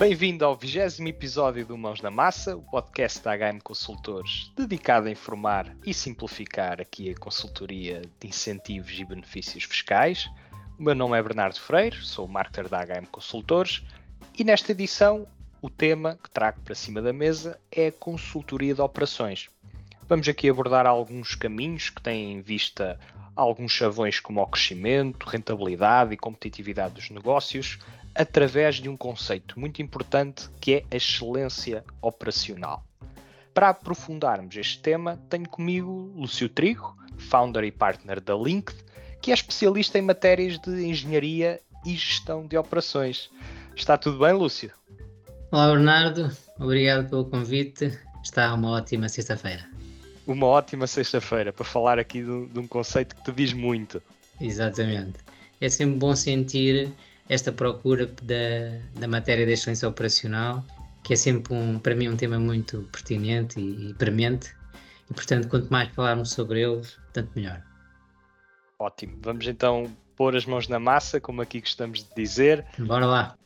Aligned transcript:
Bem-vindo 0.00 0.46
ao 0.46 0.56
vigésimo 0.56 1.08
episódio 1.08 1.66
do 1.66 1.76
Mãos 1.76 2.00
na 2.00 2.10
Massa, 2.10 2.56
o 2.56 2.62
podcast 2.62 3.22
da 3.22 3.36
HM 3.36 3.60
Consultores, 3.62 4.50
dedicado 4.56 5.08
a 5.08 5.10
informar 5.10 5.76
e 5.84 5.92
simplificar 5.92 6.80
aqui 6.80 7.10
a 7.10 7.14
consultoria 7.14 8.00
de 8.18 8.26
incentivos 8.26 8.98
e 8.98 9.04
benefícios 9.04 9.64
fiscais. 9.64 10.26
O 10.78 10.82
meu 10.82 10.94
nome 10.94 11.18
é 11.18 11.22
Bernardo 11.22 11.60
Freire, 11.60 11.98
sou 11.98 12.26
marketer 12.26 12.66
da 12.66 12.82
HM 12.82 13.04
Consultores 13.10 13.82
e 14.38 14.42
nesta 14.42 14.72
edição 14.72 15.26
o 15.60 15.68
tema 15.68 16.18
que 16.24 16.30
trago 16.30 16.62
para 16.62 16.74
cima 16.74 17.02
da 17.02 17.12
mesa 17.12 17.60
é 17.70 17.88
a 17.88 17.92
consultoria 17.92 18.74
de 18.74 18.80
operações. 18.80 19.50
Vamos 20.08 20.26
aqui 20.26 20.48
abordar 20.48 20.86
alguns 20.86 21.34
caminhos 21.34 21.90
que 21.90 22.00
têm 22.00 22.32
em 22.32 22.40
vista 22.40 22.98
alguns 23.36 23.72
chavões 23.72 24.18
como 24.18 24.40
o 24.40 24.46
crescimento, 24.46 25.26
rentabilidade 25.26 26.14
e 26.14 26.16
competitividade 26.16 26.94
dos 26.94 27.10
negócios, 27.10 27.78
através 28.14 28.76
de 28.76 28.88
um 28.88 28.96
conceito 28.96 29.58
muito 29.58 29.80
importante 29.82 30.48
que 30.60 30.74
é 30.74 30.84
a 30.90 30.96
excelência 30.96 31.84
operacional. 32.00 32.84
Para 33.52 33.70
aprofundarmos 33.70 34.56
este 34.56 34.78
tema, 34.80 35.18
tenho 35.28 35.48
comigo 35.48 36.12
Lúcio 36.16 36.48
Trigo, 36.48 36.96
founder 37.18 37.64
e 37.64 37.70
partner 37.70 38.20
da 38.20 38.34
Linked, 38.34 38.76
que 39.20 39.30
é 39.30 39.34
especialista 39.34 39.98
em 39.98 40.02
matérias 40.02 40.58
de 40.58 40.86
engenharia 40.86 41.60
e 41.84 41.94
gestão 41.94 42.46
de 42.46 42.56
operações. 42.56 43.30
Está 43.76 43.96
tudo 43.98 44.18
bem, 44.18 44.32
Lúcio? 44.32 44.70
Olá, 45.50 45.68
Bernardo. 45.72 46.30
Obrigado 46.58 47.08
pelo 47.08 47.24
convite. 47.24 47.98
Está 48.22 48.54
uma 48.54 48.70
ótima 48.70 49.08
sexta-feira. 49.08 49.68
Uma 50.26 50.46
ótima 50.46 50.86
sexta-feira 50.86 51.52
para 51.52 51.64
falar 51.64 51.98
aqui 51.98 52.22
de, 52.22 52.46
de 52.46 52.58
um 52.58 52.66
conceito 52.66 53.16
que 53.16 53.24
te 53.24 53.32
diz 53.32 53.52
muito. 53.52 54.00
Exatamente. 54.40 55.18
É 55.60 55.68
sempre 55.68 55.98
bom 55.98 56.14
sentir 56.14 56.92
esta 57.30 57.52
procura 57.52 58.06
da, 58.06 59.00
da 59.00 59.06
matéria 59.06 59.46
da 59.46 59.52
excelência 59.52 59.88
operacional, 59.88 60.64
que 61.04 61.12
é 61.12 61.16
sempre, 61.16 61.54
um, 61.54 61.78
para 61.78 61.94
mim, 61.94 62.08
um 62.08 62.16
tema 62.16 62.40
muito 62.40 62.82
pertinente 62.90 63.60
e, 63.60 63.90
e 63.90 63.94
premente. 63.94 64.52
E, 65.08 65.14
portanto, 65.14 65.46
quanto 65.48 65.70
mais 65.70 65.88
falarmos 65.94 66.32
sobre 66.32 66.60
ele, 66.60 66.82
tanto 67.12 67.30
melhor. 67.36 67.62
Ótimo. 68.80 69.16
Vamos 69.22 69.46
então 69.46 69.96
pôr 70.16 70.34
as 70.34 70.44
mãos 70.44 70.66
na 70.66 70.80
massa, 70.80 71.20
como 71.20 71.40
aqui 71.40 71.60
gostamos 71.60 72.02
de 72.02 72.12
dizer. 72.16 72.66
Bora 72.76 73.06
lá. 73.06 73.38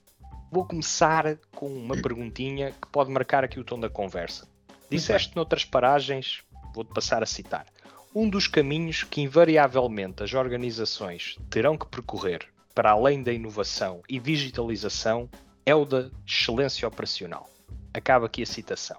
Vou 0.51 0.65
começar 0.65 1.37
com 1.55 1.67
uma 1.67 1.95
perguntinha 2.01 2.71
que 2.71 2.89
pode 2.91 3.11
marcar 3.11 3.45
aqui 3.45 3.61
o 3.61 3.65
tom 3.65 3.79
da 3.79 3.91
conversa. 3.91 4.49
Disseste 4.89 5.37
noutras 5.37 5.65
paragens, 5.65 6.43
vou-te 6.75 6.95
passar 6.95 7.23
a 7.23 7.27
citar, 7.27 7.67
um 8.15 8.31
dos 8.31 8.47
caminhos 8.47 9.03
que 9.03 9.21
invariavelmente 9.21 10.23
as 10.23 10.33
organizações 10.33 11.37
terão 11.51 11.77
que 11.77 11.87
percorrer 11.87 12.54
para 12.75 12.91
além 12.91 13.23
da 13.23 13.33
inovação 13.33 14.03
e 14.09 14.19
digitalização, 14.19 15.29
é 15.65 15.75
o 15.75 15.85
da 15.85 16.11
excelência 16.27 16.87
operacional. 16.87 17.49
Acaba 17.93 18.27
aqui 18.27 18.43
a 18.43 18.47
citação. 18.47 18.99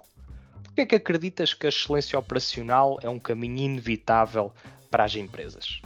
Por 0.64 0.72
que 0.74 0.80
é 0.80 0.86
que 0.86 0.94
acreditas 0.96 1.54
que 1.54 1.66
a 1.66 1.68
excelência 1.68 2.18
operacional 2.18 2.98
é 3.02 3.08
um 3.08 3.18
caminho 3.18 3.58
inevitável 3.58 4.52
para 4.90 5.04
as 5.04 5.14
empresas? 5.14 5.80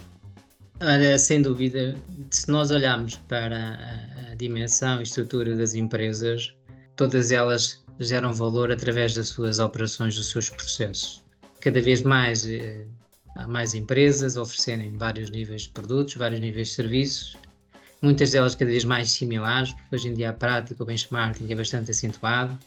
Olha, 0.80 1.18
sem 1.18 1.42
dúvida, 1.42 1.94
se 2.30 2.50
nós 2.50 2.70
olharmos 2.70 3.16
para 3.28 3.78
a, 4.30 4.34
dimensão 4.34 5.00
e 5.00 5.02
estrutura 5.02 5.54
das 5.54 5.74
empresas, 5.74 6.54
todas 6.96 7.30
elas 7.30 7.84
geram 7.98 8.32
valor 8.32 8.72
através 8.72 9.14
das 9.14 9.28
suas 9.28 9.58
operações, 9.58 10.16
dos 10.16 10.30
seus 10.30 10.48
processos. 10.48 11.22
Cada 11.60 11.82
vez 11.82 12.02
mais 12.02 12.46
eh, 12.46 12.86
há 13.36 13.46
mais 13.46 13.74
empresas 13.74 14.38
oferecerem 14.38 14.96
vários 14.96 15.28
níveis 15.28 15.62
de 15.62 15.68
produtos, 15.70 16.14
vários 16.14 16.40
níveis 16.40 16.68
de 16.68 16.74
serviços, 16.74 17.36
muitas 18.02 18.30
delas 18.32 18.54
cada 18.54 18.70
vez 18.70 18.84
mais 18.84 19.10
similares, 19.10 19.72
porque 19.72 19.96
hoje 19.96 20.08
em 20.08 20.14
dia 20.14 20.30
a 20.30 20.32
prática, 20.32 20.82
o 20.82 20.86
benchmarking 20.86 21.50
é 21.50 21.54
bastante 21.54 21.90
acentuado, 21.90 22.58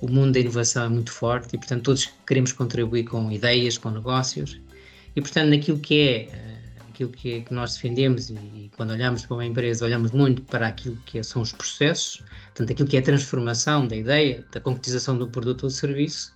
o 0.00 0.08
mundo 0.10 0.32
da 0.32 0.40
inovação 0.40 0.84
é 0.84 0.88
muito 0.88 1.12
forte 1.12 1.54
e, 1.54 1.58
portanto, 1.58 1.84
todos 1.84 2.10
queremos 2.26 2.52
contribuir 2.52 3.04
com 3.04 3.30
ideias, 3.30 3.78
com 3.78 3.90
negócios 3.90 4.60
e, 5.14 5.20
portanto, 5.20 5.50
naquilo 5.50 5.78
que 5.78 6.00
é 6.00 6.22
eh, 6.24 6.58
aquilo 6.88 7.10
que, 7.10 7.34
é, 7.34 7.40
que 7.40 7.54
nós 7.54 7.74
defendemos 7.74 8.28
e, 8.28 8.34
e, 8.34 8.70
quando 8.76 8.90
olhamos 8.90 9.24
para 9.24 9.34
uma 9.34 9.46
empresa 9.46 9.84
olhamos 9.84 10.10
muito 10.10 10.42
para 10.42 10.66
aquilo 10.66 10.96
que 11.06 11.18
é, 11.18 11.22
são 11.22 11.40
os 11.40 11.52
processos, 11.52 12.22
portanto, 12.46 12.72
aquilo 12.72 12.88
que 12.88 12.96
é 12.96 13.00
a 13.00 13.02
transformação 13.02 13.86
da 13.86 13.94
ideia, 13.94 14.44
da 14.50 14.60
concretização 14.60 15.16
do 15.16 15.28
produto 15.28 15.64
ou 15.64 15.70
serviço. 15.70 16.34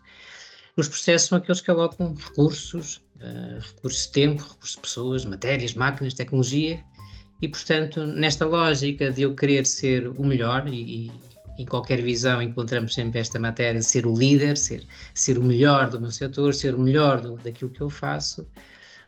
Os 0.77 0.89
processos 0.89 1.29
são 1.29 1.39
aqueles 1.39 1.61
que 1.61 1.71
alocam 1.71 2.15
recursos, 2.15 3.03
uh, 3.17 3.59
recursos 3.61 4.07
de 4.07 4.13
tempo, 4.13 4.43
recursos 4.43 4.77
de 4.77 4.83
pessoas, 4.83 5.25
matérias, 5.25 5.73
máquinas, 5.73 6.13
tecnologia 6.13 6.85
e, 7.41 7.49
portanto, 7.49 8.07
nesta 8.07 8.47
lógica 8.47 9.11
de 9.11 9.23
eu 9.23 9.35
querer 9.35 9.67
ser 9.67 10.09
o 10.09 10.25
melhor, 10.25 10.67
e, 10.69 11.07
e 11.07 11.13
em 11.59 11.65
qualquer 11.65 12.03
visão 12.03 12.41
encontramos 12.41 12.95
sempre 12.95 13.19
esta 13.19 13.39
matéria, 13.39 13.81
ser 13.83 14.07
o 14.07 14.17
líder, 14.17 14.57
ser, 14.57 14.85
ser 15.15 15.39
o 15.39 15.43
melhor 15.43 15.91
do 15.91 16.01
meu 16.01 16.11
setor, 16.11 16.55
ser 16.55 16.75
o 16.75 16.79
melhor 16.79 17.21
do, 17.21 17.37
daquilo 17.37 17.71
que 17.71 17.81
eu 17.81 17.91
faço, 17.91 18.47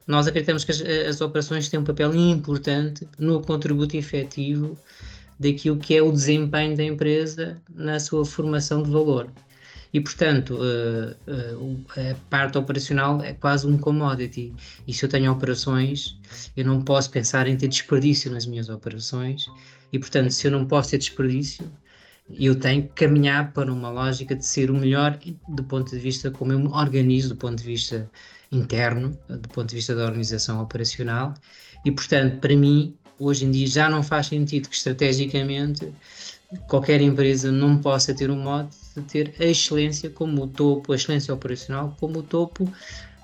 nós 0.07 0.27
acreditamos 0.27 0.65
que 0.65 0.71
as, 0.71 0.81
as, 0.81 1.21
operações 1.21 1.69
têm 1.69 1.79
um 1.79 1.85
papel 1.85 2.15
importante 2.15 3.07
no 3.19 3.43
contributo 3.43 3.95
efetivo 3.95 4.79
daquilo 5.39 5.77
que 5.77 5.95
é 5.95 6.03
o 6.03 6.11
desempenho 6.11 6.75
da 6.75 6.83
empresa 6.83 7.61
na 7.75 8.01
sua 8.01 8.25
formação 8.25 8.83
de 8.83 8.91
valor. 8.91 9.31
E, 9.93 10.01
portanto, 10.01 10.57
uh, 10.57 11.15
uh, 11.31 11.85
a 11.97 12.15
parte 12.29 12.59
operacional 12.59 13.23
é 13.23 13.33
quase 13.33 13.67
um 13.67 13.79
commodity. 13.79 14.53
E 14.87 14.93
se 14.93 15.05
eu 15.05 15.09
tenho 15.09 15.33
operações, 15.33 16.19
eu 16.57 16.65
não 16.65 16.83
posso 16.83 17.11
pensar 17.11 17.47
em 17.47 17.57
ter 17.57 17.69
desperdício 17.69 18.31
nas 18.31 18.45
minhas 18.47 18.69
operações. 18.69 19.47
E, 19.93 19.99
portanto, 19.99 20.31
se 20.31 20.47
eu 20.47 20.51
não 20.51 20.67
posso 20.67 20.91
ter 20.91 20.99
desperdício, 20.99 21.71
eu 22.39 22.55
tenho 22.55 22.83
que 22.83 23.07
caminhar 23.07 23.53
para 23.53 23.73
uma 23.73 23.91
lógica 23.91 24.35
de 24.37 24.45
ser 24.45 24.71
o 24.71 24.75
melhor 24.75 25.19
do 25.49 25.65
ponto 25.65 25.91
de 25.91 25.99
vista 25.99 26.31
como 26.31 26.53
eu 26.53 26.59
me 26.59 26.69
organizo, 26.69 27.31
do 27.31 27.37
ponto 27.37 27.57
de 27.57 27.65
vista 27.65 28.11
interno, 28.53 29.19
do 29.29 29.49
ponto 29.49 29.71
de 29.71 29.77
vista 29.77 29.95
da 29.95 30.05
organização 30.05 30.61
operacional. 30.61 31.33
E, 31.85 31.91
portanto, 31.91 32.39
para 32.41 32.55
mim, 32.55 32.95
hoje 33.19 33.47
em 33.47 33.51
dia 33.51 33.67
já 33.67 33.89
não 33.89 34.03
faz 34.03 34.27
sentido 34.27 34.69
que 34.69 34.77
estrategicamente 34.77 35.93
qualquer 36.67 37.01
empresa 37.01 37.53
não 37.53 37.79
possa 37.79 38.15
ter 38.15 38.31
um 38.31 38.41
modo 38.41 38.71
de 38.97 39.03
ter 39.03 39.35
a 39.39 39.45
excelência 39.45 40.09
como 40.11 40.45
o 40.45 40.47
topo, 40.47 40.93
a 40.93 40.97
excelência 40.97 41.33
operacional 41.35 41.95
como 41.99 42.21
o 42.21 42.23
topo 42.23 42.71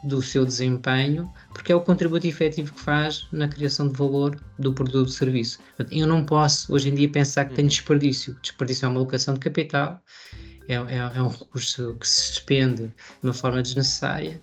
do 0.05 0.21
seu 0.21 0.45
desempenho, 0.45 1.33
porque 1.55 1.73
é 1.73 1.75
o 1.75 1.81
contributo 1.81 2.27
efetivo 2.27 2.75
que 2.75 2.81
faz 2.81 3.27
na 3.33 3.49
criação 3.49 3.89
de 3.89 3.97
valor 3.97 4.39
do 4.59 4.73
produto 4.73 5.07
ou 5.07 5.09
serviço. 5.09 5.59
Eu 5.91 6.07
não 6.07 6.25
posso, 6.25 6.73
hoje 6.73 6.91
em 6.91 6.95
dia, 6.95 7.09
pensar 7.09 7.47
que 7.47 7.55
tenho 7.55 7.69
desperdício. 7.69 8.37
Desperdício 8.43 8.85
é 8.85 8.89
uma 8.89 9.01
alocação 9.01 9.33
de 9.33 9.41
capital, 9.41 9.99
é, 10.69 10.75
é, 10.75 10.97
é 10.97 11.23
um 11.23 11.29
recurso 11.29 11.97
que 11.99 12.06
se 12.06 12.33
despende 12.33 12.89
de 12.89 12.95
uma 13.23 13.33
forma 13.33 13.62
desnecessária 13.62 14.41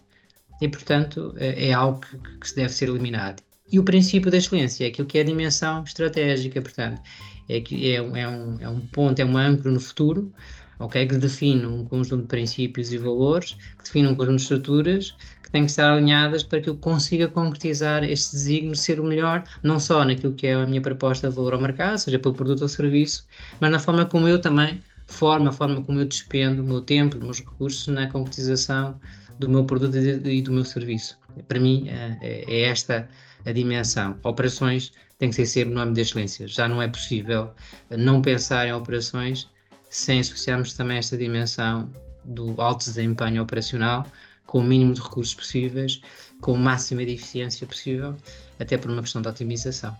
e, 0.59 0.67
portanto, 0.67 1.33
é, 1.37 1.67
é 1.69 1.73
algo 1.73 1.99
que, 1.99 2.17
que 2.39 2.49
se 2.49 2.55
deve 2.55 2.73
ser 2.73 2.89
eliminado. 2.89 3.43
E 3.71 3.79
o 3.79 3.83
princípio 3.83 4.29
da 4.29 4.37
excelência 4.37 4.85
é 4.85 4.87
aquilo 4.89 5.07
que 5.07 5.17
é 5.17 5.21
a 5.21 5.23
dimensão 5.23 5.83
estratégica, 5.83 6.61
portanto, 6.61 7.01
é, 7.47 7.61
que 7.61 7.91
é, 7.91 7.95
é, 7.95 8.01
um, 8.01 8.59
é 8.59 8.69
um 8.69 8.79
ponto, 8.81 9.19
é 9.19 9.25
um 9.25 9.37
âncora 9.37 9.71
no 9.71 9.79
futuro, 9.79 10.31
ok? 10.77 11.07
Que 11.07 11.17
define 11.17 11.65
um 11.65 11.85
conjunto 11.85 12.23
de 12.23 12.27
princípios 12.27 12.91
e 12.91 12.97
valores, 12.97 13.53
que 13.77 13.83
define 13.85 14.07
um 14.07 14.15
conjunto 14.15 14.37
de 14.37 14.41
estruturas 14.41 15.15
que 15.43 15.51
têm 15.51 15.63
que 15.63 15.71
estar 15.71 15.91
alinhadas 15.91 16.43
para 16.43 16.59
que 16.59 16.69
eu 16.69 16.75
consiga 16.75 17.27
concretizar 17.27 18.03
este 18.03 18.31
desígnio 18.31 18.73
de 18.73 18.79
ser 18.79 18.99
o 18.99 19.03
melhor, 19.03 19.43
não 19.63 19.79
só 19.79 20.03
naquilo 20.03 20.33
que 20.33 20.47
é 20.47 20.53
a 20.53 20.65
minha 20.65 20.81
proposta 20.81 21.29
de 21.29 21.35
valor 21.35 21.53
ao 21.53 21.61
mercado, 21.61 21.97
seja 21.97 22.19
pelo 22.19 22.33
produto 22.33 22.61
ou 22.61 22.67
serviço, 22.67 23.25
mas 23.59 23.71
na 23.71 23.79
forma 23.79 24.05
como 24.05 24.27
eu 24.27 24.39
também 24.39 24.81
formo, 25.07 25.49
a 25.49 25.51
forma 25.51 25.81
como 25.81 25.99
eu 25.99 26.05
despendo 26.05 26.61
o 26.61 26.65
meu 26.65 26.81
tempo, 26.81 27.17
os 27.17 27.23
meus 27.23 27.39
recursos 27.39 27.87
na 27.87 28.07
concretização 28.09 28.99
do 29.39 29.49
meu 29.49 29.65
produto 29.65 29.95
e 29.95 30.41
do 30.41 30.51
meu 30.51 30.63
serviço. 30.63 31.17
Para 31.47 31.59
mim, 31.59 31.87
é, 31.89 32.17
é, 32.21 32.45
é 32.47 32.61
esta 32.63 33.07
a 33.45 33.51
dimensão. 33.51 34.17
Operações 34.23 34.91
tem 35.17 35.29
que 35.29 35.35
ser 35.35 35.45
sempre 35.45 35.73
no 35.73 35.81
âmbito 35.81 35.95
da 35.95 36.01
excelência. 36.01 36.47
Já 36.47 36.67
não 36.67 36.81
é 36.81 36.87
possível 36.87 37.51
não 37.89 38.21
pensar 38.21 38.67
em 38.67 38.73
operações 38.73 39.49
sem 39.89 40.19
associarmos 40.19 40.73
também 40.73 40.97
esta 40.97 41.17
dimensão 41.17 41.89
do 42.23 42.59
alto 42.61 42.85
desempenho 42.85 43.41
operacional, 43.41 44.05
com 44.45 44.59
o 44.59 44.63
mínimo 44.63 44.93
de 44.93 45.01
recursos 45.01 45.33
possíveis, 45.33 46.01
com 46.39 46.55
a 46.55 46.57
máxima 46.57 47.05
de 47.05 47.13
eficiência 47.13 47.67
possível, 47.67 48.15
até 48.59 48.77
por 48.77 48.89
uma 48.89 49.01
questão 49.01 49.21
de 49.21 49.27
otimização. 49.27 49.95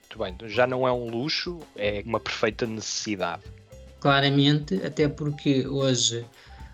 Muito 0.00 0.18
bem, 0.18 0.32
então 0.32 0.48
já 0.48 0.66
não 0.66 0.86
é 0.86 0.92
um 0.92 1.08
luxo, 1.08 1.60
é 1.76 2.02
uma 2.06 2.20
perfeita 2.20 2.66
necessidade. 2.66 3.42
Claramente, 4.00 4.80
até 4.84 5.08
porque 5.08 5.66
hoje 5.66 6.24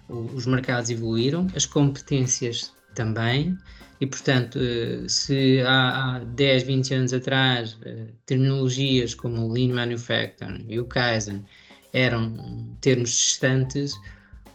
os 0.09 0.47
mercados 0.47 0.91
evoluíram, 0.91 1.47
as 1.55 1.65
competências 1.65 2.73
também, 2.95 3.57
e 4.01 4.07
portanto, 4.07 4.59
eh, 4.59 5.07
se 5.09 5.61
há, 5.61 6.17
há 6.17 6.19
10, 6.21 6.63
20 6.63 6.95
anos 6.95 7.13
atrás 7.13 7.77
eh, 7.85 8.07
terminologias 8.25 9.15
como 9.15 9.47
o 9.47 9.53
Lean 9.53 9.75
Manufacturing 9.75 10.65
e 10.69 10.81
o 10.81 10.87
Kaizen 10.87 11.45
eram 11.93 12.77
termos 12.81 13.11
distantes, 13.11 13.95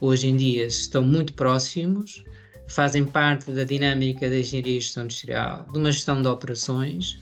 hoje 0.02 0.28
em 0.28 0.36
dia 0.36 0.66
estão 0.66 1.04
muito 1.04 1.34
próximos, 1.34 2.24
fazem 2.68 3.06
parte 3.06 3.52
da 3.52 3.64
dinâmica 3.64 4.30
da 4.30 4.40
engenharia 4.40 4.78
e 4.78 4.82
gestão 4.82 5.04
industrial, 5.04 5.68
de 5.72 5.78
uma 5.78 5.92
gestão 5.92 6.22
de 6.22 6.28
operações 6.28 7.22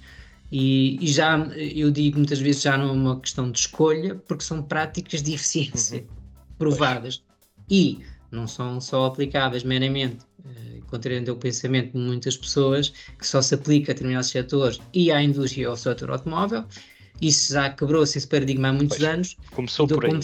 E, 0.51 0.97
e, 1.03 1.07
já 1.07 1.37
eu 1.57 1.89
digo 1.91 2.17
muitas 2.17 2.39
vezes 2.39 2.61
já 2.61 2.77
não 2.77 2.89
é 2.89 2.91
uma 2.91 3.19
questão 3.19 3.51
de 3.51 3.59
escolha, 3.59 4.15
porque 4.15 4.43
são 4.43 4.61
práticas 4.63 5.23
de 5.23 5.33
eficiência 5.33 6.01
uhum. 6.01 6.07
provadas 6.59 7.23
e 7.69 7.99
não 8.31 8.47
são 8.47 8.79
só 8.79 9.05
aplicáveis 9.05 9.63
meramente, 9.63 10.25
contrariando 10.87 11.31
o 11.31 11.35
pensamento 11.35 11.93
de 11.93 11.99
muitas 11.99 12.35
pessoas, 12.37 12.89
que 13.17 13.25
só 13.25 13.41
se 13.41 13.55
aplica 13.55 13.91
a 13.91 13.93
determinados 13.93 14.29
setores 14.29 14.79
e 14.93 15.11
à 15.11 15.21
indústria 15.21 15.67
ou 15.67 15.71
ao 15.71 15.77
setor 15.77 16.11
automóvel. 16.11 16.65
Isso 17.21 17.53
já 17.53 17.69
quebrou-se 17.69 18.17
esse 18.17 18.27
paradigma 18.27 18.69
há 18.69 18.73
muitos 18.73 18.97
pois, 18.97 19.09
anos. 19.09 19.37
Começou 19.51 19.87
por 19.87 20.05
aí. 20.05 20.11
Como, 20.11 20.21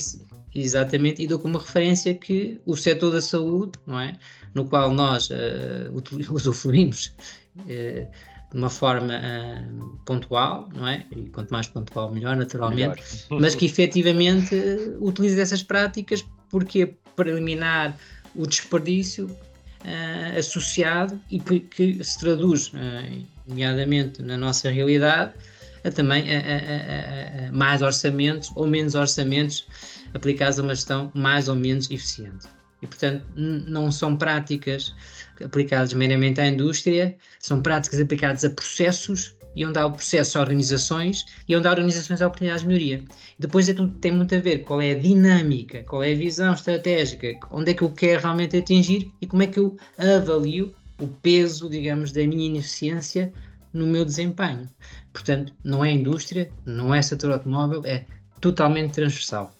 exatamente, 0.53 1.23
e 1.23 1.27
dou 1.27 1.39
como 1.39 1.57
referência 1.57 2.13
que 2.13 2.59
o 2.65 2.75
setor 2.75 3.11
da 3.11 3.21
saúde, 3.21 3.73
não 3.87 3.99
é? 3.99 4.17
no 4.53 4.65
qual 4.65 4.91
nós 4.93 5.29
uh, 5.29 5.93
usufruímos 6.33 7.13
uh, 7.57 8.07
de 8.51 8.57
uma 8.57 8.69
forma 8.69 9.13
uh, 9.13 9.97
pontual, 10.05 10.69
não 10.73 10.87
é? 10.87 11.05
E 11.15 11.29
quanto 11.29 11.51
mais 11.51 11.67
pontual, 11.67 12.11
melhor, 12.11 12.35
naturalmente, 12.35 13.01
melhor. 13.29 13.41
mas 13.41 13.55
que 13.55 13.65
efetivamente 13.65 14.55
utiliza 14.99 15.41
essas 15.41 15.61
práticas 15.61 16.25
porque 16.49 16.95
para 17.15 17.29
eliminar 17.29 17.97
o 18.35 18.47
desperdício 18.47 19.29
uh, 19.85 20.37
associado 20.37 21.19
e 21.29 21.39
que, 21.39 22.03
se 22.03 22.19
traduz, 22.19 22.71
nomeadamente 23.47 24.21
na 24.21 24.37
nossa 24.37 24.69
realidade, 24.69 25.33
a 25.83 25.91
também 25.91 26.23
a, 26.35 26.39
a, 26.39 27.47
a, 27.47 27.51
mais 27.51 27.81
orçamentos 27.81 28.51
ou 28.55 28.67
menos 28.67 28.95
orçamentos 28.95 29.65
aplicados 30.13 30.59
a 30.59 30.63
uma 30.63 30.75
gestão 30.75 31.11
mais 31.13 31.47
ou 31.47 31.55
menos 31.55 31.89
eficiente. 31.89 32.47
E, 32.81 32.87
portanto, 32.87 33.25
não 33.35 33.91
são 33.91 34.15
práticas 34.15 34.93
aplicadas 35.43 35.93
meramente 35.93 36.39
à 36.39 36.47
indústria, 36.47 37.15
são 37.39 37.61
práticas 37.61 37.99
aplicadas 37.99 38.43
a 38.45 38.49
processos 38.49 39.35
e 39.55 39.65
onde 39.65 39.77
há 39.79 39.85
o 39.85 39.91
processo 39.91 40.37
a 40.37 40.41
organizações 40.41 41.25
e 41.47 41.55
onde 41.55 41.67
há 41.67 41.71
organizações 41.71 42.21
há 42.21 42.27
oportunidades 42.27 42.61
de 42.61 42.67
melhoria. 42.67 43.03
Depois 43.37 43.67
é 43.69 43.75
tem 44.01 44.11
muito 44.11 44.35
a 44.35 44.39
ver 44.39 44.59
qual 44.59 44.81
é 44.81 44.91
a 44.91 44.99
dinâmica, 44.99 45.83
qual 45.83 46.03
é 46.03 46.11
a 46.11 46.17
visão 46.17 46.53
estratégica, 46.53 47.37
onde 47.51 47.71
é 47.71 47.73
que 47.73 47.81
eu 47.81 47.91
quero 47.91 48.21
realmente 48.21 48.57
atingir 48.57 49.11
e 49.21 49.27
como 49.27 49.43
é 49.43 49.47
que 49.47 49.59
eu 49.59 49.77
avalio 49.97 50.73
o 50.99 51.07
peso, 51.07 51.69
digamos, 51.69 52.11
da 52.11 52.25
minha 52.25 52.45
ineficiência 52.45 53.31
no 53.73 53.87
meu 53.87 54.03
desempenho. 54.03 54.69
Portanto, 55.13 55.53
não 55.63 55.83
é 55.83 55.91
indústria, 55.91 56.51
não 56.65 56.93
é 56.93 57.01
setor 57.01 57.31
automóvel, 57.31 57.81
é 57.85 58.05
totalmente 58.41 58.93
transversal. 58.93 59.51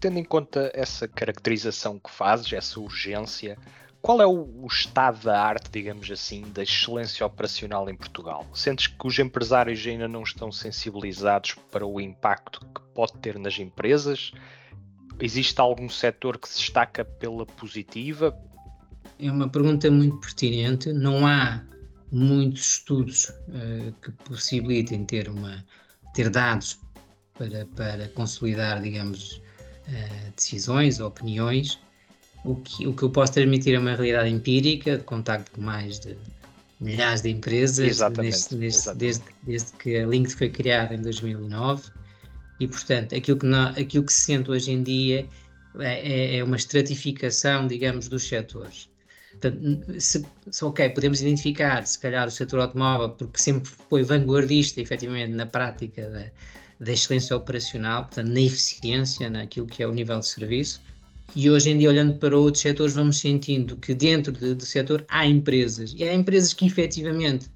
Tendo 0.00 0.18
em 0.18 0.24
conta 0.24 0.70
essa 0.74 1.08
caracterização 1.08 1.98
que 1.98 2.10
fazes, 2.10 2.52
essa 2.52 2.78
urgência, 2.78 3.56
qual 4.04 4.20
é 4.20 4.26
o, 4.26 4.64
o, 4.64 4.66
estado 4.66 5.24
da 5.24 5.42
arte, 5.42 5.70
digamos 5.72 6.10
assim, 6.10 6.42
da 6.52 6.62
excelência 6.62 7.24
operacional 7.24 7.88
em 7.88 7.96
Portugal? 7.96 8.46
Sentes 8.52 8.86
que 8.86 9.06
os 9.06 9.18
empresários 9.18 9.84
ainda 9.86 10.06
não 10.06 10.22
estão 10.22 10.52
sensibilizados 10.52 11.54
para 11.72 11.86
o 11.86 11.98
impacto 11.98 12.60
que 12.60 12.82
pode 12.94 13.14
ter 13.14 13.38
nas 13.38 13.58
empresas? 13.58 14.32
Existe 15.18 15.58
algum 15.58 15.88
setor 15.88 16.36
que 16.36 16.46
se 16.46 16.58
destaca 16.58 17.02
pela 17.02 17.46
positiva? 17.46 18.38
É 19.18 19.30
uma 19.30 19.48
pergunta 19.48 19.90
muito 19.90 20.18
pertinente. 20.18 20.92
Não 20.92 21.26
há 21.26 21.64
muitos 22.12 22.74
estudos 22.74 23.30
uh, 23.30 23.90
que 24.02 24.12
possibilitem 24.28 25.06
ter, 25.06 25.30
uma, 25.30 25.64
ter 26.12 26.28
dados 26.28 26.78
para, 27.32 27.64
para 27.74 28.06
consolidar, 28.10 28.82
digamos, 28.82 29.40
uh, 29.88 30.30
decisões, 30.36 31.00
opiniões 31.00 31.82
o 32.44 32.56
que, 32.56 32.86
o 32.86 32.94
que 32.94 33.02
eu 33.02 33.10
posso 33.10 33.32
transmitir 33.32 33.74
é 33.74 33.78
uma 33.78 33.94
realidade 33.94 34.28
empírica, 34.28 34.98
de 34.98 35.04
contacto 35.04 35.50
com 35.52 35.62
mais 35.62 35.98
de 35.98 36.16
milhares 36.78 37.22
de 37.22 37.30
empresas, 37.30 37.86
exatamente, 37.86 38.34
exatamente. 38.34 38.98
Desde, 38.98 39.24
desde, 39.42 39.72
que 39.72 39.96
a 39.96 40.06
Link 40.06 40.28
foi 40.28 40.50
criada 40.50 40.94
em 40.94 41.00
2009. 41.00 41.90
E, 42.60 42.68
portanto, 42.68 43.14
aquilo 43.14 43.38
que, 43.38 43.46
não, 43.46 43.68
aquilo 43.68 44.04
que 44.04 44.12
se 44.12 44.20
sente 44.20 44.50
hoje 44.50 44.70
em 44.70 44.82
dia 44.82 45.26
é, 45.80 46.34
é, 46.34 46.36
é 46.36 46.44
uma 46.44 46.56
estratificação, 46.56 47.66
digamos, 47.66 48.08
dos 48.08 48.28
setores. 48.28 48.88
Portanto, 49.32 50.00
se, 50.00 50.24
se, 50.50 50.64
ok, 50.64 50.90
podemos 50.90 51.20
identificar, 51.20 51.84
se 51.86 51.98
calhar, 51.98 52.28
o 52.28 52.30
setor 52.30 52.60
automóvel, 52.60 53.10
porque 53.10 53.38
sempre 53.38 53.70
foi 53.88 54.02
vanguardista, 54.04 54.80
efetivamente, 54.80 55.32
na 55.32 55.46
prática 55.46 56.08
da, 56.08 56.26
da 56.84 56.92
excelência 56.92 57.34
operacional, 57.34 58.04
portanto, 58.04 58.28
na 58.28 58.40
eficiência, 58.40 59.28
naquilo 59.28 59.66
que 59.66 59.82
é 59.82 59.88
o 59.88 59.92
nível 59.92 60.20
de 60.20 60.26
serviço, 60.26 60.80
e 61.34 61.50
hoje 61.50 61.70
em 61.70 61.78
dia, 61.78 61.88
olhando 61.88 62.14
para 62.14 62.36
outros 62.36 62.62
setores, 62.62 62.94
vamos 62.94 63.18
sentindo 63.18 63.76
que 63.76 63.94
dentro 63.94 64.32
de, 64.32 64.54
do 64.54 64.64
setor 64.64 65.04
há 65.08 65.26
empresas, 65.26 65.94
e 65.96 66.04
há 66.04 66.14
empresas 66.14 66.52
que 66.52 66.66
efetivamente 66.66 67.50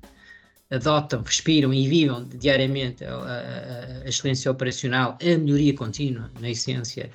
adotam, 0.71 1.23
respiram 1.23 1.73
e 1.73 1.89
vivem 1.89 2.29
diariamente 2.39 3.05
a, 3.05 3.15
a, 3.15 4.03
a 4.05 4.09
excelência 4.09 4.51
operacional, 4.51 5.17
a 5.21 5.39
melhoria 5.39 5.75
contínua, 5.75 6.31
na 6.41 6.51
essência, 6.51 7.11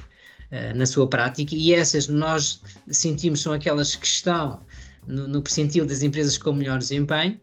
uh, 0.52 0.78
na 0.78 0.86
sua 0.86 1.08
prática, 1.08 1.54
e 1.54 1.74
essas 1.74 2.08
nós 2.08 2.62
sentimos 2.90 3.42
são 3.42 3.54
aquelas 3.54 3.96
que 3.96 4.06
estão 4.06 4.60
no, 5.06 5.28
no 5.28 5.42
percentil 5.42 5.86
das 5.86 6.02
empresas 6.02 6.38
com 6.38 6.54
melhor 6.54 6.80
desempenho, 6.80 7.40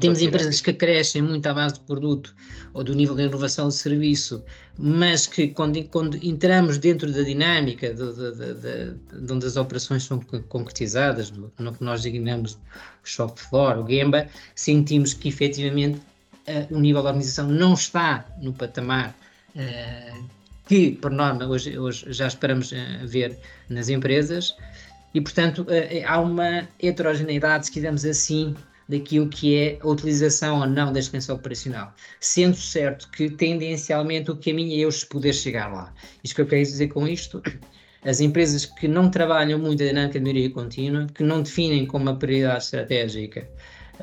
temos 0.00 0.22
empresas 0.22 0.60
que 0.60 0.72
crescem 0.72 1.20
muito 1.20 1.46
à 1.46 1.52
base 1.52 1.74
do 1.74 1.80
produto 1.80 2.34
ou 2.72 2.82
do 2.82 2.94
nível 2.94 3.14
de 3.14 3.24
inovação 3.24 3.68
de 3.68 3.74
serviço, 3.74 4.42
mas 4.78 5.26
que 5.26 5.48
quando, 5.48 5.82
quando 5.84 6.16
entramos 6.24 6.78
dentro 6.78 7.12
da 7.12 7.22
dinâmica 7.22 7.92
de, 7.92 8.12
de, 8.14 8.54
de, 8.54 9.26
de, 9.26 9.32
onde 9.32 9.46
as 9.46 9.56
operações 9.56 10.04
são 10.04 10.20
concretizadas, 10.48 11.30
no, 11.30 11.72
que 11.72 11.84
nós 11.84 12.02
designamos 12.02 12.58
shop 13.04 13.38
floor, 13.38 13.84
o 13.84 13.88
Gemba, 13.88 14.26
sentimos 14.54 15.12
que 15.12 15.28
efetivamente 15.28 15.98
uh, 15.98 16.74
o 16.74 16.80
nível 16.80 17.02
da 17.02 17.10
organização 17.10 17.48
não 17.48 17.74
está 17.74 18.24
no 18.40 18.54
patamar 18.54 19.14
uh, 19.54 20.24
que, 20.66 20.92
por 20.92 21.10
norma, 21.10 21.46
hoje, 21.46 21.78
hoje 21.78 22.06
já 22.10 22.26
esperamos 22.26 22.72
uh, 22.72 22.76
ver 23.06 23.38
nas 23.68 23.90
empresas, 23.90 24.54
e 25.12 25.20
portanto 25.20 25.66
há 26.06 26.20
uma 26.20 26.68
heterogeneidade, 26.80 27.66
se 27.66 27.72
quisermos 27.72 28.04
assim, 28.04 28.54
daquilo 28.88 29.28
que 29.28 29.54
é 29.54 29.78
a 29.82 29.86
utilização 29.86 30.60
ou 30.60 30.66
não 30.66 30.92
da 30.92 30.98
extensão 30.98 31.36
operacional, 31.36 31.94
sendo 32.20 32.56
certo 32.56 33.10
que 33.10 33.28
tendencialmente 33.28 34.30
o 34.30 34.36
caminho 34.36 34.72
é 34.72 34.84
eu 34.84 34.90
poder 35.10 35.34
chegar 35.34 35.72
lá. 35.72 35.92
Isto 36.24 36.36
que 36.36 36.40
eu 36.42 36.46
quero 36.46 36.62
dizer 36.62 36.88
com 36.88 37.06
isto, 37.06 37.42
as 38.02 38.20
empresas 38.20 38.64
que 38.64 38.88
não 38.88 39.10
trabalham 39.10 39.58
muito 39.58 39.82
a 39.82 39.86
dinâmica 39.86 40.18
de 40.18 40.24
melhoria 40.24 40.50
contínua, 40.50 41.06
que 41.14 41.22
não 41.22 41.42
definem 41.42 41.84
como 41.86 42.04
uma 42.04 42.16
prioridade 42.16 42.64
estratégica 42.64 43.46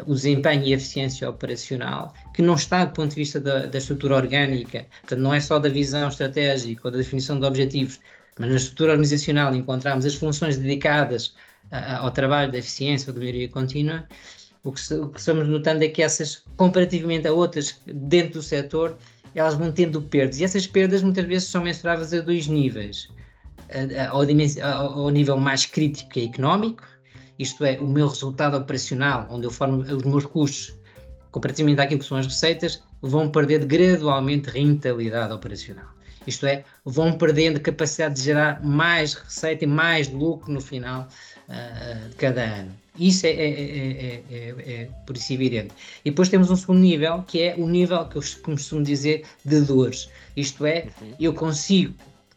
o 0.06 0.14
desempenho 0.14 0.64
e 0.66 0.74
a 0.74 0.76
eficiência 0.76 1.30
operacional, 1.30 2.14
que 2.34 2.42
não 2.42 2.56
está 2.56 2.84
do 2.84 2.94
ponto 2.94 3.12
de 3.12 3.16
vista 3.16 3.40
da, 3.40 3.66
da 3.66 3.78
estrutura 3.78 4.16
orgânica, 4.16 4.86
portanto 5.02 5.20
não 5.20 5.34
é 5.34 5.40
só 5.40 5.58
da 5.58 5.70
visão 5.70 6.10
estratégica 6.10 6.82
ou 6.86 6.92
da 6.92 6.98
definição 6.98 7.40
de 7.40 7.46
objetivos, 7.46 8.00
mas 8.38 8.50
na 8.50 8.56
estrutura 8.56 8.92
organizacional 8.92 9.56
encontramos 9.56 10.06
as 10.06 10.16
funções 10.16 10.58
dedicadas 10.58 11.34
ao 11.72 12.12
trabalho 12.12 12.52
da 12.52 12.58
eficiência 12.58 13.10
ou 13.10 13.14
da 13.14 13.20
melhoria 13.20 13.50
contínua, 13.50 14.08
o 14.66 14.72
que, 14.72 14.94
o 14.96 15.10
que 15.10 15.20
estamos 15.20 15.48
notando 15.48 15.84
é 15.84 15.88
que 15.88 16.02
essas, 16.02 16.44
comparativamente 16.58 17.28
a 17.28 17.32
outras 17.32 17.80
dentro 17.86 18.34
do 18.34 18.42
setor, 18.42 18.98
elas 19.36 19.54
vão 19.54 19.72
tendo 19.72 20.02
perdas. 20.02 20.40
E 20.40 20.44
essas 20.44 20.66
perdas 20.66 21.04
muitas 21.04 21.24
vezes 21.26 21.48
são 21.50 21.64
mensuráveis 21.64 22.12
a 22.14 22.20
dois 22.20 22.48
níveis. 22.48 23.08
Ao, 24.10 25.00
ao 25.00 25.10
nível 25.10 25.38
mais 25.38 25.66
crítico 25.66 26.18
e 26.18 26.26
económico, 26.26 26.84
isto 27.38 27.64
é, 27.64 27.80
o 27.80 27.88
meu 27.88 28.08
resultado 28.08 28.58
operacional, 28.58 29.28
onde 29.30 29.46
eu 29.46 29.52
formo 29.52 29.82
os 29.82 30.04
meus 30.04 30.26
custos, 30.26 30.76
comparativamente 31.32 31.82
àquilo 31.82 32.00
que 32.00 32.06
são 32.08 32.18
as 32.18 32.26
receitas, 32.26 32.82
vão 33.02 33.30
perder 33.30 33.66
gradualmente 33.66 34.50
rentabilidade 34.50 35.32
operacional. 35.32 35.90
Isto 36.26 36.48
é, 36.48 36.64
vão 36.84 37.14
perdendo 37.14 37.60
capacidade 37.60 38.16
de 38.16 38.24
gerar 38.24 38.64
mais 38.64 39.14
receita 39.14 39.64
e 39.64 39.68
mais 39.68 40.10
lucro 40.10 40.52
no 40.52 40.60
final 40.60 41.08
uh, 41.50 42.10
de 42.10 42.16
cada 42.16 42.42
ano. 42.42 42.85
Isso 42.98 43.26
é, 43.26 43.30
é, 43.30 43.34
é, 43.36 44.24
é, 44.32 44.90
por 45.06 45.18
isso 45.18 45.34
evidente. 45.34 45.74
E 46.04 46.10
depois 46.10 46.30
temos 46.30 46.50
um 46.50 46.56
segundo 46.56 46.80
nível, 46.80 47.24
que 47.24 47.42
é 47.42 47.56
o 47.58 47.68
nível 47.68 48.06
que 48.06 48.18
eu 48.18 48.22
costumo 48.44 48.84
dizer 48.84 49.26
de 49.44 49.62
dores. 49.62 50.10
Isto 50.36 50.66
é, 50.66 50.88
eu 51.20 51.34
consigo, 51.34 51.94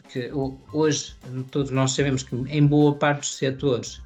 que 0.08 0.30
hoje 0.72 1.14
todos 1.50 1.70
nós 1.70 1.92
sabemos 1.92 2.22
que 2.22 2.34
em 2.34 2.66
boa 2.66 2.94
parte 2.94 3.20
dos 3.20 3.34
setores, 3.36 4.00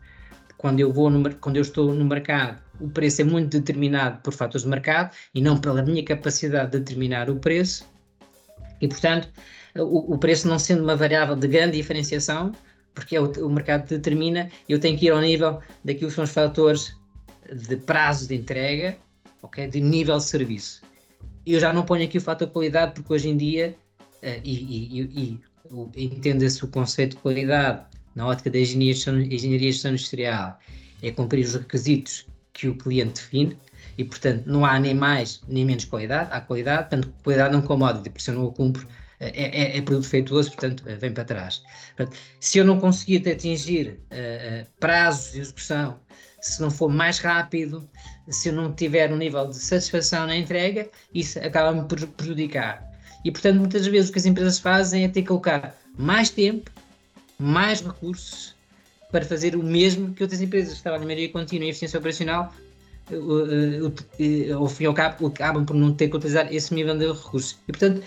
quando 0.58 0.80
eu, 0.80 0.92
vou 0.92 1.08
no, 1.08 1.34
quando 1.36 1.56
eu 1.56 1.62
estou 1.62 1.94
no 1.94 2.04
mercado, 2.04 2.60
o 2.80 2.88
preço 2.88 3.22
é 3.22 3.24
muito 3.24 3.50
determinado 3.58 4.20
por 4.22 4.32
fatores 4.32 4.62
de 4.62 4.68
mercado 4.68 5.14
e 5.34 5.40
não 5.40 5.58
pela 5.58 5.82
minha 5.82 6.04
capacidade 6.04 6.72
de 6.72 6.78
determinar 6.78 7.30
o 7.30 7.36
preço. 7.36 7.88
E, 8.80 8.88
portanto, 8.88 9.28
o, 9.76 10.14
o 10.14 10.18
preço 10.18 10.48
não 10.48 10.58
sendo 10.58 10.82
uma 10.82 10.96
variável 10.96 11.36
de 11.36 11.48
grande 11.48 11.76
diferenciação, 11.76 12.52
porque 12.94 13.16
é 13.16 13.20
o, 13.20 13.30
o 13.46 13.50
mercado 13.50 13.88
determina, 13.88 14.50
eu 14.68 14.78
tenho 14.78 14.98
que 14.98 15.06
ir 15.06 15.10
ao 15.10 15.20
nível 15.20 15.60
daquilo 15.84 16.10
que 16.10 16.14
são 16.14 16.24
os 16.24 16.30
fatores 16.30 16.96
de 17.52 17.76
prazo 17.76 18.28
de 18.28 18.36
entrega, 18.36 18.96
okay, 19.42 19.66
de 19.66 19.80
nível 19.80 20.16
de 20.16 20.24
serviço. 20.24 20.82
Eu 21.44 21.58
já 21.58 21.72
não 21.72 21.84
ponho 21.84 22.04
aqui 22.04 22.18
o 22.18 22.20
fator 22.20 22.48
qualidade, 22.48 22.92
porque 22.94 23.12
hoje 23.12 23.28
em 23.28 23.36
dia, 23.36 23.74
uh, 24.22 24.40
e, 24.44 25.00
e, 25.00 25.40
e 25.96 26.04
entenda-se 26.04 26.64
o 26.64 26.68
conceito 26.68 27.16
de 27.16 27.22
qualidade 27.22 27.84
na 28.14 28.26
ótica 28.26 28.50
da 28.50 28.58
engenharia, 28.58 28.92
engenharia 29.34 29.70
industrial, 29.70 30.58
é 31.02 31.10
cumprir 31.10 31.44
os 31.44 31.54
requisitos 31.54 32.26
que 32.52 32.68
o 32.68 32.76
cliente 32.76 33.22
define, 33.22 33.56
e, 33.98 34.04
portanto, 34.04 34.44
não 34.46 34.64
há 34.64 34.78
nem 34.78 34.94
mais 34.94 35.42
nem 35.48 35.64
menos 35.64 35.84
qualidade, 35.84 36.30
há 36.32 36.40
qualidade, 36.40 36.88
portanto, 36.88 37.12
qualidade 37.22 37.52
não 37.52 37.62
commodity, 37.62 38.10
porque 38.10 38.22
se 38.22 38.30
eu 38.30 38.34
não 38.34 38.44
o 38.44 38.52
cumpro, 38.52 38.86
é, 39.22 39.74
é, 39.74 39.78
é 39.78 39.82
produto 39.82 40.08
feituoso, 40.08 40.50
portanto, 40.50 40.82
vem 40.98 41.12
para 41.12 41.24
trás. 41.24 41.62
Portanto, 41.96 42.18
se 42.40 42.58
eu 42.58 42.64
não 42.64 42.80
conseguir 42.80 43.28
atingir 43.28 44.00
uh, 44.10 44.66
prazos 44.80 45.32
de 45.32 45.40
execução, 45.40 46.00
se 46.40 46.60
não 46.60 46.70
for 46.70 46.88
mais 46.88 47.20
rápido, 47.20 47.88
se 48.28 48.48
eu 48.48 48.52
não 48.52 48.72
tiver 48.72 49.12
um 49.12 49.16
nível 49.16 49.46
de 49.46 49.56
satisfação 49.56 50.26
na 50.26 50.36
entrega, 50.36 50.88
isso 51.14 51.38
acaba-me 51.38 51.86
por 51.86 52.04
prejudicar. 52.08 52.84
E, 53.24 53.30
portanto, 53.30 53.58
muitas 53.58 53.86
vezes 53.86 54.10
o 54.10 54.12
que 54.12 54.18
as 54.18 54.26
empresas 54.26 54.58
fazem 54.58 55.04
é 55.04 55.08
ter 55.08 55.22
que 55.22 55.28
colocar 55.28 55.76
mais 55.96 56.28
tempo, 56.28 56.68
mais 57.38 57.80
recursos 57.80 58.56
para 59.12 59.24
fazer 59.24 59.54
o 59.54 59.62
mesmo 59.62 60.12
que 60.14 60.22
outras 60.22 60.40
empresas 60.40 60.78
que 60.78 60.82
trabalham 60.82 61.04
em 61.04 61.06
maioria 61.06 61.28
contínua 61.28 61.66
e 61.66 61.70
eficiência 61.70 61.98
operacional, 61.98 62.52
ao 64.58 64.68
fim 64.68 64.84
e 64.84 64.86
ao 64.86 64.94
cabo, 64.94 65.28
acabam 65.28 65.64
por 65.64 65.76
não 65.76 65.92
ter 65.94 66.08
que 66.08 66.16
utilizar 66.16 66.52
esse 66.52 66.74
nível 66.74 66.98
de 66.98 67.06
recursos. 67.06 67.56
E, 67.68 67.72
portanto, 67.72 68.02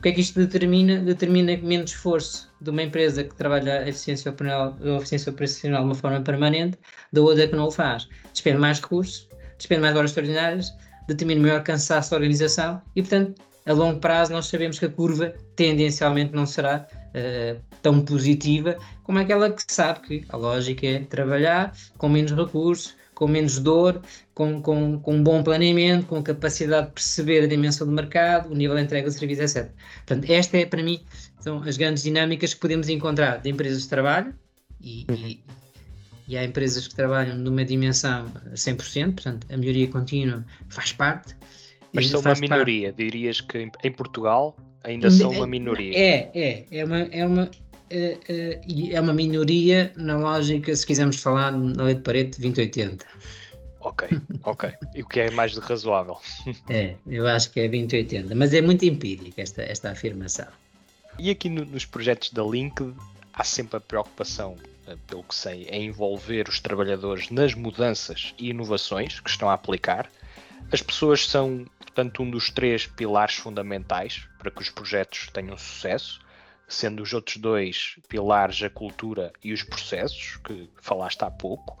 o 0.00 0.02
que 0.02 0.08
é 0.08 0.12
que 0.12 0.22
isto 0.22 0.40
determina? 0.40 0.98
Determina 0.98 1.54
menos 1.58 1.90
esforço 1.90 2.50
de 2.58 2.70
uma 2.70 2.82
empresa 2.82 3.22
que 3.22 3.34
trabalha 3.34 3.80
a 3.80 3.88
eficiência 3.90 4.30
operacional, 4.30 4.74
a 4.82 4.96
eficiência 4.96 5.30
operacional 5.30 5.82
de 5.82 5.88
uma 5.88 5.94
forma 5.94 6.22
permanente 6.22 6.78
da 7.12 7.20
outra 7.20 7.46
que 7.46 7.54
não 7.54 7.66
o 7.66 7.70
faz. 7.70 8.08
Despende 8.32 8.56
mais 8.56 8.80
recursos, 8.80 9.28
despende 9.58 9.82
mais 9.82 9.94
horas 9.94 10.12
extraordinárias, 10.12 10.72
determina 11.06 11.42
maior 11.42 11.62
cansaço 11.62 12.12
da 12.12 12.16
organização 12.16 12.80
e, 12.96 13.02
portanto, 13.02 13.42
a 13.66 13.74
longo 13.74 14.00
prazo 14.00 14.32
nós 14.32 14.46
sabemos 14.46 14.78
que 14.78 14.86
a 14.86 14.88
curva 14.88 15.34
tendencialmente 15.54 16.34
não 16.34 16.46
será 16.46 16.88
uh, 16.94 17.60
tão 17.82 18.00
positiva 18.02 18.78
como 19.02 19.18
aquela 19.18 19.50
que 19.50 19.62
sabe 19.68 20.00
que 20.00 20.24
a 20.30 20.36
lógica 20.38 20.86
é 20.86 21.00
trabalhar 21.00 21.74
com 21.98 22.08
menos 22.08 22.32
recursos, 22.32 22.96
com 23.20 23.28
menos 23.28 23.58
dor, 23.58 24.00
com, 24.32 24.62
com, 24.62 24.98
com 24.98 25.16
um 25.16 25.22
bom 25.22 25.42
planeamento, 25.42 26.06
com 26.06 26.22
capacidade 26.22 26.86
de 26.86 26.94
perceber 26.94 27.44
a 27.44 27.46
dimensão 27.46 27.86
do 27.86 27.92
mercado, 27.92 28.50
o 28.50 28.54
nível 28.54 28.74
de 28.76 28.82
entrega 28.82 29.10
de 29.10 29.14
serviço, 29.14 29.42
etc. 29.42 29.70
Portanto, 30.06 30.30
esta 30.30 30.56
é 30.56 30.64
para 30.64 30.82
mim 30.82 30.98
são 31.38 31.62
as 31.62 31.76
grandes 31.76 32.02
dinâmicas 32.02 32.54
que 32.54 32.60
podemos 32.60 32.88
encontrar 32.88 33.36
de 33.36 33.50
empresas 33.50 33.82
de 33.82 33.90
trabalho 33.90 34.34
e, 34.80 35.04
uhum. 35.10 35.16
e, 35.16 35.44
e 36.28 36.38
há 36.38 36.42
empresas 36.42 36.88
que 36.88 36.94
trabalham 36.94 37.36
numa 37.36 37.62
dimensão 37.62 38.24
100%, 38.54 39.12
portanto, 39.12 39.46
a 39.52 39.56
melhoria 39.58 39.88
contínua 39.88 40.42
faz 40.70 40.94
parte. 40.94 41.36
Mas 41.92 42.06
são 42.06 42.20
uma 42.22 42.34
minoria, 42.36 42.88
parte. 42.88 43.04
dirias 43.04 43.42
que 43.42 43.70
em 43.84 43.92
Portugal 43.92 44.56
ainda 44.82 45.10
são 45.10 45.30
uma 45.30 45.46
minoria. 45.46 45.92
É, 45.94 46.30
é, 46.34 46.66
é 46.70 46.84
uma, 46.86 47.00
é 47.00 47.26
uma, 47.26 47.50
é, 47.90 48.18
é, 48.28 48.60
é 48.92 49.00
uma 49.00 49.12
minoria 49.12 49.92
na 49.96 50.16
lógica, 50.16 50.74
se 50.74 50.86
quisermos 50.86 51.16
falar 51.16 51.50
na 51.52 51.84
lei 51.84 51.94
de 51.94 52.02
Pareto 52.02 52.40
2080. 52.40 53.04
Ok, 53.80 54.08
ok. 54.44 54.72
E 54.94 55.02
o 55.02 55.08
que 55.08 55.20
é 55.20 55.30
mais 55.30 55.56
razoável? 55.56 56.18
É, 56.68 56.94
eu 57.06 57.26
acho 57.26 57.50
que 57.50 57.60
é 57.60 57.68
2080, 57.68 58.34
mas 58.34 58.54
é 58.54 58.60
muito 58.60 58.84
empírica 58.84 59.42
esta, 59.42 59.62
esta 59.62 59.90
afirmação. 59.90 60.46
E 61.18 61.30
aqui 61.30 61.48
no, 61.48 61.64
nos 61.64 61.84
projetos 61.84 62.30
da 62.30 62.42
Link 62.42 62.94
há 63.32 63.44
sempre 63.44 63.78
a 63.78 63.80
preocupação, 63.80 64.56
eh, 64.86 64.96
pelo 65.06 65.24
que 65.24 65.34
sei, 65.34 65.64
em 65.64 65.86
envolver 65.86 66.48
os 66.48 66.60
trabalhadores 66.60 67.30
nas 67.30 67.54
mudanças 67.54 68.34
e 68.38 68.50
inovações 68.50 69.18
que 69.18 69.30
estão 69.30 69.48
a 69.48 69.54
aplicar. 69.54 70.10
As 70.70 70.82
pessoas 70.82 71.26
são, 71.26 71.66
portanto, 71.78 72.22
um 72.22 72.30
dos 72.30 72.50
três 72.50 72.86
pilares 72.86 73.34
fundamentais 73.34 74.22
para 74.38 74.50
que 74.50 74.62
os 74.62 74.70
projetos 74.70 75.28
tenham 75.32 75.56
sucesso 75.56 76.20
sendo 76.70 77.02
os 77.02 77.12
outros 77.12 77.36
dois 77.36 77.96
pilares 78.08 78.62
a 78.62 78.70
cultura 78.70 79.32
e 79.42 79.52
os 79.52 79.62
processos, 79.62 80.38
que 80.44 80.70
falaste 80.80 81.22
há 81.22 81.30
pouco. 81.30 81.76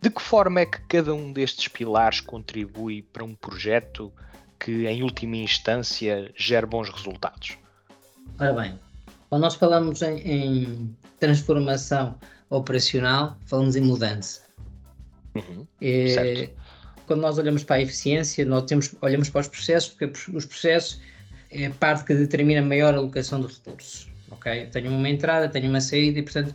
De 0.00 0.10
que 0.10 0.20
forma 0.20 0.60
é 0.60 0.66
que 0.66 0.80
cada 0.88 1.14
um 1.14 1.32
destes 1.32 1.68
pilares 1.68 2.20
contribui 2.20 3.02
para 3.02 3.22
um 3.22 3.34
projeto 3.34 4.12
que, 4.58 4.86
em 4.86 5.02
última 5.02 5.36
instância, 5.36 6.32
gere 6.34 6.66
bons 6.66 6.88
resultados? 6.88 7.58
Ora 8.40 8.52
bem, 8.54 8.80
quando 9.28 9.42
nós 9.42 9.54
falamos 9.54 10.00
em, 10.00 10.16
em 10.20 10.96
transformação 11.20 12.18
operacional, 12.48 13.36
falamos 13.44 13.76
em 13.76 13.82
mudança. 13.82 14.42
Uhum, 15.34 15.66
é, 15.82 16.48
quando 17.06 17.20
nós 17.20 17.36
olhamos 17.36 17.62
para 17.62 17.76
a 17.76 17.82
eficiência, 17.82 18.44
nós 18.46 18.64
temos, 18.64 18.94
olhamos 19.02 19.28
para 19.28 19.42
os 19.42 19.48
processos, 19.48 19.90
porque 19.90 20.30
os 20.34 20.46
processos 20.46 21.00
é 21.50 21.66
a 21.66 21.70
parte 21.70 22.04
que 22.04 22.14
determina 22.14 22.60
a 22.60 22.64
maior 22.64 22.94
alocação 22.94 23.40
dos 23.40 23.58
recursos 23.58 24.13
ok? 24.34 24.66
Tenho 24.66 24.90
uma 24.90 25.08
entrada, 25.08 25.48
tenho 25.48 25.68
uma 25.68 25.80
saída 25.80 26.18
e, 26.18 26.22
portanto, 26.22 26.54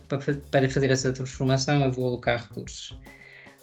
para, 0.50 0.68
fazer 0.68 0.90
essa 0.90 1.12
transformação 1.12 1.82
eu 1.84 1.92
vou 1.92 2.06
alocar 2.06 2.42
recursos. 2.42 2.96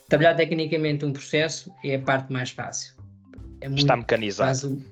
Trabalhar 0.10 0.36
tecnicamente 0.36 1.06
um 1.06 1.14
processo 1.14 1.72
é 1.84 1.96
a 1.96 2.00
parte 2.00 2.32
mais 2.32 2.50
fácil. 2.50 2.94
É 3.62 3.68
muito, 3.68 3.82
Está 3.82 3.98
mecanizado. 3.98 4.48
Quase, 4.48 4.86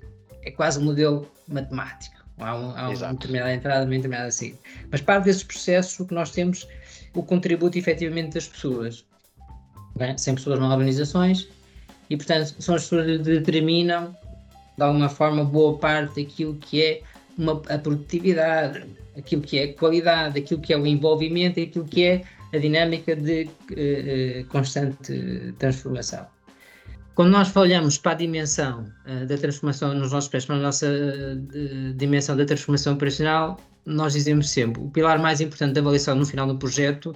é 0.44 0.52
quase 0.52 0.80
um 0.80 0.84
modelo 0.84 1.32
matemático. 1.48 2.16
Há, 2.38 2.56
um, 2.56 2.72
há 2.76 2.90
uma 2.90 3.14
determinada 3.14 3.54
entrada, 3.54 3.86
uma 3.86 3.96
determinada 3.96 4.32
saída. 4.32 4.58
Mas 4.92 5.02
parte 5.02 5.26
desses 5.26 5.44
processos, 5.44 6.00
o 6.00 6.06
que 6.06 6.14
nós 6.14 6.32
temos, 6.32 6.68
o 7.14 7.24
contributo 7.24 7.78
efetivamente 7.78 8.34
das 8.34 8.48
pessoas. 8.48 9.06
Okay? 9.96 10.18
Sem 10.18 10.36
pessoas 10.36 10.60
não 10.60 10.70
há 10.70 10.74
organizações 10.74 11.48
e, 12.10 12.18
portanto, 12.18 12.56
são 12.60 12.76
as 12.76 12.84
pessoas 12.84 13.06
que 13.06 13.18
determinam, 13.20 14.16
de 14.78 14.84
alguma 14.84 15.08
forma, 15.08 15.46
boa 15.46 15.78
parte 15.78 16.22
daquilo 16.22 16.56
que 16.56 16.84
é 16.84 17.02
uma, 17.38 17.62
a 17.70 17.78
produtividade, 17.78 18.86
aquilo 19.18 19.42
que 19.42 19.60
é 19.60 19.68
qualidade, 19.74 20.40
aquilo 20.40 20.62
que 20.62 20.74
é 20.74 20.78
o 20.78 20.86
envolvimento, 20.86 21.60
aquilo 21.60 21.86
que 21.86 22.04
é 22.04 22.24
a 22.54 22.58
dinâmica 22.58 23.16
de 23.16 23.44
uh, 23.44 24.46
constante 24.50 25.54
transformação. 25.58 26.26
Quando 27.16 27.32
nós 27.32 27.56
olhamos 27.56 27.98
para 27.98 28.12
a 28.12 28.16
dimensão 28.16 28.92
uh, 29.06 29.26
da 29.26 29.38
transformação 29.38 29.94
nos 29.94 30.12
nossos 30.12 30.30
pés, 30.30 30.46
para 30.46 30.56
a 30.56 30.60
nossa 30.60 30.88
uh, 30.88 31.94
dimensão 31.96 32.36
da 32.36 32.46
transformação 32.46 32.94
operacional, 32.94 33.60
nós 33.86 34.14
dizemos 34.14 34.50
sempre 34.50 34.82
o 34.82 34.90
pilar 34.90 35.20
mais 35.20 35.40
importante 35.42 35.74
da 35.74 35.82
avaliação 35.82 36.16
no 36.16 36.26
final 36.26 36.48
do 36.48 36.58
projeto, 36.58 37.16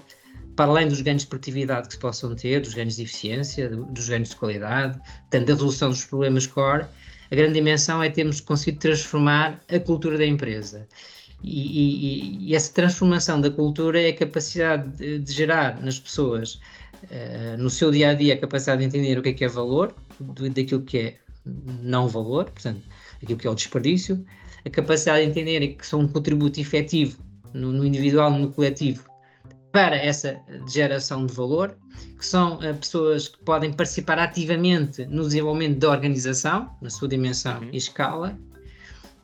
para 0.55 0.71
além 0.71 0.87
dos 0.87 1.01
ganhos 1.01 1.23
de 1.23 1.27
produtividade 1.29 1.87
que 1.87 1.93
se 1.93 1.99
possam 1.99 2.35
ter, 2.35 2.61
dos 2.61 2.73
ganhos 2.73 2.97
de 2.97 3.03
eficiência, 3.03 3.69
dos 3.69 4.09
ganhos 4.09 4.29
de 4.29 4.35
qualidade, 4.35 4.99
tanto 5.29 5.45
da 5.45 5.53
resolução 5.53 5.89
dos 5.89 6.03
problemas 6.05 6.45
core, 6.45 6.85
a 7.31 7.35
grande 7.35 7.53
dimensão 7.53 8.01
é 8.01 8.09
termos 8.09 8.41
conseguido 8.41 8.79
transformar 8.79 9.61
a 9.69 9.79
cultura 9.79 10.17
da 10.17 10.25
empresa. 10.25 10.87
E, 11.43 12.47
e, 12.47 12.49
e, 12.49 12.55
essa 12.55 12.73
transformação 12.73 13.39
da 13.39 13.49
cultura 13.49 14.01
é 14.01 14.09
a 14.09 14.15
capacidade 14.15 14.89
de, 14.97 15.19
de 15.19 15.31
gerar 15.31 15.81
nas 15.81 15.97
pessoas, 15.97 16.59
uh, 17.03 17.57
no 17.57 17.69
seu 17.69 17.91
dia 17.91 18.09
a 18.09 18.13
dia, 18.13 18.33
a 18.33 18.37
capacidade 18.37 18.81
de 18.81 18.87
entender 18.87 19.17
o 19.17 19.21
que 19.21 19.29
é 19.29 19.33
que 19.33 19.45
é 19.45 19.47
valor, 19.47 19.95
do, 20.19 20.49
daquilo 20.49 20.81
que 20.81 20.97
é 20.97 21.15
não 21.81 22.07
valor, 22.07 22.45
portanto, 22.45 22.81
aquilo 23.23 23.39
que 23.39 23.47
é 23.47 23.49
o 23.49 23.55
desperdício, 23.55 24.25
a 24.65 24.69
capacidade 24.69 25.23
de 25.23 25.31
entender 25.31 25.65
que 25.75 25.85
são 25.85 26.01
um 26.01 26.07
contributo 26.07 26.59
efetivo 26.59 27.17
no, 27.53 27.71
no 27.71 27.85
individual 27.85 28.31
no 28.31 28.51
coletivo 28.51 29.08
para 29.71 29.95
essa 29.95 30.39
geração 30.67 31.25
de 31.25 31.33
valor, 31.33 31.77
que 32.17 32.25
são 32.25 32.55
uh, 32.57 32.75
pessoas 32.75 33.27
que 33.27 33.37
podem 33.43 33.71
participar 33.71 34.17
ativamente 34.17 35.05
no 35.05 35.23
desenvolvimento 35.23 35.79
da 35.79 35.89
organização, 35.89 36.69
na 36.81 36.89
sua 36.89 37.07
dimensão 37.07 37.59
uhum. 37.59 37.69
e 37.71 37.77
escala, 37.77 38.37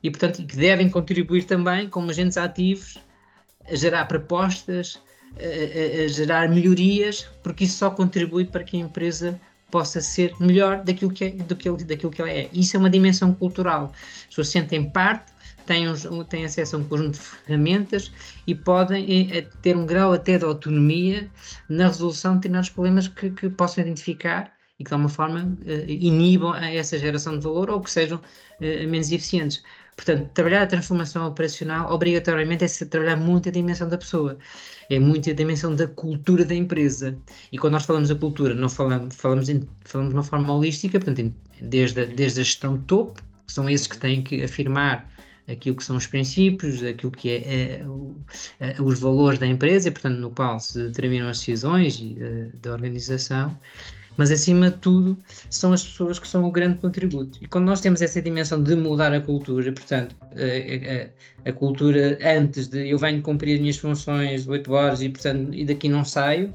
e, 0.04 0.12
portanto, 0.12 0.46
que 0.46 0.56
devem 0.56 0.88
contribuir 0.88 1.46
também 1.46 1.90
como 1.90 2.12
agentes 2.12 2.38
ativos 2.38 3.00
a 3.68 3.76
gerar 3.76 4.06
propostas, 4.06 5.02
a, 5.36 6.02
a, 6.02 6.04
a, 6.04 6.08
gerar 6.08 6.48
melhorias, 6.48 7.28
porque 7.42 7.64
isso 7.64 7.78
só 7.78 7.90
contribui 7.90 8.46
para 8.46 8.64
que 8.64 8.78
a 8.78 8.80
empresa 8.82 9.40
possa 9.72 10.00
ser 10.00 10.32
melhor 10.40 10.84
daquilo 10.84 11.12
que, 11.12 11.26
é, 11.26 11.30
do 11.32 11.56
que, 11.56 11.70
daquilo 11.84 12.12
que 12.12 12.22
ela 12.22 12.30
é. 12.30 12.50
Isso 12.54 12.78
é 12.78 12.80
uma 12.80 12.90
dimensão 12.90 13.34
cultural. 13.34 13.92
As 13.96 14.28
pessoas 14.28 14.50
sentem 14.50 14.90
parte, 14.90 15.34
têm, 15.66 15.86
têm 16.30 16.46
acesso 16.46 16.76
a 16.76 16.80
um 16.80 16.84
conjunto 16.84 17.14
de 17.14 17.20
ferramentas 17.20 18.12
e 18.46 18.56
podem 18.56 19.32
é, 19.32 19.42
ter 19.62 19.76
um 19.76 19.86
grau 19.86 20.14
até 20.14 20.38
de 20.38 20.46
autonomia 20.46 21.30
na 21.70 21.88
resolução 21.88 22.34
de 22.34 22.38
determinados 22.40 22.70
problemas 22.70 23.08
que, 23.08 23.30
que 23.32 23.50
possam 23.50 23.84
identificar 23.84 24.54
e 24.80 24.84
que 24.84 24.90
de 24.90 24.94
alguma 24.94 25.10
forma 25.10 25.44
uh, 25.44 25.90
inibam 25.90 26.54
essa 26.56 26.98
geração 27.00 27.38
de 27.38 27.44
valor 27.44 27.70
ou 27.70 27.80
que 27.80 27.90
sejam 27.90 28.20
menos 28.60 29.12
eficientes. 29.12 29.62
Portanto, 29.96 30.30
trabalhar 30.34 30.64
a 30.64 30.68
transformação 30.68 31.26
operacional 31.26 31.92
obrigatoriamente 31.92 32.66
é 32.66 32.86
trabalhar 32.86 33.16
muito 33.16 33.48
a 33.48 33.52
dimensão 33.52 33.88
da 33.88 33.98
pessoa, 33.98 34.38
é 34.90 35.00
muito 35.00 35.30
a 35.30 35.34
dimensão 35.34 35.74
da 35.74 35.88
cultura 35.88 36.44
da 36.44 36.54
empresa. 36.54 37.18
E 37.52 37.58
quando 37.58 37.74
nós 37.74 37.86
falamos 37.86 38.10
da 38.10 38.16
cultura, 38.16 38.54
não 38.54 38.68
falamos, 38.68 39.16
falamos, 39.16 39.48
em, 39.48 39.68
falamos 39.86 40.12
de 40.14 40.18
uma 40.18 40.24
forma 40.24 40.54
holística, 40.54 41.00
portanto, 41.00 41.34
desde 41.62 42.02
a, 42.02 42.06
desde 42.06 42.42
a 42.42 42.44
gestão 42.44 42.78
topo, 42.78 43.22
que 43.48 43.54
são 43.54 43.70
esses 43.70 43.88
que 43.88 43.98
têm 43.98 44.22
que 44.22 44.44
afirmar 44.44 45.10
aquilo 45.48 45.76
que 45.76 45.84
são 45.84 45.96
os 45.96 46.08
princípios, 46.08 46.84
aquilo 46.84 47.12
que 47.12 47.30
é, 47.30 47.36
é, 47.36 47.86
é 48.60 48.82
os 48.82 49.00
valores 49.00 49.40
da 49.40 49.48
empresa, 49.48 49.90
e, 49.90 49.92
portanto, 49.92 50.18
no 50.18 50.32
qual 50.32 50.60
se 50.60 50.82
determinam 50.84 51.30
as 51.30 51.40
decisões 51.40 52.00
e, 52.00 52.18
uh, 52.22 52.58
da 52.58 52.72
organização, 52.72 53.58
mas 54.18 54.32
acima 54.32 54.72
de 54.72 54.78
tudo 54.78 55.18
são 55.50 55.74
as 55.74 55.84
pessoas 55.84 56.20
que 56.20 56.28
são 56.28 56.46
o 56.46 56.52
grande 56.52 56.78
contributo. 56.80 57.38
E 57.42 57.48
quando 57.48 57.66
nós 57.66 57.82
temos 57.82 58.02
essa 58.02 58.22
dimensão 58.22 58.62
de 58.64 58.76
mudar 58.76 59.14
a 59.14 59.20
cultura, 59.20 59.72
portanto, 59.72 60.16
a, 60.22 61.48
a, 61.48 61.50
a 61.50 61.54
cultura 61.54 62.18
antes 62.24 62.68
de 62.68 62.90
eu 62.90 62.98
venho 62.98 63.22
cumprir 63.22 63.56
as 63.56 63.60
minhas 63.60 63.78
funções 63.78 64.48
8 64.48 64.72
horas 64.72 65.02
e, 65.02 65.10
portanto, 65.10 65.54
e 65.54 65.66
daqui 65.66 65.90
não 65.90 66.06
saio, 66.06 66.54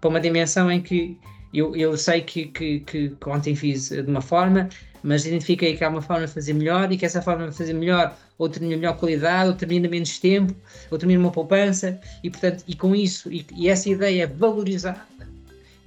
para 0.00 0.10
uma 0.10 0.20
dimensão 0.20 0.70
em 0.70 0.80
que 0.80 1.16
eu, 1.54 1.74
eu 1.76 1.96
sei 1.96 2.20
que, 2.20 2.46
que, 2.46 2.80
que 2.80 3.16
ontem 3.24 3.54
fiz 3.54 3.88
de 3.88 4.02
uma 4.02 4.20
forma, 4.20 4.68
mas 5.06 5.24
identifiquei 5.24 5.76
que 5.76 5.84
há 5.84 5.88
uma 5.88 6.02
forma 6.02 6.26
de 6.26 6.32
fazer 6.32 6.52
melhor 6.52 6.90
e 6.90 6.98
que 6.98 7.06
essa 7.06 7.22
forma 7.22 7.48
de 7.48 7.56
fazer 7.56 7.72
melhor 7.72 8.16
ou 8.36 8.48
termina 8.48 8.76
melhor 8.76 8.96
qualidade, 8.96 9.50
ou 9.50 9.54
termina 9.54 9.88
menos 9.88 10.18
tempo, 10.18 10.54
ou 10.90 10.98
termina 10.98 11.20
uma 11.20 11.30
poupança, 11.30 11.98
e 12.24 12.28
portanto, 12.28 12.64
e 12.66 12.74
com 12.74 12.94
isso, 12.94 13.32
e, 13.32 13.46
e 13.54 13.68
essa 13.68 13.88
ideia 13.88 14.24
é 14.24 14.26
valorizada, 14.26 15.00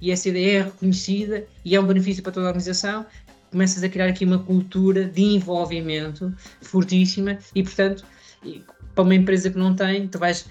e 0.00 0.10
essa 0.10 0.30
ideia 0.30 0.60
é 0.60 0.62
reconhecida, 0.62 1.44
e 1.62 1.76
é 1.76 1.80
um 1.80 1.86
benefício 1.86 2.22
para 2.22 2.32
toda 2.32 2.46
a 2.46 2.48
organização, 2.48 3.04
começas 3.50 3.82
a 3.82 3.88
criar 3.90 4.06
aqui 4.06 4.24
uma 4.24 4.38
cultura 4.38 5.04
de 5.04 5.20
envolvimento 5.20 6.34
fortíssima, 6.62 7.38
e 7.54 7.62
portanto, 7.62 8.04
para 8.94 9.04
uma 9.04 9.14
empresa 9.14 9.50
que 9.50 9.58
não 9.58 9.76
tem, 9.76 10.08
tu 10.08 10.18
vais 10.18 10.46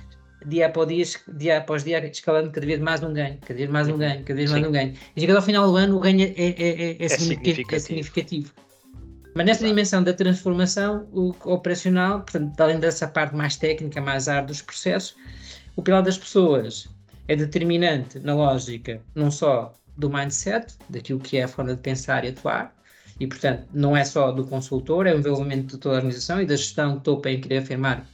dia 0.45 0.67
após 0.67 0.87
dia, 0.87 1.05
dia 1.27 1.57
após 1.57 1.83
dia, 1.83 2.05
escalando 2.05 2.51
cada 2.51 2.65
vez 2.65 2.79
mais 2.79 3.03
um 3.03 3.13
ganho, 3.13 3.37
cada 3.41 3.53
vez 3.53 3.69
mais 3.69 3.87
um 3.87 3.97
ganho, 3.97 4.23
cada 4.23 4.37
vez 4.37 4.51
mais 4.51 4.65
um 4.65 4.71
ganho. 4.71 4.93
E 5.15 5.21
chegando 5.21 5.37
ao 5.37 5.43
final 5.43 5.67
do 5.69 5.75
ano, 5.75 5.97
o 5.97 5.99
ganho 5.99 6.21
é, 6.21 6.33
é, 6.37 6.49
é, 6.49 6.91
é, 6.91 6.97
é 6.99 7.09
significativo. 7.09 7.75
é 7.75 7.79
significativo. 7.79 8.53
Mas 9.35 9.45
nessa 9.45 9.65
dimensão 9.65 10.03
da 10.03 10.13
transformação 10.13 11.07
operacional, 11.45 12.21
portanto, 12.21 12.59
além 12.59 12.79
dessa 12.79 13.07
parte 13.07 13.35
mais 13.35 13.55
técnica, 13.57 14.01
mais 14.01 14.27
árdua 14.27 14.47
dos 14.47 14.61
processos, 14.61 15.15
o 15.75 15.81
pilar 15.81 16.01
das 16.01 16.17
pessoas 16.17 16.89
é 17.27 17.35
determinante 17.35 18.19
na 18.19 18.33
lógica 18.33 19.01
não 19.13 19.29
só 19.29 19.73
do 19.95 20.09
mindset, 20.09 20.75
daquilo 20.89 21.19
que 21.19 21.37
é 21.37 21.43
a 21.43 21.47
forma 21.47 21.75
de 21.75 21.81
pensar 21.81 22.25
e 22.25 22.29
atuar, 22.29 22.73
e 23.19 23.27
portanto 23.27 23.67
não 23.73 23.95
é 23.95 24.03
só 24.03 24.31
do 24.31 24.45
consultor, 24.45 25.05
é 25.05 25.13
o 25.13 25.19
envolvimento 25.19 25.75
de 25.75 25.77
toda 25.77 25.95
a 25.95 25.97
organização 25.97 26.41
e 26.41 26.45
da 26.45 26.55
gestão 26.55 26.93
que 26.93 26.97
estou 26.99 27.19
para 27.19 27.37
querer 27.37 27.57
afirmar 27.59 28.05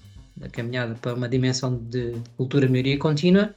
a 0.41 0.49
caminhada 0.49 0.95
para 0.95 1.13
uma 1.13 1.29
dimensão 1.29 1.77
de 1.77 2.13
cultura 2.37 2.67
melhoria 2.67 2.97
contínua, 2.97 3.53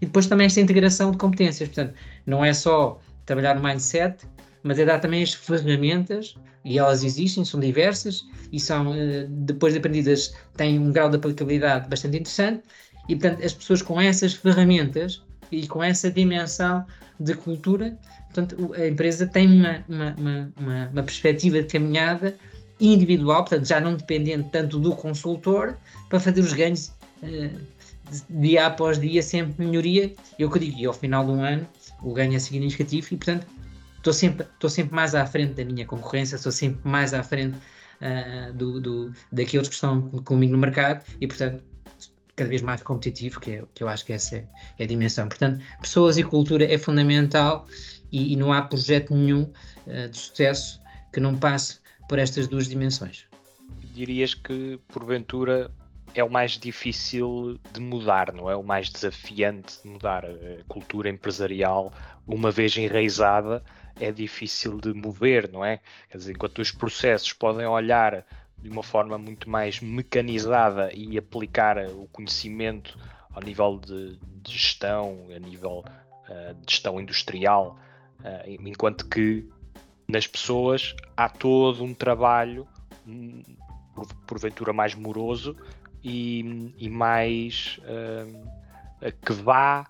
e 0.00 0.06
depois 0.06 0.26
também 0.26 0.46
esta 0.46 0.60
integração 0.60 1.10
de 1.10 1.18
competências, 1.18 1.68
portanto 1.68 1.94
não 2.26 2.44
é 2.44 2.52
só 2.52 3.00
trabalhar 3.24 3.54
no 3.54 3.62
mindset, 3.62 4.26
mas 4.62 4.78
é 4.78 4.84
dar 4.84 5.00
também 5.00 5.22
as 5.22 5.32
ferramentas, 5.32 6.36
e 6.64 6.78
elas 6.78 7.02
existem, 7.04 7.44
são 7.44 7.60
diversas, 7.60 8.26
e 8.52 8.60
são, 8.60 8.94
eh, 8.94 9.26
depois 9.28 9.72
de 9.72 9.78
aprendidas, 9.78 10.34
têm 10.56 10.78
um 10.78 10.92
grau 10.92 11.08
de 11.08 11.16
aplicabilidade 11.16 11.88
bastante 11.88 12.18
interessante, 12.18 12.62
e 13.08 13.16
portanto 13.16 13.44
as 13.44 13.54
pessoas 13.54 13.80
com 13.80 14.00
essas 14.00 14.34
ferramentas 14.34 15.22
e 15.50 15.66
com 15.66 15.82
essa 15.82 16.10
dimensão 16.10 16.84
de 17.18 17.34
cultura, 17.34 17.96
portanto 18.32 18.74
a 18.74 18.86
empresa 18.86 19.26
tem 19.26 19.48
uma, 19.48 19.84
uma, 19.88 20.16
uma, 20.58 20.88
uma 20.92 21.02
perspectiva 21.02 21.62
de 21.62 21.68
caminhada 21.68 22.36
individual, 22.80 23.44
portanto 23.44 23.66
já 23.66 23.80
não 23.80 23.94
dependente 23.94 24.48
tanto 24.50 24.78
do 24.78 24.94
consultor, 24.94 25.76
para 26.08 26.20
fazer 26.20 26.40
os 26.40 26.52
ganhos 26.52 26.92
uh, 27.22 27.60
dia 28.30 28.66
após 28.66 28.98
dia, 28.98 29.22
sempre 29.22 29.64
melhoria. 29.64 30.12
Eu 30.38 30.50
que 30.50 30.58
digo, 30.58 30.78
e 30.78 30.86
ao 30.86 30.92
final 30.92 31.24
do 31.26 31.32
ano 31.32 31.66
o 32.02 32.12
ganho 32.12 32.34
é 32.34 32.38
significativo 32.38 33.06
e, 33.10 33.16
portanto, 33.16 33.46
estou 33.96 34.12
sempre, 34.12 34.46
estou 34.46 34.70
sempre 34.70 34.94
mais 34.94 35.14
à 35.14 35.26
frente 35.26 35.54
da 35.54 35.64
minha 35.64 35.84
concorrência, 35.84 36.36
estou 36.36 36.52
sempre 36.52 36.80
mais 36.88 37.12
à 37.12 37.22
frente 37.22 37.56
uh, 37.56 38.52
do, 38.54 38.80
do, 38.80 39.12
daqueles 39.32 39.68
que 39.68 39.74
estão 39.74 40.02
comigo 40.24 40.52
no 40.52 40.58
mercado 40.58 41.04
e, 41.20 41.26
portanto, 41.26 41.62
cada 42.36 42.48
vez 42.48 42.62
mais 42.62 42.82
competitivo, 42.82 43.40
que, 43.40 43.50
é, 43.50 43.64
que 43.74 43.82
eu 43.82 43.88
acho 43.88 44.06
que 44.06 44.12
essa 44.12 44.36
é, 44.36 44.44
é 44.78 44.84
a 44.84 44.86
dimensão. 44.86 45.28
Portanto, 45.28 45.62
pessoas 45.80 46.16
e 46.16 46.22
cultura 46.22 46.72
é 46.72 46.78
fundamental 46.78 47.66
e, 48.12 48.32
e 48.32 48.36
não 48.36 48.52
há 48.52 48.62
projeto 48.62 49.14
nenhum 49.14 49.42
uh, 49.42 50.08
de 50.08 50.16
sucesso 50.16 50.80
que 51.12 51.20
não 51.20 51.36
passe 51.36 51.78
por 52.08 52.18
estas 52.18 52.48
duas 52.48 52.66
dimensões. 52.66 53.26
Dirias 53.94 54.34
que, 54.34 54.80
porventura, 54.88 55.70
é 56.14 56.24
o 56.24 56.30
mais 56.30 56.52
difícil 56.52 57.60
de 57.72 57.80
mudar, 57.80 58.32
não 58.32 58.50
é? 58.50 58.56
O 58.56 58.62
mais 58.62 58.88
desafiante 58.88 59.82
de 59.82 59.88
mudar. 59.88 60.24
A 60.24 60.64
cultura 60.66 61.10
empresarial, 61.10 61.92
uma 62.26 62.50
vez 62.50 62.76
enraizada, 62.76 63.62
é 64.00 64.10
difícil 64.10 64.80
de 64.80 64.94
mover, 64.94 65.50
não 65.52 65.64
é? 65.64 65.80
Quer 66.10 66.18
dizer, 66.18 66.32
enquanto 66.32 66.60
os 66.60 66.72
processos 66.72 67.32
podem 67.32 67.66
olhar 67.66 68.24
de 68.56 68.68
uma 68.68 68.82
forma 68.82 69.18
muito 69.18 69.48
mais 69.48 69.80
mecanizada 69.80 70.90
e 70.92 71.18
aplicar 71.18 71.78
o 71.90 72.08
conhecimento 72.08 72.98
ao 73.32 73.42
nível 73.42 73.78
de, 73.78 74.18
de 74.42 74.52
gestão, 74.52 75.26
a 75.34 75.38
nível 75.38 75.84
uh, 75.84 76.54
de 76.54 76.72
gestão 76.72 77.00
industrial, 77.00 77.78
uh, 78.20 78.50
enquanto 78.66 79.06
que 79.08 79.48
nas 80.10 80.26
pessoas 80.26 80.94
há 81.16 81.28
todo 81.28 81.84
um 81.84 81.92
trabalho, 81.92 82.66
um, 83.06 83.42
porventura 84.26 84.72
mais 84.72 84.94
moroso, 84.94 85.54
e, 86.02 86.72
e 86.78 86.88
mais 86.88 87.78
uh, 87.82 89.12
que 89.24 89.32
vá 89.32 89.86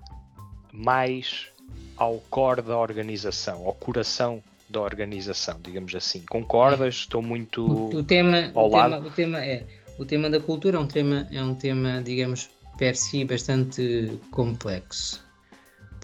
mais 0.73 1.49
ao 1.97 2.19
core 2.31 2.63
da 2.63 2.77
organização, 2.77 3.67
ao 3.67 3.75
coração 3.75 4.43
da 4.69 4.81
organização, 4.81 5.59
digamos 5.63 5.95
assim. 5.95 6.25
Concordas? 6.29 6.95
Estou 6.95 7.23
muito 7.23 7.65
o, 7.65 7.97
o 7.97 8.03
tema, 8.03 8.51
ao 8.55 8.69
o 8.69 8.73
lado. 8.73 8.95
Tema, 8.95 9.07
o 9.07 9.11
tema 9.11 9.45
é 9.45 9.67
o 9.99 10.05
tema 10.05 10.31
da 10.31 10.41
cultura 10.41 10.77
é 10.77 10.81
um 10.81 10.87
tema 10.87 11.29
é 11.31 11.43
um 11.43 11.55
tema, 11.55 12.03
digamos, 12.03 12.51
per 12.79 12.97
si 12.97 13.25
bastante 13.25 14.19
complexo, 14.31 15.25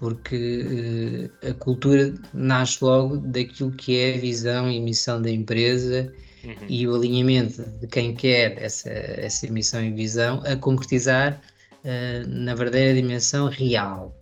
porque 0.04 1.30
uh, 1.42 1.48
a 1.48 1.54
cultura 1.54 2.12
nasce 2.34 2.84
logo 2.84 3.16
daquilo 3.16 3.72
que 3.72 3.98
é 3.98 4.16
a 4.16 4.18
visão 4.18 4.70
e 4.70 4.78
missão 4.78 5.22
da 5.22 5.30
empresa 5.30 6.12
uhum. 6.44 6.54
e 6.68 6.86
o 6.86 6.94
alinhamento 6.94 7.62
de 7.80 7.86
quem 7.86 8.14
quer 8.14 8.62
essa, 8.62 8.90
essa 8.90 9.50
missão 9.50 9.82
e 9.82 9.90
visão 9.90 10.42
a 10.44 10.56
concretizar 10.56 11.40
uh, 11.84 12.28
na 12.28 12.54
verdadeira 12.54 13.00
dimensão 13.00 13.48
real. 13.48 14.14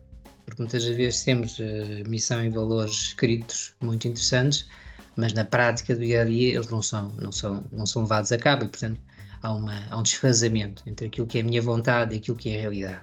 Porque 0.46 0.62
muitas 0.62 0.84
vezes 0.84 1.24
temos 1.24 1.58
uh, 1.58 2.08
missão 2.08 2.44
e 2.44 2.48
valores 2.48 2.92
escritos 2.92 3.74
muito 3.80 4.06
interessantes, 4.06 4.68
mas 5.16 5.32
na 5.32 5.44
prática 5.44 5.96
do 5.96 6.00
dia 6.02 6.22
a 6.22 6.24
dia 6.24 6.54
eles 6.54 6.68
não 6.68 6.80
são, 6.80 7.12
não 7.20 7.32
são, 7.32 7.64
não 7.72 7.86
são 7.86 8.02
levados 8.02 8.30
a 8.30 8.38
cabo 8.38 8.66
e, 8.66 8.68
portanto, 8.68 9.00
há, 9.42 9.52
uma, 9.52 9.82
há 9.90 9.98
um 9.98 10.04
desfazamento 10.04 10.84
entre 10.86 11.08
aquilo 11.08 11.26
que 11.26 11.38
é 11.38 11.40
a 11.40 11.44
minha 11.44 11.60
vontade 11.60 12.14
e 12.14 12.18
aquilo 12.18 12.36
que 12.36 12.50
é 12.50 12.58
a 12.58 12.60
realidade. 12.60 13.00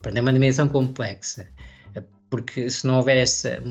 Portanto, 0.00 0.16
é 0.16 0.20
uma 0.20 0.32
dimensão 0.32 0.68
complexa, 0.68 1.46
porque 2.30 2.68
se 2.68 2.86
não 2.86 2.96
houver 2.96 3.16
essa 3.16 3.62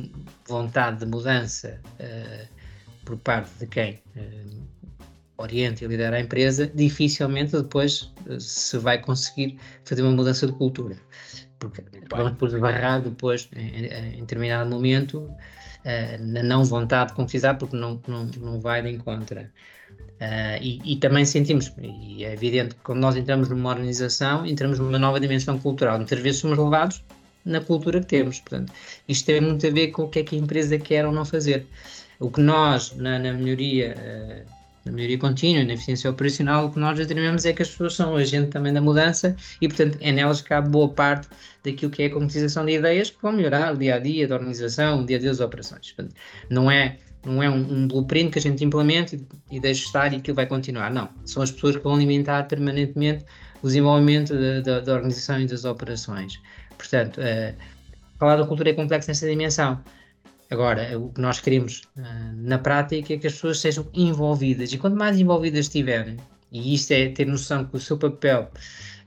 vontade 0.47 0.99
de 0.99 1.05
mudança 1.05 1.79
uh, 1.99 2.47
por 3.05 3.17
parte 3.17 3.51
de 3.59 3.67
quem 3.67 4.01
uh, 4.15 4.67
orienta 5.37 5.85
e 5.85 5.87
lidera 5.87 6.17
a 6.17 6.19
empresa, 6.19 6.67
dificilmente 6.73 7.51
depois 7.51 8.11
eh, 8.27 8.39
se 8.39 8.77
vai 8.79 8.99
conseguir 8.99 9.57
fazer 9.85 10.01
uma 10.01 10.11
mudança 10.11 10.47
de 10.47 10.53
cultura. 10.53 10.97
Porque 11.59 11.83
vamos 12.09 12.37
por 12.37 12.59
barrar 12.59 13.01
depois, 13.01 13.47
em, 13.55 13.85
em, 13.85 14.19
determinado 14.21 14.69
momento, 14.69 15.19
uh, 15.19 15.37
na 16.19 16.43
não 16.43 16.63
vontade 16.63 17.11
de 17.11 17.15
concretizar, 17.15 17.57
porque 17.57 17.75
não, 17.75 18.01
não, 18.07 18.25
não 18.25 18.59
vai 18.59 18.81
de 18.81 18.89
encontro. 18.89 19.39
Uh, 19.39 20.57
e, 20.59 20.81
e, 20.83 20.95
também 20.97 21.23
sentimos, 21.23 21.71
e 21.79 22.25
é 22.25 22.33
evidente 22.33 22.73
que 22.73 22.81
quando 22.81 22.99
nós 22.99 23.15
entramos 23.15 23.49
numa 23.49 23.69
organização, 23.69 24.43
entramos 24.45 24.79
numa 24.79 24.97
nova 24.97 25.19
dimensão 25.19 25.59
cultural. 25.59 25.97
Muitas 25.97 26.19
vezes 26.19 26.41
somos 26.41 26.57
levados 26.57 27.03
na 27.47 27.61
cultura 27.61 27.99
que 27.99 28.07
temos. 28.07 28.39
Portanto, 28.39 28.71
isto 29.07 29.25
tem 29.25 29.41
muito 29.41 29.65
a 29.65 29.71
ver 29.71 29.87
com 29.87 30.03
o 30.03 30.09
que 30.09 30.19
é 30.19 30.23
que 30.23 30.35
a 30.35 30.39
empresa 30.39 30.77
quer 30.77 31.05
ou 31.05 31.11
não 31.11 31.25
fazer. 31.25 31.65
O 32.19 32.29
que 32.29 32.41
nós, 32.41 32.95
na, 32.95 33.19
na 33.19 33.33
melhoria 33.33 33.95
uh, 33.97 34.57
na 34.87 34.93
melhoria 34.93 35.17
contínua, 35.17 35.63
na 35.63 35.73
eficiência 35.73 36.09
operacional, 36.09 36.65
o 36.65 36.71
que 36.71 36.79
nós 36.79 36.97
determinamos 36.97 37.45
é 37.45 37.53
que 37.53 37.61
as 37.61 37.69
pessoas 37.69 37.93
são 37.95 38.15
agente 38.15 38.49
também 38.49 38.73
da 38.73 38.81
mudança 38.81 39.35
e, 39.61 39.67
portanto, 39.67 39.97
é 40.01 40.11
nelas 40.11 40.41
que 40.41 40.53
há 40.53 40.61
boa 40.61 40.89
parte 40.89 41.27
daquilo 41.63 41.91
que 41.91 42.03
é 42.03 42.05
a 42.07 42.09
concretização 42.09 42.65
de 42.65 42.73
ideias 42.73 43.09
que 43.09 43.21
vão 43.21 43.33
melhorar 43.33 43.73
o 43.73 43.77
dia 43.77 43.95
a 43.95 43.99
dia 43.99 44.27
da 44.27 44.35
organização, 44.35 45.01
o 45.01 45.05
dia 45.05 45.17
a 45.17 45.19
dia 45.19 45.29
das 45.29 45.39
operações. 45.39 45.91
Portanto, 45.91 46.15
não 46.49 46.71
é, 46.71 46.97
não 47.25 47.43
é 47.43 47.49
um, 47.49 47.83
um 47.83 47.87
blueprint 47.87 48.31
que 48.31 48.39
a 48.39 48.41
gente 48.41 48.63
implementa 48.63 49.15
e, 49.15 49.25
e 49.51 49.59
deixa 49.59 49.85
estar 49.85 50.13
e 50.13 50.17
aquilo 50.17 50.35
vai 50.35 50.47
continuar. 50.47 50.89
Não. 50.89 51.09
São 51.25 51.43
as 51.43 51.51
pessoas 51.51 51.75
que 51.75 51.83
vão 51.83 51.95
alimentar 51.95 52.43
permanentemente 52.43 53.25
o 53.61 53.67
desenvolvimento 53.67 54.33
da, 54.33 54.61
da, 54.61 54.79
da 54.79 54.93
organização 54.93 55.39
e 55.41 55.45
das 55.45 55.65
operações. 55.65 56.39
Portanto, 56.77 57.19
uh, 57.19 57.55
falar 58.17 58.37
da 58.37 58.45
cultura 58.45 58.69
é 58.69 58.73
complexo 58.73 59.09
nessa 59.09 59.27
dimensão. 59.27 59.81
Agora, 60.49 60.97
o 60.97 61.11
que 61.11 61.19
nós 61.19 61.39
queremos 61.39 61.81
uh, 61.97 62.01
na 62.35 62.57
prática 62.57 63.13
é 63.13 63.17
que 63.17 63.27
as 63.27 63.33
pessoas 63.33 63.59
sejam 63.59 63.87
envolvidas 63.93 64.71
e 64.71 64.77
quanto 64.77 64.95
mais 64.95 65.19
envolvidas 65.19 65.65
estiverem, 65.65 66.17
e 66.51 66.73
isto 66.73 66.91
é 66.91 67.09
ter 67.09 67.25
noção 67.25 67.65
que 67.65 67.75
o 67.75 67.79
seu 67.79 67.97
papel, 67.97 68.49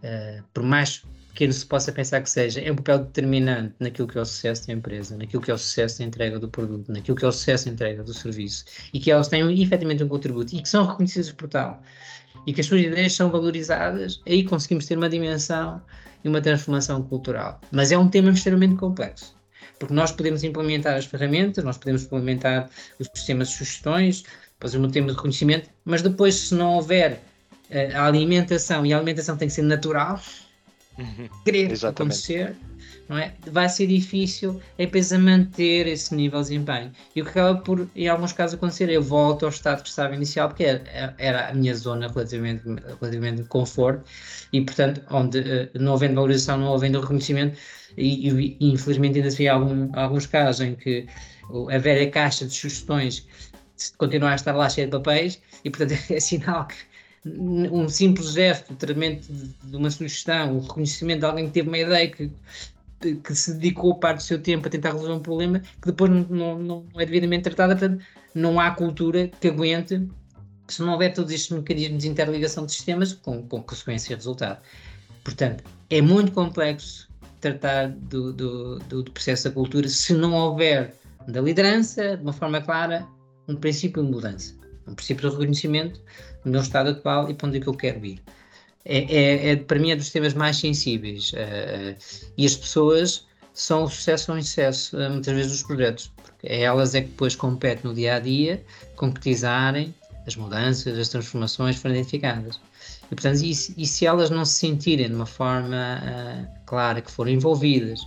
uh, 0.03 0.45
por 0.53 0.63
mais 0.63 1.03
pequeno 1.31 1.53
se 1.53 1.65
possa 1.65 1.91
pensar 1.91 2.21
que 2.21 2.29
seja, 2.29 2.61
é 2.61 2.71
um 2.71 2.77
papel 2.77 2.99
determinante 2.99 3.75
naquilo 3.81 4.07
que 4.07 4.19
é 4.19 4.21
o 4.21 4.25
sucesso 4.27 4.67
da 4.67 4.75
empresa, 4.75 5.17
naquilo 5.17 5.43
que 5.43 5.51
é 5.51 5.55
o 5.55 5.59
sucesso 5.59 6.01
da 6.01 6.05
entrega 6.05 6.39
do 6.39 6.49
produto, 6.49 6.93
naquilo 6.93 7.17
que 7.17 7.25
é 7.25 7.29
o 7.29 7.33
sucesso 7.33 7.67
da 7.67 7.73
entrega 7.73 8.03
do 8.03 8.13
serviço 8.13 8.65
e 8.93 9.01
que 9.01 9.11
elas 9.11 9.29
tenham 9.29 9.51
efetivamente 9.51 10.05
um 10.05 10.09
contributo 10.09 10.55
e 10.55 10.61
que 10.61 10.69
são 10.69 10.85
reconhecidas 10.87 11.33
por 11.33 11.49
tal 11.49 11.83
e 12.47 12.53
que 12.53 12.61
as 12.61 12.67
suas 12.67 12.83
ideias 12.83 13.15
são 13.15 13.31
valorizadas, 13.31 14.21
aí 14.27 14.45
conseguimos 14.45 14.87
ter 14.87 14.97
uma 14.97 15.09
dimensão 15.09 15.81
e 16.25 16.29
uma 16.29 16.41
transformação 16.41 17.03
cultural. 17.03 17.61
Mas 17.71 17.93
é 17.93 17.99
um 17.99 18.09
tema 18.09 18.31
extremamente 18.31 18.77
complexo 18.77 19.41
porque 19.81 19.95
nós 19.95 20.13
podemos 20.13 20.45
implementar 20.45 20.95
as 20.95 21.07
ferramentas, 21.07 21.65
nós 21.65 21.79
podemos 21.79 22.05
implementar 22.05 22.69
os 22.99 23.09
sistemas 23.15 23.49
de 23.49 23.55
sugestões, 23.55 24.25
depois 24.53 24.75
o 24.75 24.89
tema 24.89 25.09
de 25.09 25.15
reconhecimento, 25.15 25.71
mas 25.87 26.03
depois, 26.03 26.35
se 26.35 26.55
não 26.55 26.75
houver 26.75 27.15
uh, 27.71 27.97
a 27.97 28.05
alimentação, 28.05 28.85
e 28.85 28.93
a 28.93 28.99
alimentação 28.99 29.39
tem 29.39 29.49
que 29.49 29.55
ser 29.55 29.63
natural. 29.63 30.21
Querer 31.45 31.71
Exatamente. 31.71 32.15
acontecer, 32.15 32.57
não 33.09 33.19
é? 33.19 33.35
vai 33.51 33.69
ser 33.69 33.87
difícil 33.87 34.61
a 34.79 34.83
empresa 34.83 35.19
manter 35.19 35.87
esse 35.87 36.15
nível 36.15 36.41
de 36.41 36.51
desempenho. 36.51 36.93
E 37.15 37.21
o 37.21 37.25
que 37.25 37.31
acaba 37.31 37.61
por, 37.61 37.89
em 37.95 38.09
alguns 38.09 38.33
casos, 38.33 38.55
acontecer, 38.55 38.89
eu 38.89 39.03
volto 39.03 39.45
ao 39.45 39.51
estado 39.51 39.83
que 39.83 39.89
estava 39.89 40.15
inicial, 40.15 40.49
porque 40.49 40.65
era, 40.65 41.15
era 41.19 41.49
a 41.49 41.55
minha 41.55 41.75
zona 41.75 42.09
relativamente, 42.09 42.63
relativamente 43.01 43.43
de 43.43 43.49
conforto, 43.49 44.05
e 44.53 44.61
portanto, 44.61 45.03
onde 45.11 45.39
uh, 45.41 45.71
não 45.79 45.95
havendo 45.95 46.15
valorização, 46.15 46.59
não 46.59 46.75
havendo 46.75 47.01
reconhecimento, 47.01 47.59
e, 47.97 48.29
e, 48.29 48.57
e 48.61 48.73
infelizmente 48.73 49.19
ainda 49.19 49.31
se 49.31 49.39
vê 49.39 49.49
algum, 49.49 49.91
alguns 49.95 50.27
casos 50.27 50.61
em 50.61 50.75
que 50.75 51.07
a 51.71 51.79
velha 51.79 52.09
caixa 52.11 52.47
de 52.47 52.53
sugestões 52.55 53.27
continua 53.97 54.31
a 54.31 54.35
estar 54.35 54.55
lá 54.55 54.69
cheia 54.69 54.87
de 54.87 54.93
papéis, 54.93 55.41
e 55.65 55.71
portanto 55.71 55.99
é 56.11 56.21
sinal 56.21 56.67
que 56.67 56.77
um 57.27 57.89
simples 57.89 58.33
gesto, 58.33 58.73
o 58.73 58.77
tratamento 58.77 59.29
de 59.31 59.77
uma 59.77 59.91
sugestão, 59.91 60.57
o 60.57 60.61
reconhecimento 60.61 61.21
de 61.21 61.27
alguém 61.27 61.47
que 61.47 61.53
teve 61.53 61.69
uma 61.69 61.79
ideia 61.79 62.11
que, 62.11 62.31
que 63.01 63.35
se 63.35 63.55
dedicou 63.55 63.95
parte 63.97 64.19
do 64.19 64.23
seu 64.23 64.41
tempo 64.41 64.67
a 64.67 64.71
tentar 64.71 64.93
resolver 64.93 65.15
um 65.15 65.21
problema 65.21 65.61
que 65.61 65.87
depois 65.87 66.11
não, 66.11 66.25
não, 66.29 66.59
não 66.59 67.01
é 67.01 67.05
devidamente 67.05 67.45
tratada, 67.45 67.77
portanto, 67.77 68.03
não 68.35 68.59
há 68.59 68.71
cultura 68.71 69.29
que 69.41 69.49
aguente 69.49 70.09
se 70.69 70.83
não 70.83 70.93
houver 70.93 71.13
todos 71.13 71.33
estes 71.33 71.51
mecanismos 71.51 72.03
de 72.03 72.09
interligação 72.09 72.65
de 72.65 72.73
sistemas 72.73 73.13
com, 73.13 73.43
com 73.47 73.63
consequência 73.63 74.13
e 74.13 74.17
resultado. 74.17 74.63
Portanto, 75.25 75.65
é 75.91 76.01
muito 76.01 76.33
complexo 76.33 77.09
tratar 77.41 77.89
do, 77.89 78.33
do, 78.33 78.79
do 78.79 79.05
processo 79.11 79.45
da 79.45 79.51
cultura 79.51 79.89
se 79.89 80.15
não 80.15 80.33
houver 80.33 80.95
da 81.27 81.41
liderança, 81.41 82.17
de 82.17 82.23
uma 82.23 82.33
forma 82.33 82.61
clara, 82.61 83.07
um 83.49 83.57
princípio 83.57 84.03
de 84.03 84.11
mudança, 84.11 84.55
um 84.87 84.95
princípio 84.95 85.29
de 85.29 85.37
reconhecimento 85.37 86.01
do 86.45 86.51
meu 86.51 86.61
estado 86.61 86.91
atual 86.91 87.31
e 87.31 87.35
para 87.35 87.49
onde 87.49 87.59
é 87.59 87.61
que 87.61 87.67
eu 87.67 87.75
quero 87.75 88.05
ir. 88.05 88.21
É, 88.85 88.99
é, 88.99 89.51
é 89.51 89.57
para 89.57 89.79
mim 89.79 89.91
é 89.91 89.97
dos 89.97 90.11
temas 90.11 90.33
mais 90.33 90.57
sensíveis 90.57 91.33
uh, 91.33 91.97
e 92.37 92.47
as 92.47 92.57
pessoas 92.57 93.27
são 93.53 93.85
o 93.85 93.89
sucesso 93.89 94.33
ou 94.33 94.37
o 94.37 94.41
insucesso 94.41 94.97
uh, 94.97 95.11
muitas 95.11 95.35
vezes 95.35 95.53
dos 95.53 95.63
projetos, 95.63 96.11
porque 96.17 96.47
é 96.47 96.63
elas 96.63 96.95
é 96.95 97.03
que 97.03 97.09
depois 97.09 97.37
competem 97.37 97.85
no 97.85 97.95
dia 97.95 98.17
a 98.17 98.21
dia 98.21 98.65
concretizarem 98.97 99.95
as 100.27 100.35
mudanças, 100.37 100.99
as 100.99 101.09
transformações 101.09 101.77
foram 101.77 101.95
identificadas. 101.95 102.61
E, 103.11 103.15
portanto, 103.15 103.43
e, 103.43 103.51
e 103.51 103.87
se 103.87 104.07
elas 104.07 104.31
não 104.31 104.45
se 104.45 104.55
sentirem 104.55 105.09
de 105.09 105.15
uma 105.15 105.27
forma 105.27 106.01
uh, 106.03 106.65
clara 106.65 107.03
que 107.03 107.11
foram 107.11 107.33
envolvidas 107.33 108.01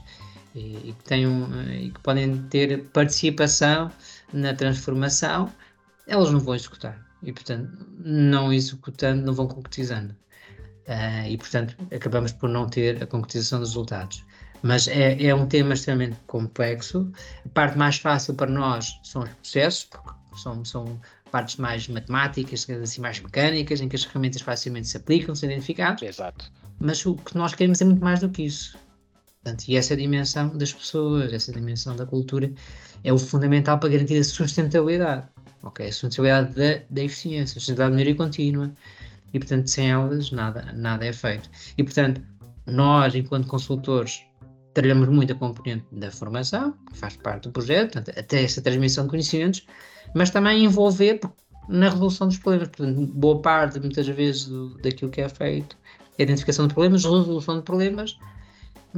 e, 0.56 0.90
e, 0.90 0.96
que 0.98 1.04
tenham, 1.04 1.50
e 1.72 1.92
que 1.92 2.00
podem 2.00 2.38
ter 2.50 2.84
participação 2.86 3.92
na 4.32 4.54
transformação, 4.54 5.52
elas 6.08 6.32
não 6.32 6.40
vão 6.40 6.56
executar 6.56 7.13
e, 7.24 7.32
portanto, 7.32 7.72
não 8.00 8.52
executando, 8.52 9.26
não 9.26 9.34
vão 9.34 9.48
concretizando. 9.48 10.16
Uh, 10.88 11.28
e, 11.30 11.38
portanto, 11.38 11.78
acabamos 11.94 12.34
por 12.34 12.50
não 12.50 12.68
ter 12.68 13.02
a 13.02 13.08
concretização 13.08 13.60
dos 13.60 13.70
resultados. 13.70 14.24
Mas 14.62 14.88
é, 14.88 15.22
é, 15.22 15.36
um 15.36 15.46
tema 15.46 15.74
extremamente 15.74 16.18
complexo. 16.28 17.12
A 17.46 17.50
parte 17.50 17.78
mais 17.78 17.98
fácil 17.98 18.34
para 18.34 18.50
nós 18.50 19.00
são 19.04 19.24
os 19.24 19.30
processos, 19.30 19.86
porque 19.86 20.10
são, 20.42 20.64
são 20.64 21.00
partes 21.32 21.58
mais 21.58 21.88
matemáticas, 21.88 22.68
assim, 22.70 23.02
mais 23.02 23.20
mecânicas, 23.20 23.82
em 23.82 23.90
que 23.90 23.96
as 23.96 24.04
ferramentas 24.04 24.42
facilmente 24.42 24.88
se 24.88 24.98
aplicam, 24.98 25.36
são 25.36 25.50
identificadas. 25.50 26.02
Exato. 26.02 26.52
Mas 26.80 27.06
o 27.06 27.16
que 27.16 27.36
nós 27.38 27.54
queremos 27.54 27.82
é 27.82 27.86
muito 27.86 28.04
mais 28.04 28.20
do 28.20 28.30
que 28.30 28.44
isso. 28.44 28.78
Portanto, 29.44 29.66
e 29.68 29.76
essa 29.76 29.96
dimensão 29.96 30.58
das 30.58 30.72
pessoas, 30.72 31.34
essa 31.34 31.52
dimensão 31.52 31.96
da 31.96 32.06
cultura, 32.06 32.52
é 33.04 33.12
o 33.12 33.18
fundamental 33.18 33.78
para 33.78 33.90
garantir 33.90 34.18
a 34.18 34.24
sustentabilidade. 34.24 35.28
Ok? 35.64 35.86
A 35.86 35.92
sustentabilidade 35.92 36.56
da, 36.56 36.86
da 36.90 37.04
eficiência, 37.04 37.58
a 37.58 37.60
sustentabilidade 37.60 37.92
da 37.92 37.96
melhoria 37.96 38.16
contínua. 38.16 38.72
E, 39.34 39.40
portanto, 39.40 39.68
sem 39.68 39.90
elas, 39.90 40.32
nada, 40.32 40.72
nada 40.74 41.06
é 41.06 41.12
feito. 41.12 41.50
E, 41.78 41.84
portanto, 41.84 42.22
nós, 42.68 43.16
enquanto 43.16 43.48
consultores, 43.48 44.24
trabalhamos 44.74 45.10
muito 45.10 45.34
a 45.34 45.36
componente 45.36 45.86
da 45.92 46.12
formação, 46.12 46.74
que 46.92 46.98
faz 46.98 47.16
parte 47.18 47.44
do 47.44 47.52
projeto, 47.52 47.94
portanto, 47.94 48.18
até 48.18 48.44
essa 48.44 48.62
transmissão 48.62 49.06
de 49.06 49.12
conhecimentos, 49.12 49.66
mas 50.14 50.30
também 50.30 50.64
envolver 50.64 51.20
na 51.68 51.90
resolução 51.90 52.28
dos 52.28 52.38
problemas. 52.38 52.70
Portanto, 52.70 53.08
boa 53.14 53.42
parte, 53.42 53.80
muitas 53.80 54.08
vezes, 54.08 54.46
do, 54.46 54.78
daquilo 54.80 55.12
que 55.12 55.22
é 55.22 55.30
feito 55.30 55.78
é 56.18 56.22
a 56.22 56.24
identificação 56.24 56.68
de 56.68 56.74
problemas, 56.74 57.04
resolução 57.04 57.58
de 57.58 57.64
problemas, 57.64 58.18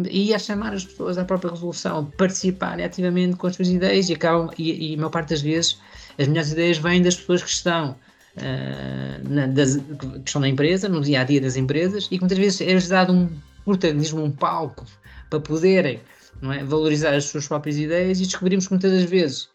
e 0.09 0.33
a 0.33 0.39
chamar 0.39 0.73
as 0.73 0.85
pessoas 0.85 1.17
à 1.17 1.23
própria 1.23 1.51
resolução, 1.51 2.05
participarem 2.17 2.85
ativamente 2.85 3.37
com 3.37 3.47
as 3.47 3.55
suas 3.55 3.69
ideias 3.69 4.09
e 4.09 4.13
acabam, 4.13 4.49
e, 4.57 4.91
e 4.91 4.93
a 4.93 4.97
maior 4.97 5.09
parte 5.09 5.29
das 5.29 5.41
vezes 5.41 5.79
as 6.17 6.27
melhores 6.27 6.51
ideias 6.51 6.77
vêm 6.77 7.01
das 7.01 7.15
pessoas 7.15 7.43
que 7.43 7.49
estão 7.49 7.91
uh, 8.37 9.29
na, 9.29 9.47
das, 9.47 9.75
que 9.77 10.21
estão 10.25 10.41
na 10.41 10.49
empresa, 10.49 10.89
no 10.89 11.01
dia 11.01 11.21
a 11.21 11.23
dia 11.23 11.39
das 11.39 11.55
empresas, 11.55 12.05
e 12.05 12.17
que 12.17 12.19
muitas 12.19 12.37
vezes 12.37 12.61
é-lhes 12.61 12.87
dado 12.87 13.13
um 13.13 13.29
protagonismo, 13.63 14.23
um 14.23 14.31
palco 14.31 14.85
para 15.29 15.39
poderem 15.39 15.99
é, 16.43 16.63
valorizar 16.63 17.13
as 17.13 17.25
suas 17.25 17.47
próprias 17.47 17.77
ideias 17.77 18.19
e 18.19 18.23
descobrimos 18.23 18.67
que 18.67 18.73
muitas 18.73 18.91
das 18.91 19.09
vezes 19.09 19.49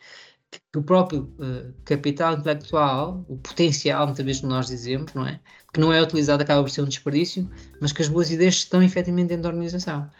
que 0.73 0.79
o 0.79 0.83
próprio 0.83 1.33
uh, 1.39 1.73
capital 1.85 2.35
intelectual, 2.35 3.25
o 3.29 3.37
potencial, 3.37 4.07
muitas 4.07 4.25
vezes 4.25 4.43
nós 4.43 4.67
dizemos, 4.67 5.13
não 5.15 5.27
é? 5.27 5.39
Que 5.73 5.79
não 5.79 5.93
é 5.93 6.03
utilizado, 6.03 6.43
acaba 6.43 6.63
por 6.63 6.71
ser 6.71 6.83
um 6.83 6.89
desperdício, 6.89 7.49
mas 7.81 7.93
que 7.93 8.03
as 8.03 8.09
boas 8.09 8.31
ideias 8.31 8.55
estão 8.55 8.83
efetivamente 8.83 9.29
dentro 9.29 9.45
da 9.45 9.49
organização. 9.51 10.11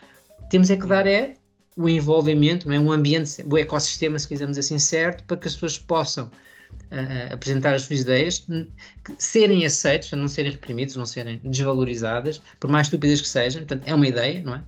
Temos 0.51 0.69
é 0.69 0.77
que 0.77 0.87
dar 0.87 1.07
é 1.07 1.35
o 1.77 1.89
envolvimento, 1.89 2.71
é? 2.71 2.79
um 2.79 2.93
ambiente, 2.93 3.43
o 3.51 3.57
ecossistema, 3.57 4.19
se 4.19 4.29
quisermos 4.29 4.59
assim, 4.59 4.79
certo, 4.79 5.25
para 5.25 5.37
que 5.37 5.49
as 5.49 5.55
pessoas 5.55 5.79
possam 5.79 6.27
uh, 6.27 7.33
apresentar 7.33 7.75
as 7.75 7.83
suas 7.83 8.01
ideias, 8.01 8.47
serem 9.17 9.65
aceitas, 9.65 10.11
não 10.13 10.29
serem 10.29 10.53
reprimidas, 10.53 10.97
não 10.97 11.07
serem 11.07 11.41
desvalorizadas, 11.43 12.43
por 12.59 12.69
mais 12.69 12.89
estúpidas 12.89 13.21
que 13.21 13.29
sejam. 13.29 13.63
Portanto, 13.63 13.87
é 13.87 13.95
uma 13.95 14.07
ideia, 14.07 14.43
não 14.43 14.57
é? 14.57 14.63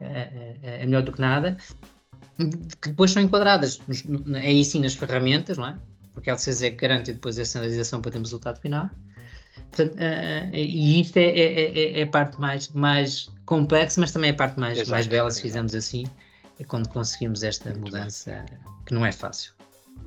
É, 0.00 0.56
é, 0.62 0.82
é 0.82 0.86
melhor 0.86 1.02
do 1.02 1.12
que 1.12 1.20
nada. 1.20 1.56
Que 2.80 2.88
depois 2.88 3.10
são 3.10 3.22
enquadradas, 3.22 3.80
aí 4.34 4.64
sim, 4.64 4.80
nas 4.80 4.94
ferramentas, 4.94 5.58
não 5.58 5.66
é? 5.66 5.76
Porque 6.14 6.30
a 6.30 6.34
LCZ 6.34 6.76
garante 6.76 7.12
depois 7.12 7.38
a 7.38 7.44
sinalização 7.44 8.00
para 8.00 8.12
termos 8.12 8.30
o 8.30 8.36
resultado 8.36 8.60
final. 8.60 8.88
Portanto, 9.70 9.94
uh, 9.94 10.54
e 10.54 11.00
isto 11.00 11.16
é, 11.16 11.26
é, 11.26 11.78
é, 11.78 12.00
é, 12.00 12.02
a 12.02 12.06
parte 12.06 12.40
mais, 12.40 12.68
mais 12.68 13.28
complexa, 13.46 14.00
mas 14.00 14.12
também 14.12 14.30
é 14.30 14.32
a 14.32 14.36
parte 14.36 14.58
mais, 14.58 14.88
mais 14.88 15.06
bela, 15.06 15.30
se 15.30 15.42
fizermos 15.42 15.74
assim, 15.74 16.04
é 16.58 16.64
quando 16.64 16.88
conseguimos 16.88 17.42
esta 17.42 17.70
Muito 17.70 17.84
mudança, 17.84 18.44
bem. 18.48 18.58
que 18.86 18.94
não 18.94 19.04
é 19.04 19.12
fácil. 19.12 19.52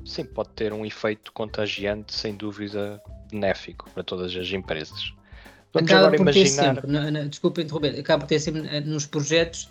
Sim, 0.04 0.24
pode 0.24 0.50
ter 0.50 0.72
um 0.72 0.84
efeito 0.84 1.32
contagiante, 1.32 2.14
sem 2.14 2.34
dúvida, 2.34 3.02
benéfico 3.30 3.88
para 3.90 4.02
todas 4.02 4.34
as 4.34 4.50
empresas. 4.50 5.12
Vamos 5.72 5.90
acaba 5.90 6.06
agora 6.06 6.22
imaginar. 6.22 6.74
Sempre, 6.74 6.90
no, 6.90 7.10
no, 7.10 7.28
desculpa 7.28 7.60
interromper, 7.60 7.98
acaba 8.00 8.20
por 8.20 8.28
ter 8.28 8.40
sempre 8.40 8.66
eh, 8.68 8.80
nos 8.80 9.06
projetos, 9.06 9.68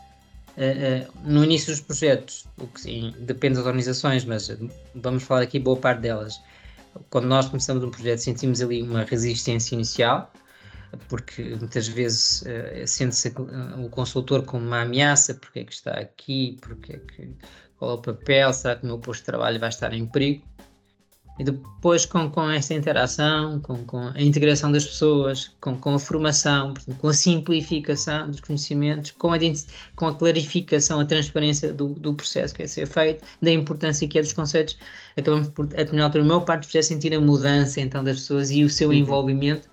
uh, 0.55 1.07
uh, 1.07 1.13
no 1.23 1.43
início 1.43 1.71
dos 1.71 1.81
projetos, 1.81 2.45
o 2.59 2.67
que 2.67 2.81
sim, 2.81 3.13
depende 3.19 3.55
das 3.55 3.65
organizações, 3.65 4.23
mas 4.25 4.55
vamos 4.93 5.23
falar 5.23 5.41
aqui 5.41 5.59
boa 5.59 5.77
parte 5.77 6.01
delas. 6.01 6.39
Quando 7.09 7.25
nós 7.25 7.47
começamos 7.47 7.83
um 7.83 7.89
projeto, 7.89 8.19
sentimos 8.19 8.61
ali 8.61 8.81
uma 8.81 9.03
resistência 9.03 9.75
inicial, 9.75 10.31
porque 11.07 11.55
muitas 11.55 11.87
vezes 11.87 12.41
uh, 12.41 12.87
sente-se 12.87 13.29
uh, 13.29 13.85
o 13.85 13.89
consultor 13.89 14.43
como 14.43 14.65
uma 14.65 14.81
ameaça, 14.81 15.33
porque 15.33 15.59
é 15.59 15.63
que 15.63 15.73
está 15.73 15.91
aqui, 15.91 16.57
porque 16.61 16.93
é 16.93 16.99
que, 16.99 17.29
qual 17.77 17.91
é 17.91 17.93
o 17.95 17.97
papel, 17.97 18.53
será 18.53 18.75
que 18.75 18.83
o 18.83 18.87
meu 18.87 18.99
posto 18.99 19.21
de 19.21 19.25
trabalho 19.25 19.59
vai 19.59 19.69
estar 19.69 19.93
em 19.93 20.05
perigo? 20.05 20.43
E 21.39 21.43
depois 21.43 22.03
com, 22.03 22.31
com 22.31 22.49
esta 22.49 22.73
interação, 22.73 23.59
com, 23.59 23.85
com 23.85 24.07
a 24.07 24.19
integração 24.19 24.71
das 24.71 24.85
pessoas, 24.85 25.51
com, 25.61 25.77
com 25.77 25.93
a 25.93 25.99
formação, 25.99 26.73
com 26.97 27.09
a 27.09 27.13
simplificação 27.13 28.31
dos 28.31 28.39
conhecimentos, 28.39 29.11
com 29.11 29.31
a, 29.31 29.37
com 29.95 30.07
a 30.07 30.15
clarificação, 30.15 30.99
a 30.99 31.05
transparência 31.05 31.71
do, 31.71 31.89
do 31.89 32.15
processo 32.15 32.55
que 32.55 32.63
é 32.63 32.67
ser 32.67 32.87
feito, 32.87 33.23
da 33.39 33.51
importância 33.51 34.07
que 34.07 34.17
é 34.17 34.21
dos 34.23 34.33
conceitos, 34.33 34.79
acabamos 35.15 35.49
por, 35.49 35.65
a 35.65 35.67
determinada 35.67 36.05
altura, 36.05 36.23
a 36.23 36.27
maior 36.27 36.39
parte 36.39 36.61
do 36.61 36.65
processo 36.65 36.89
sentir 36.89 37.13
a 37.13 37.21
mudança 37.21 37.79
então 37.81 38.03
das 38.03 38.17
pessoas 38.17 38.49
e 38.49 38.63
o 38.63 38.69
seu 38.69 38.89
uhum. 38.89 38.95
envolvimento 38.95 39.69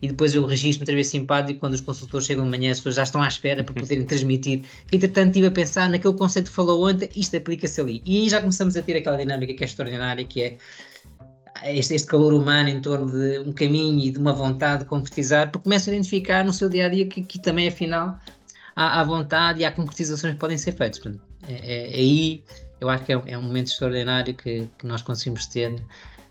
e 0.00 0.08
depois 0.08 0.34
eu 0.34 0.44
registro 0.44 0.80
muitas 0.80 0.94
vezes 0.94 1.12
simpático 1.12 1.60
quando 1.60 1.74
os 1.74 1.80
consultores 1.80 2.26
chegam 2.26 2.44
de 2.44 2.50
manhã, 2.50 2.70
as 2.70 2.78
pessoas 2.78 2.96
já 2.96 3.02
estão 3.02 3.22
à 3.22 3.28
espera 3.28 3.64
para 3.64 3.74
poderem 3.74 4.04
transmitir. 4.06 4.62
Entretanto, 4.92 5.28
estive 5.28 5.46
a 5.46 5.50
pensar 5.50 5.88
naquele 5.88 6.14
conceito 6.14 6.50
que 6.50 6.54
falou 6.54 6.88
ontem, 6.88 7.08
isto 7.16 7.36
aplica-se 7.36 7.80
ali. 7.80 8.02
E 8.04 8.22
aí 8.22 8.28
já 8.28 8.40
começamos 8.40 8.76
a 8.76 8.82
ter 8.82 8.96
aquela 8.96 9.16
dinâmica 9.16 9.54
que 9.54 9.64
é 9.64 9.66
extraordinária, 9.66 10.24
que 10.24 10.42
é 10.42 10.58
este, 11.64 11.94
este 11.94 12.08
calor 12.08 12.34
humano 12.34 12.68
em 12.68 12.80
torno 12.80 13.10
de 13.10 13.38
um 13.38 13.52
caminho 13.52 14.04
e 14.04 14.10
de 14.10 14.18
uma 14.18 14.32
vontade 14.32 14.84
de 14.84 14.88
concretizar, 14.88 15.50
porque 15.50 15.64
começam 15.64 15.92
a 15.92 15.96
identificar 15.96 16.44
no 16.44 16.52
seu 16.52 16.68
dia 16.68 16.86
a 16.86 16.88
dia 16.88 17.06
que, 17.06 17.22
que 17.22 17.38
também, 17.38 17.68
afinal, 17.68 18.18
há, 18.74 19.00
há, 19.00 19.04
vontade 19.04 19.60
e 19.60 19.64
há 19.64 19.72
concretizações 19.72 20.34
que 20.34 20.40
podem 20.40 20.58
ser 20.58 20.72
feitas. 20.72 20.98
Portanto, 20.98 21.22
é, 21.48 21.54
é, 21.54 21.90
é 21.90 21.94
aí 21.94 22.42
eu 22.80 22.88
acho 22.88 23.04
que 23.04 23.12
é, 23.12 23.22
é 23.26 23.38
um 23.38 23.42
momento 23.42 23.68
extraordinário 23.68 24.34
que, 24.34 24.68
que 24.78 24.86
nós 24.86 25.02
conseguimos 25.02 25.46
ter 25.46 25.82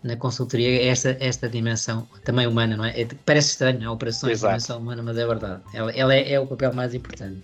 na 0.06 0.16
consultoria 0.16 0.80
é 0.80 0.86
esta, 0.86 1.16
esta 1.20 1.48
dimensão 1.48 2.08
também 2.24 2.46
humana, 2.46 2.76
não 2.76 2.84
é? 2.84 3.00
é 3.00 3.08
parece 3.24 3.50
estranho 3.50 3.88
a 3.88 3.92
operação 3.92 4.30
de 4.30 4.36
dimensão 4.36 4.78
humana, 4.78 5.02
mas 5.02 5.18
é 5.18 5.26
verdade. 5.26 5.62
Ela, 5.74 5.92
ela 5.92 6.14
é, 6.14 6.32
é, 6.32 6.40
o 6.40 6.46
papel 6.46 6.72
mais 6.72 6.94
importante. 6.94 7.42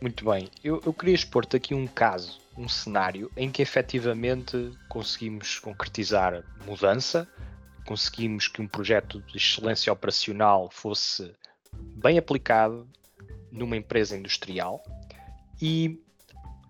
Muito 0.00 0.24
bem. 0.24 0.48
Eu, 0.62 0.80
eu 0.84 0.92
queria 0.92 1.14
expor-te 1.14 1.56
aqui 1.56 1.74
um 1.74 1.86
caso, 1.86 2.38
um 2.56 2.68
cenário 2.68 3.30
em 3.36 3.50
que 3.50 3.62
efetivamente 3.62 4.72
conseguimos 4.88 5.58
concretizar 5.58 6.42
mudança, 6.66 7.28
conseguimos 7.86 8.48
que 8.48 8.62
um 8.62 8.68
projeto 8.68 9.20
de 9.22 9.36
excelência 9.36 9.92
operacional 9.92 10.70
fosse 10.70 11.32
bem 11.72 12.18
aplicado, 12.18 12.86
numa 13.50 13.76
empresa 13.76 14.16
industrial 14.16 14.82
e 15.60 16.00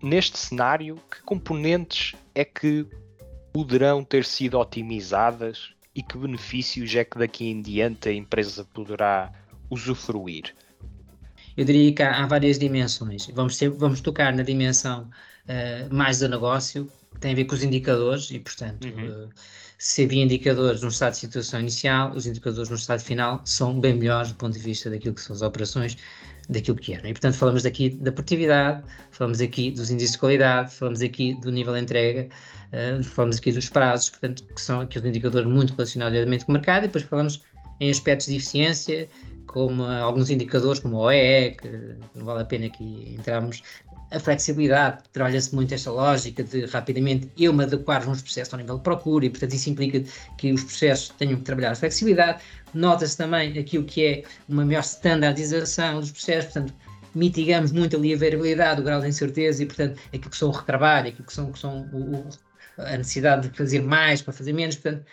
neste 0.01 0.37
cenário 0.37 0.99
que 1.09 1.21
componentes 1.21 2.15
é 2.33 2.43
que 2.43 2.87
poderão 3.51 4.03
ter 4.03 4.25
sido 4.25 4.57
otimizadas 4.57 5.73
e 5.95 6.01
que 6.01 6.17
benefícios 6.17 6.93
é 6.95 7.03
que 7.03 7.17
daqui 7.17 7.45
em 7.45 7.61
diante 7.61 8.09
a 8.09 8.13
empresa 8.13 8.65
poderá 8.73 9.31
usufruir? 9.69 10.55
Eu 11.55 11.65
diria 11.65 11.93
que 11.93 12.01
há, 12.01 12.23
há 12.23 12.27
várias 12.27 12.57
dimensões. 12.57 13.27
Vamos, 13.33 13.57
ter, 13.57 13.69
vamos 13.69 14.01
tocar 14.01 14.33
na 14.33 14.43
dimensão 14.43 15.09
uh, 15.47 15.93
mais 15.93 16.19
do 16.19 16.29
negócio, 16.29 16.89
que 17.13 17.19
tem 17.19 17.33
a 17.33 17.35
ver 17.35 17.45
com 17.45 17.55
os 17.55 17.63
indicadores, 17.63 18.31
e 18.31 18.39
portanto, 18.39 18.85
uhum. 18.85 19.25
uh, 19.25 19.29
se 19.77 20.03
havia 20.03 20.23
indicadores 20.23 20.81
no 20.81 20.89
estado 20.89 21.13
de 21.13 21.17
situação 21.17 21.59
inicial, 21.59 22.13
os 22.13 22.25
indicadores 22.25 22.69
no 22.69 22.75
estado 22.75 23.01
final 23.01 23.41
são 23.43 23.79
bem 23.79 23.95
melhores 23.95 24.31
do 24.31 24.35
ponto 24.35 24.53
de 24.53 24.59
vista 24.59 24.89
daquilo 24.89 25.15
que 25.15 25.21
são 25.21 25.35
as 25.35 25.41
operações, 25.41 25.97
daquilo 26.49 26.77
que 26.77 26.93
eram. 26.93 27.09
E 27.09 27.13
portanto, 27.13 27.35
falamos 27.35 27.65
aqui 27.65 27.89
da 27.89 28.11
produtividade, 28.11 28.83
falamos 29.11 29.41
aqui 29.41 29.71
dos 29.71 29.89
índices 29.89 30.13
de 30.13 30.17
qualidade, 30.17 30.73
falamos 30.73 31.01
aqui 31.01 31.33
do 31.41 31.51
nível 31.51 31.73
de 31.73 31.81
entrega, 31.81 32.29
uh, 32.73 33.03
falamos 33.03 33.37
aqui 33.37 33.51
dos 33.51 33.69
prazos, 33.69 34.09
portanto, 34.09 34.43
que 34.43 34.61
são 34.61 34.81
aqui 34.81 34.97
os 34.97 35.05
indicadores 35.05 35.47
muito 35.47 35.73
relacionados 35.73 36.13
diretamente 36.13 36.45
com 36.45 36.51
o 36.51 36.53
mercado, 36.53 36.83
e 36.83 36.87
depois 36.87 37.03
falamos 37.03 37.41
em 37.79 37.89
aspectos 37.89 38.27
de 38.27 38.35
eficiência, 38.35 39.09
como 39.47 39.83
alguns 39.83 40.29
indicadores, 40.29 40.79
como 40.79 40.97
o 40.97 40.99
OEE, 41.01 41.51
que 41.51 41.67
não 42.15 42.25
vale 42.25 42.41
a 42.41 42.45
pena 42.45 42.67
aqui 42.67 43.15
entrarmos, 43.17 43.61
a 44.11 44.19
flexibilidade, 44.19 45.03
trabalha-se 45.13 45.55
muito 45.55 45.73
esta 45.73 45.89
lógica 45.89 46.43
de 46.43 46.65
rapidamente 46.65 47.31
eu 47.37 47.53
me 47.53 47.63
adequar 47.63 48.07
uns 48.07 48.21
processos 48.21 48.53
ao 48.53 48.59
nível 48.59 48.77
de 48.77 48.83
procura 48.83 49.25
e, 49.25 49.29
portanto, 49.29 49.53
isso 49.53 49.69
implica 49.69 50.03
que 50.37 50.51
os 50.51 50.63
processos 50.63 51.09
tenham 51.17 51.37
que 51.37 51.43
trabalhar 51.43 51.71
a 51.71 51.75
flexibilidade. 51.75 52.41
Nota-se 52.73 53.17
também 53.17 53.57
aquilo 53.57 53.85
que 53.85 54.05
é 54.05 54.23
uma 54.49 54.65
maior 54.65 54.81
standardização 54.81 56.01
dos 56.01 56.11
processos, 56.11 56.51
portanto, 56.51 56.73
mitigamos 57.15 57.71
muito 57.71 57.95
ali 57.95 58.13
a 58.13 58.17
variabilidade, 58.17 58.81
o 58.81 58.83
grau 58.83 59.01
de 59.01 59.07
incerteza 59.07 59.63
e, 59.63 59.65
portanto, 59.65 59.99
aquilo 60.07 60.29
que 60.29 60.37
são 60.37 60.49
o 60.49 60.51
retrabalho, 60.51 61.09
aquilo 61.09 61.25
que 61.25 61.33
são, 61.33 61.51
que 61.51 61.59
são 61.59 61.81
o, 61.93 62.29
a 62.77 62.97
necessidade 62.97 63.49
de 63.49 63.57
fazer 63.57 63.81
mais 63.81 64.21
para 64.21 64.33
fazer 64.33 64.53
menos, 64.53 64.75
portanto, 64.75 65.05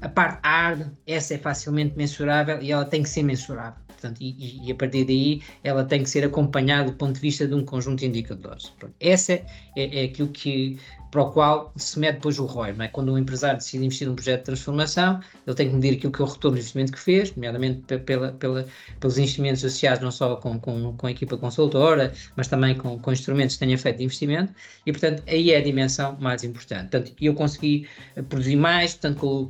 a 0.00 0.08
parte 0.08 0.40
hard, 0.44 0.92
essa 1.06 1.34
é 1.34 1.38
facilmente 1.38 1.96
mensurável 1.96 2.62
e 2.62 2.70
ela 2.70 2.84
tem 2.84 3.02
que 3.02 3.08
ser 3.08 3.24
mensurável. 3.24 3.87
Portanto, 4.00 4.20
e, 4.20 4.60
e, 4.64 4.70
a 4.70 4.74
partir 4.76 5.04
daí 5.04 5.42
ela 5.64 5.84
tem 5.84 6.02
que 6.04 6.08
ser 6.08 6.24
acompanhada 6.24 6.90
do 6.90 6.96
ponto 6.96 7.14
de 7.14 7.20
vista 7.20 7.46
de 7.46 7.54
um 7.54 7.64
conjunto 7.64 7.98
de 7.98 8.06
indicadores. 8.06 8.70
Pronto. 8.78 8.94
Essa 9.00 9.32
é, 9.32 9.44
é, 9.76 10.04
aquilo 10.04 10.28
que, 10.28 10.78
para 11.10 11.22
o 11.22 11.32
qual 11.32 11.72
se 11.76 11.98
mede 11.98 12.14
depois 12.14 12.38
o 12.38 12.46
ROI. 12.46 12.74
É? 12.78 12.88
Quando 12.88 13.12
um 13.12 13.18
empresário 13.18 13.58
decide 13.58 13.84
investir 13.84 14.06
num 14.06 14.14
projeto 14.14 14.40
de 14.40 14.44
transformação, 14.44 15.20
ele 15.44 15.56
tem 15.56 15.68
que 15.68 15.74
medir 15.74 15.94
aquilo 15.94 16.12
que 16.12 16.22
é 16.22 16.24
o 16.24 16.28
retorno 16.28 16.56
do 16.56 16.60
investimento 16.60 16.92
que 16.92 17.00
fez, 17.00 17.34
nomeadamente 17.34 17.98
pela, 17.98 18.32
pela, 18.32 18.66
pelos 19.00 19.18
investimentos 19.18 19.64
associados 19.64 20.00
não 20.00 20.12
só 20.12 20.36
com, 20.36 20.60
com, 20.60 20.96
com 20.96 21.06
a 21.06 21.10
equipa 21.10 21.36
consultora, 21.36 22.12
mas 22.36 22.46
também 22.46 22.76
com, 22.76 22.98
com 23.00 23.12
instrumentos 23.12 23.56
que 23.56 23.60
tenha 23.60 23.76
feito 23.76 23.98
de 23.98 24.04
investimento, 24.04 24.54
e 24.86 24.92
portanto 24.92 25.24
aí 25.26 25.50
é 25.50 25.56
a 25.56 25.62
dimensão 25.62 26.16
mais 26.20 26.44
importante. 26.44 26.90
Portanto, 26.90 27.12
eu 27.20 27.34
consegui 27.34 27.88
produzir 28.28 28.56
mais, 28.56 28.92
portanto, 28.92 29.18
com, 29.18 29.46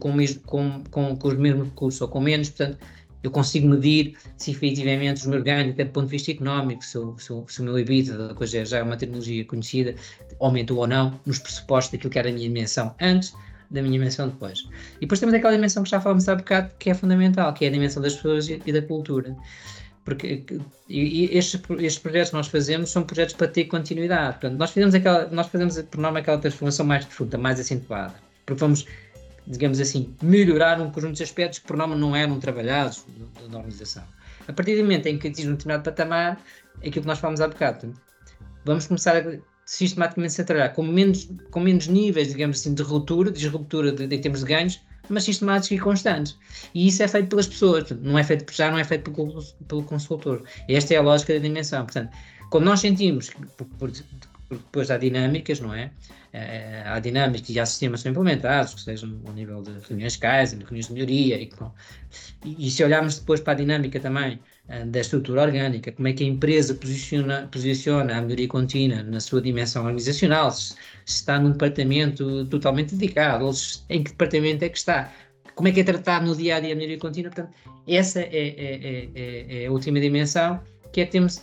com, 0.46 0.82
com, 0.90 1.16
com 1.16 1.28
os 1.28 1.36
mesmos 1.36 1.68
recursos 1.68 2.00
ou 2.00 2.08
com 2.08 2.20
menos, 2.20 2.48
portanto, 2.48 2.78
eu 3.22 3.30
consigo 3.30 3.68
medir 3.68 4.16
se 4.36 4.52
efetivamente 4.52 5.20
os 5.20 5.26
meus 5.26 5.42
ganhos, 5.42 5.72
até 5.72 5.84
do 5.84 5.90
ponto 5.90 6.06
de 6.06 6.12
vista 6.12 6.30
económico, 6.30 6.84
se 6.84 6.98
o, 6.98 7.18
se 7.18 7.32
se 7.48 7.60
o 7.60 7.64
meu 7.64 7.78
EBITDA, 7.78 8.34
coisa 8.34 8.64
já 8.64 8.78
é 8.78 8.82
uma 8.82 8.96
tecnologia 8.96 9.44
conhecida, 9.44 9.94
aumentou 10.40 10.78
ou 10.78 10.86
não, 10.86 11.18
nos 11.26 11.38
pressupostos 11.38 11.92
daquilo 11.92 12.10
que 12.10 12.18
era 12.18 12.28
a 12.28 12.32
minha 12.32 12.48
dimensão 12.48 12.94
antes, 13.00 13.34
da 13.70 13.82
minha 13.82 13.92
dimensão 13.92 14.28
depois. 14.28 14.66
E 14.96 15.00
depois 15.00 15.20
temos 15.20 15.34
aquela 15.34 15.54
dimensão 15.54 15.82
que 15.82 15.90
já 15.90 16.00
falamos 16.00 16.28
há 16.28 16.34
bocado, 16.34 16.70
que 16.78 16.90
é 16.90 16.94
fundamental, 16.94 17.52
que 17.52 17.64
é 17.64 17.68
a 17.68 17.70
dimensão 17.70 18.02
das 18.02 18.14
pessoas 18.14 18.48
e, 18.48 18.62
e 18.64 18.72
da 18.72 18.80
cultura. 18.82 19.36
Porque 20.04 20.42
e, 20.88 21.24
e 21.26 21.36
estes, 21.36 21.60
estes 21.80 21.98
projetos 21.98 22.30
que 22.30 22.36
nós 22.36 22.46
fazemos 22.46 22.88
são 22.88 23.02
projetos 23.02 23.34
para 23.34 23.48
ter 23.48 23.64
continuidade. 23.64 24.38
Portanto, 24.38 24.58
nós 24.58 24.70
fazemos, 24.70 24.94
aquela, 24.94 25.28
nós 25.28 25.48
fazemos 25.48 25.82
por 25.82 26.00
norma 26.00 26.20
aquela 26.20 26.38
transformação 26.38 26.86
mais 26.86 27.04
profunda, 27.04 27.36
mais 27.36 27.60
acentuada. 27.60 28.14
Porque 28.46 28.58
vamos 28.58 28.86
digamos 29.48 29.80
assim, 29.80 30.14
melhorar 30.22 30.80
um 30.80 30.90
conjunto 30.90 31.16
de 31.16 31.22
aspectos 31.22 31.58
que 31.58 31.66
por 31.66 31.76
norma 31.76 31.96
não 31.96 32.14
eram 32.14 32.38
trabalhados 32.38 33.04
na 33.48 33.58
organização. 33.58 34.04
A 34.46 34.52
partir 34.52 34.76
do 34.76 34.82
momento 34.82 35.06
em 35.06 35.18
que 35.18 35.28
atinge 35.28 35.48
um 35.48 35.52
determinado 35.52 35.84
patamar, 35.84 36.40
é 36.82 36.88
aquilo 36.88 37.02
que 37.02 37.08
nós 37.08 37.18
falamos 37.18 37.40
há 37.40 37.48
bocado, 37.48 37.92
vamos 38.64 38.86
começar 38.86 39.16
a 39.16 39.38
sistematicamente 39.68 40.40
a 40.40 40.44
trabalhar 40.44 40.70
com 40.70 40.82
menos, 40.82 41.28
com 41.50 41.60
menos 41.60 41.88
níveis, 41.88 42.28
digamos 42.28 42.58
assim, 42.58 42.72
de 42.72 42.82
ruptura, 42.82 43.30
de 43.30 43.38
disruptura 43.38 43.92
de, 43.92 44.06
de 44.06 44.18
termos 44.18 44.40
de 44.40 44.46
ganhos, 44.46 44.80
mas 45.10 45.24
sistemáticos 45.24 45.76
e 45.76 45.78
constantes. 45.78 46.38
E 46.74 46.88
isso 46.88 47.02
é 47.02 47.08
feito 47.08 47.28
pelas 47.28 47.46
pessoas, 47.46 47.90
não 48.00 48.18
é 48.18 48.24
feito 48.24 48.50
já 48.50 48.70
não 48.70 48.78
é 48.78 48.84
feito 48.84 49.10
pelo, 49.10 49.42
pelo 49.68 49.82
consultor. 49.82 50.42
Esta 50.66 50.94
é 50.94 50.96
a 50.96 51.02
lógica 51.02 51.34
da 51.34 51.40
dimensão. 51.40 51.84
Portanto, 51.84 52.10
quando 52.50 52.64
nós 52.64 52.80
sentimos, 52.80 53.30
por, 53.58 53.66
por, 53.66 53.92
porque 54.48 54.64
depois 54.64 54.90
há 54.90 54.96
dinâmicas, 54.96 55.60
não 55.60 55.74
é? 55.74 55.90
Uh, 56.32 56.86
há 56.86 57.00
dinâmicas 57.00 57.48
e 57.48 57.60
há 57.60 57.66
sistemas 57.66 58.00
que 58.00 58.04
são 58.04 58.12
implementados, 58.12 58.74
que 58.74 58.80
sejam 58.80 59.20
ao 59.26 59.32
nível 59.32 59.62
de 59.62 59.72
reuniões 59.86 60.16
Kaizen, 60.16 60.60
reuniões 60.60 60.86
de 60.86 60.92
melhoria, 60.92 61.36
e, 61.36 61.50
e, 62.44 62.66
e, 62.66 62.70
se 62.70 62.82
olharmos 62.82 63.18
depois 63.18 63.40
para 63.40 63.52
a 63.52 63.56
dinâmica 63.56 64.00
também 64.00 64.40
uh, 64.68 64.86
da 64.86 65.00
estrutura 65.00 65.42
orgânica, 65.42 65.92
como 65.92 66.08
é 66.08 66.12
que 66.12 66.24
a 66.24 66.26
empresa 66.26 66.74
posiciona, 66.74 67.48
posiciona 67.52 68.16
a 68.16 68.22
melhoria 68.22 68.48
contínua 68.48 69.02
na 69.02 69.20
sua 69.20 69.42
dimensão 69.42 69.84
organizacional, 69.84 70.50
se, 70.50 70.74
se 71.04 71.16
está 71.16 71.38
num 71.38 71.52
departamento 71.52 72.46
totalmente 72.46 72.94
dedicado, 72.94 73.44
ou 73.44 73.52
se, 73.52 73.80
em 73.90 74.02
que 74.02 74.10
departamento 74.10 74.64
é 74.64 74.68
que 74.68 74.78
está, 74.78 75.12
como 75.54 75.68
é 75.68 75.72
que 75.72 75.80
é 75.80 75.84
tratado 75.84 76.26
no 76.26 76.34
dia 76.34 76.56
a 76.56 76.60
dia 76.60 76.72
a 76.72 76.76
melhoria 76.76 76.98
contínua, 76.98 77.30
portanto, 77.30 77.54
essa 77.86 78.20
é, 78.20 78.28
é, 78.32 79.08
é, 79.14 79.62
é 79.64 79.66
a 79.66 79.72
última 79.72 80.00
dimensão, 80.00 80.60
que 80.92 81.02
é 81.02 81.06
termos 81.06 81.42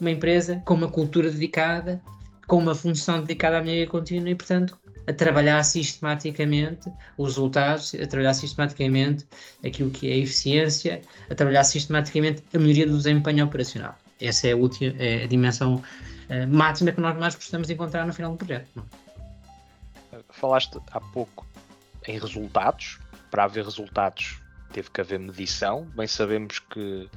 uma 0.00 0.10
empresa 0.10 0.62
com 0.66 0.74
uma 0.74 0.88
cultura 0.88 1.30
dedicada 1.30 2.00
com 2.46 2.58
uma 2.58 2.74
função 2.74 3.20
dedicada 3.20 3.58
à 3.58 3.60
melhoria 3.60 3.86
contínua 3.86 4.30
e, 4.30 4.34
portanto, 4.34 4.78
a 5.06 5.12
trabalhar 5.12 5.62
sistematicamente 5.62 6.90
os 7.16 7.34
resultados, 7.34 7.94
a 7.94 8.06
trabalhar 8.06 8.34
sistematicamente 8.34 9.26
aquilo 9.64 9.90
que 9.90 10.10
é 10.10 10.14
a 10.14 10.16
eficiência, 10.18 11.00
a 11.30 11.34
trabalhar 11.34 11.64
sistematicamente 11.64 12.42
a 12.54 12.58
melhoria 12.58 12.86
do 12.86 12.96
desempenho 12.96 13.44
operacional. 13.44 13.96
Essa 14.20 14.48
é 14.48 14.52
a, 14.52 14.56
última, 14.56 14.94
é 14.98 15.24
a 15.24 15.26
dimensão 15.26 15.76
uh, 15.76 16.48
máxima 16.48 16.92
que 16.92 17.00
nós 17.00 17.16
mais 17.18 17.34
gostamos 17.34 17.68
de 17.68 17.74
encontrar 17.74 18.06
no 18.06 18.12
final 18.12 18.32
do 18.32 18.38
projeto. 18.38 18.68
Não? 18.74 18.86
Falaste 20.30 20.78
há 20.90 21.00
pouco 21.00 21.46
em 22.06 22.18
resultados. 22.18 22.98
Para 23.30 23.44
haver 23.44 23.64
resultados, 23.64 24.38
teve 24.72 24.90
que 24.90 25.00
haver 25.00 25.18
medição. 25.18 25.84
Bem 25.94 26.06
sabemos 26.06 26.58
que 26.58 27.08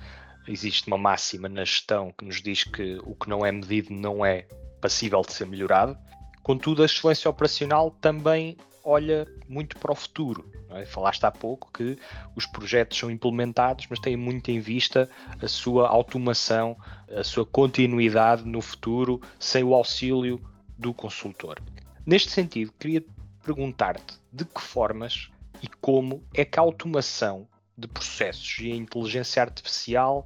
existe 0.48 0.88
uma 0.88 0.98
máxima 0.98 1.48
na 1.48 1.64
gestão 1.64 2.14
que 2.18 2.26
nos 2.26 2.42
diz 2.42 2.64
que 2.64 3.00
o 3.04 3.16
que 3.16 3.30
não 3.30 3.46
é 3.46 3.52
medido 3.52 3.94
não 3.94 4.26
é 4.26 4.46
passível 4.80 5.22
de 5.22 5.34
ser 5.34 5.46
melhorado. 5.46 5.98
Contudo, 6.42 6.82
a 6.82 6.86
excelência 6.86 7.30
operacional 7.30 7.92
também 8.02 8.58
olha 8.84 9.28
muito 9.48 9.78
para 9.78 9.92
o 9.92 9.96
futuro. 9.96 10.50
É? 10.72 10.86
Falaste 10.86 11.24
há 11.24 11.32
pouco 11.32 11.72
que 11.72 11.98
os 12.36 12.46
projetos 12.46 12.98
são 12.98 13.12
implementados, 13.12 13.86
mas 13.90 14.00
têm 14.00 14.16
muito 14.16 14.50
em 14.50 14.60
vista 14.60 15.10
a 15.42 15.48
sua 15.48 15.88
automação, 15.88 16.78
a 17.10 17.24
sua 17.24 17.46
continuidade 17.46 18.44
no 18.46 18.62
futuro, 18.62 19.22
sem 19.38 19.64
o 19.64 19.74
auxílio 19.74 20.42
do 20.78 20.94
consultor. 20.94 21.60
Neste 22.06 22.32
sentido, 22.32 22.74
queria 22.80 23.04
perguntar-te 23.44 24.20
de 24.32 24.46
que 24.46 24.62
formas 24.62 25.30
e 25.62 25.68
como 25.82 26.24
é 26.34 26.46
que 26.46 26.60
a 26.60 26.62
automação 26.62 27.48
de 27.78 27.88
processos 27.88 28.58
e 28.60 28.72
a 28.72 28.76
inteligência 28.76 29.42
artificial 29.42 30.26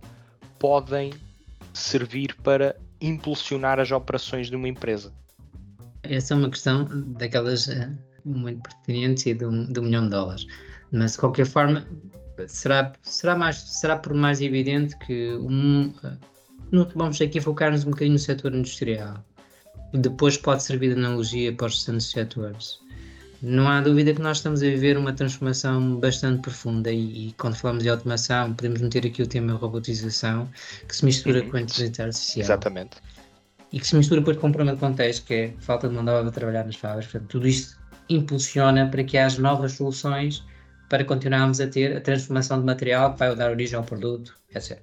podem 0.60 1.14
servir 1.74 2.36
para 2.36 2.76
impulsionar 3.04 3.80
as 3.80 3.92
operações 3.92 4.50
de 4.50 4.56
uma 4.56 4.68
empresa? 4.68 5.14
Essa 6.04 6.34
é 6.34 6.38
uma 6.38 6.50
questão 6.50 6.88
daquelas 7.18 7.68
uh, 7.68 7.98
muito 8.26 8.62
pertinentes 8.64 9.26
e 9.26 9.34
de 9.34 9.46
um, 9.46 9.68
milhão 9.68 10.04
de 10.04 10.10
dólares. 10.10 10.48
Mas 10.92 11.14
de 11.14 11.18
qualquer 11.20 11.46
forma, 11.46 11.86
será, 12.48 12.94
será, 13.02 13.36
mais, 13.36 13.58
será 13.58 13.98
por 13.98 14.14
mais 14.14 14.42
evidente 14.42 14.98
que 15.00 15.34
um, 15.36 15.94
uh, 16.04 16.88
vamos 16.96 17.22
aqui 17.22 17.40
focar-nos 17.40 17.86
um 17.86 17.92
bocadinho 17.92 18.14
no 18.14 18.20
setor 18.20 18.54
industrial. 18.54 19.24
Depois 19.94 20.38
pode 20.38 20.64
servir 20.64 20.94
de 20.94 21.00
analogia 21.00 21.54
para 21.54 21.68
os 21.68 21.76
restantes 21.76 22.10
setores. 22.10 22.83
Não 23.44 23.68
há 23.68 23.82
dúvida 23.82 24.14
que 24.14 24.22
nós 24.22 24.38
estamos 24.38 24.64
a 24.64 24.66
viver 24.66 24.98
uma 24.98 25.12
transformação 25.12 26.00
bastante 26.00 26.42
profunda 26.42 26.90
e, 26.90 27.28
e, 27.28 27.34
quando 27.34 27.56
falamos 27.56 27.84
de 27.84 27.90
automação 27.90 28.54
podemos 28.54 28.80
meter 28.80 29.06
aqui 29.06 29.22
o 29.22 29.28
tema 29.28 29.52
robotização 29.52 30.50
que 30.88 30.96
se 30.96 31.04
mistura 31.04 31.42
uhum. 31.42 31.50
com 31.50 31.58
a 31.58 31.62
inteligência 31.62 32.06
artificial. 32.06 32.46
Exatamente. 32.46 32.98
E 33.74 33.82
que 33.82 33.86
se 33.86 33.98
mistura 33.98 34.22
depois 34.22 34.38
com 34.38 34.48
um 34.48 34.52
problema 34.54 34.78
de 34.78 34.80
contexto 34.80 35.26
que 35.26 35.34
é 35.34 35.54
falta 35.60 35.90
de 35.90 35.94
mão 35.94 36.06
de 36.06 36.12
obra 36.12 36.24
para 36.24 36.32
trabalhar 36.32 36.64
nas 36.64 36.78
fábricas. 36.78 37.12
Portanto, 37.12 37.30
tudo 37.30 37.46
isto 37.46 37.78
impulsiona 38.08 38.88
para 38.88 39.04
que 39.04 39.18
haja 39.18 39.42
novas 39.42 39.74
soluções 39.74 40.42
para 40.88 41.04
continuarmos 41.04 41.60
a 41.60 41.68
ter 41.68 41.98
a 41.98 42.00
transformação 42.00 42.62
de 42.62 42.66
material 42.66 43.12
que 43.12 43.20
vai 43.20 43.36
dar 43.36 43.52
origem 43.52 43.76
ao 43.76 43.84
produto, 43.84 44.34
etc. 44.56 44.80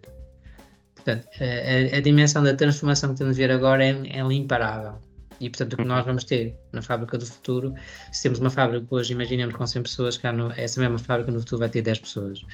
Portanto, 0.96 1.26
a, 1.40 1.96
a, 1.96 2.00
dimensão 2.00 2.42
da 2.42 2.54
transformação 2.54 3.08
que 3.08 3.14
estamos 3.14 3.36
a 3.36 3.38
ver 3.38 3.50
agora 3.50 3.82
é, 3.82 4.18
é 4.18 4.20
imparável. 4.20 5.00
E, 5.40 5.48
portanto, 5.48 5.72
o 5.72 5.76
que 5.78 5.84
nós 5.84 6.04
vamos 6.04 6.24
ter 6.24 6.54
na 6.70 6.82
fábrica 6.82 7.16
do 7.16 7.24
futuro, 7.24 7.74
se 8.12 8.22
temos 8.22 8.38
uma 8.38 8.50
fábrica 8.50 8.86
hoje, 8.90 9.14
imaginemos 9.14 9.54
com 9.54 9.66
100 9.66 9.82
pessoas, 9.82 10.18
cá 10.18 10.32
no, 10.32 10.52
essa 10.52 10.78
mesma 10.80 10.98
fábrica 10.98 11.32
no 11.32 11.40
futuro 11.40 11.60
vai 11.60 11.68
ter 11.70 11.80
10 11.80 11.98
pessoas. 12.00 12.44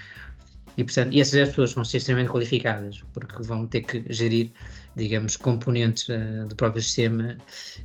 E, 0.77 0.85
portanto, 0.85 1.13
e 1.13 1.21
essas 1.21 1.49
pessoas 1.49 1.73
vão 1.73 1.85
ser 1.85 1.97
extremamente 1.97 2.31
qualificadas, 2.31 3.03
porque 3.13 3.43
vão 3.43 3.67
ter 3.67 3.81
que 3.81 4.05
gerir 4.13 4.51
digamos, 4.97 5.37
componentes 5.37 6.09
uh, 6.09 6.47
do 6.49 6.57
próprio 6.57 6.83
sistema 6.83 7.37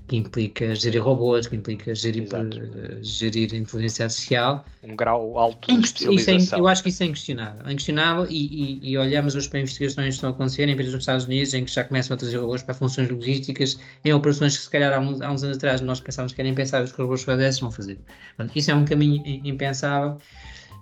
que 0.07 0.15
implica 0.15 0.73
gerir 0.73 1.03
robôs, 1.03 1.45
que 1.45 1.57
implica 1.57 1.93
gerir, 1.93 2.23
uh, 2.23 3.03
gerir 3.03 3.53
inteligência 3.53 4.05
artificial. 4.05 4.65
Um 4.81 4.95
grau 4.95 5.37
alto 5.37 5.67
de 5.67 5.77
é 5.77 5.79
especialização. 5.81 6.57
É, 6.57 6.61
eu 6.61 6.67
acho 6.67 6.81
que 6.81 6.89
isso 6.89 7.03
é 7.03 7.07
inquestionável. 7.07 7.67
É 7.67 7.73
inquestionável 7.73 8.27
e, 8.29 8.79
e, 8.81 8.91
e 8.91 8.97
olhamos 8.97 9.35
hoje 9.35 9.49
para 9.49 9.59
investigações 9.59 10.07
que 10.07 10.13
estão 10.13 10.29
a 10.29 10.33
acontecer 10.33 10.69
em 10.69 10.75
países 10.75 10.93
dos 10.93 11.01
Estados 11.01 11.25
Unidos 11.25 11.53
em 11.53 11.65
que 11.65 11.71
já 11.71 11.83
começam 11.83 12.15
a 12.15 12.17
trazer 12.17 12.37
robôs 12.37 12.63
para 12.63 12.73
funções 12.73 13.09
logísticas 13.09 13.77
em 14.05 14.13
operações 14.13 14.57
que 14.57 14.63
se 14.63 14.69
calhar 14.69 14.93
há 14.93 14.99
uns, 14.99 15.21
há 15.21 15.29
uns 15.29 15.43
anos 15.43 15.57
atrás 15.57 15.81
nós 15.81 15.99
pensávamos 15.99 16.31
que 16.31 16.39
era 16.39 16.49
impensável 16.49 16.87
que 16.87 16.93
os 16.93 16.97
robôs 16.97 17.23
fizessem, 17.23 17.61
vão 17.61 17.71
fazer. 17.71 17.99
Portanto, 18.37 18.55
isso 18.55 18.71
é 18.71 18.75
um 18.75 18.85
caminho 18.85 19.21
impensável 19.43 20.17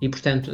e, 0.02 0.08
portanto, 0.08 0.52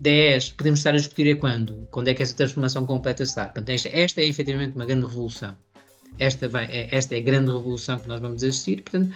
10, 0.00 0.48
eh, 0.48 0.54
podemos 0.56 0.80
estar 0.80 0.90
a 0.90 0.96
discutir 0.96 1.28
é 1.28 1.34
quando? 1.34 1.88
Quando 1.90 2.08
é 2.08 2.14
que 2.14 2.22
essa 2.22 2.34
transformação 2.34 2.84
completa 2.86 3.24
se 3.24 3.34
dá? 3.34 3.44
Portanto, 3.46 3.70
esta, 3.70 3.88
esta 3.88 4.20
é 4.20 4.26
efetivamente 4.26 4.76
uma 4.76 4.84
grande 4.84 5.06
revolução. 5.06 5.56
Esta, 6.18 6.48
vai, 6.48 6.66
é, 6.66 6.94
esta 6.94 7.14
é 7.14 7.18
a 7.18 7.22
grande 7.22 7.50
revolução 7.50 7.98
que 7.98 8.08
nós 8.08 8.20
vamos 8.20 8.44
assistir, 8.44 8.82
portanto, 8.82 9.14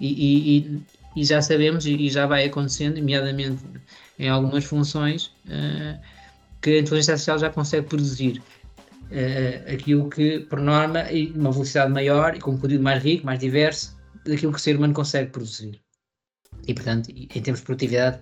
e, 0.00 0.58
e, 0.58 0.82
e 1.16 1.24
já 1.24 1.42
sabemos 1.42 1.86
e, 1.86 2.08
já 2.08 2.26
vai 2.26 2.44
acontecendo, 2.44 2.98
nomeadamente 2.98 3.62
em 4.18 4.28
algumas 4.28 4.64
funções, 4.64 5.26
uh, 5.46 5.98
que 6.62 6.70
a 6.70 6.80
inteligência 6.80 7.12
artificial 7.12 7.38
já 7.38 7.50
consegue 7.50 7.88
produzir 7.88 8.42
uh, 9.10 9.72
aquilo 9.72 10.08
que, 10.08 10.40
por 10.40 10.60
norma, 10.60 11.10
e 11.10 11.32
uma 11.32 11.50
velocidade 11.50 11.92
maior 11.92 12.36
e 12.36 12.38
com 12.38 12.52
um 12.52 12.58
conteúdo 12.58 12.84
mais 12.84 13.02
rico, 13.02 13.26
mais 13.26 13.40
diverso, 13.40 13.96
daquilo 14.24 14.52
que 14.52 14.58
o 14.58 14.62
ser 14.62 14.76
humano 14.76 14.94
consegue 14.94 15.30
produzir. 15.30 15.80
E, 16.68 16.74
portanto, 16.74 17.10
em 17.10 17.42
termos 17.42 17.60
de 17.60 17.66
produtividade, 17.66 18.20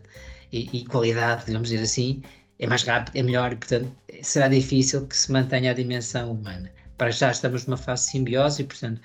e, 0.54 0.68
e, 0.72 0.84
qualidade, 0.84 1.46
digamos 1.46 1.68
dizer 1.68 1.82
assim, 1.82 2.22
é 2.60 2.66
mais 2.66 2.84
rápido, 2.84 3.16
é 3.16 3.22
melhor 3.22 3.52
e, 3.52 3.56
portanto, 3.56 3.90
será 4.22 4.46
difícil 4.46 5.04
que 5.06 5.16
se 5.16 5.32
mantenha 5.32 5.72
a 5.72 5.74
dimensão 5.74 6.32
humana. 6.32 6.70
Para 6.96 7.10
já 7.10 7.32
estamos 7.32 7.66
numa 7.66 7.76
fase 7.76 8.04
de 8.04 8.10
simbiose 8.12 8.62
e, 8.62 8.64
portanto, 8.64 9.00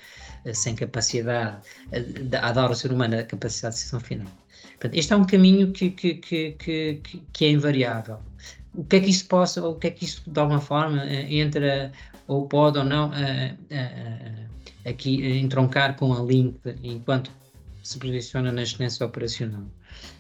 eh, 0.45 0.53
sem 0.53 0.75
capacidade, 0.75 1.57
adora 2.39 2.69
eh, 2.69 2.71
o 2.73 2.75
ser 2.75 2.91
humano 2.91 3.17
a 3.17 3.23
capacidade 3.23 3.73
de 3.73 3.79
decisão 3.79 3.99
final. 3.99 4.27
Portanto, 4.73 4.93
este 4.93 5.11
é 5.11 5.15
um 5.15 5.25
caminho 5.25 5.71
que, 5.71 5.89
que, 5.89 6.13
que, 6.15 6.51
que, 6.51 7.01
que 7.33 7.45
é 7.45 7.49
invariável. 7.49 8.19
O 8.75 8.83
que 8.83 8.97
é 8.97 8.99
que 8.99 9.09
isso 9.09 9.25
possa, 9.25 9.63
ou 9.63 9.73
o 9.73 9.75
que 9.79 9.87
é 9.87 9.89
que 9.89 10.05
isso, 10.05 10.21
de 10.29 10.39
alguma 10.39 10.61
forma, 10.61 11.03
eh, 11.03 11.33
entra 11.33 11.91
ou 12.27 12.47
pode 12.47 12.77
ou 12.77 12.85
não 12.85 13.11
aqui 14.85 15.39
entroncar 15.39 15.95
com 15.95 16.13
a 16.13 16.21
link 16.21 16.59
enquanto 16.83 17.31
se 17.81 17.97
posiciona 17.97 18.51
na 18.51 18.61
excelência 18.61 19.03
operacional. 19.03 19.63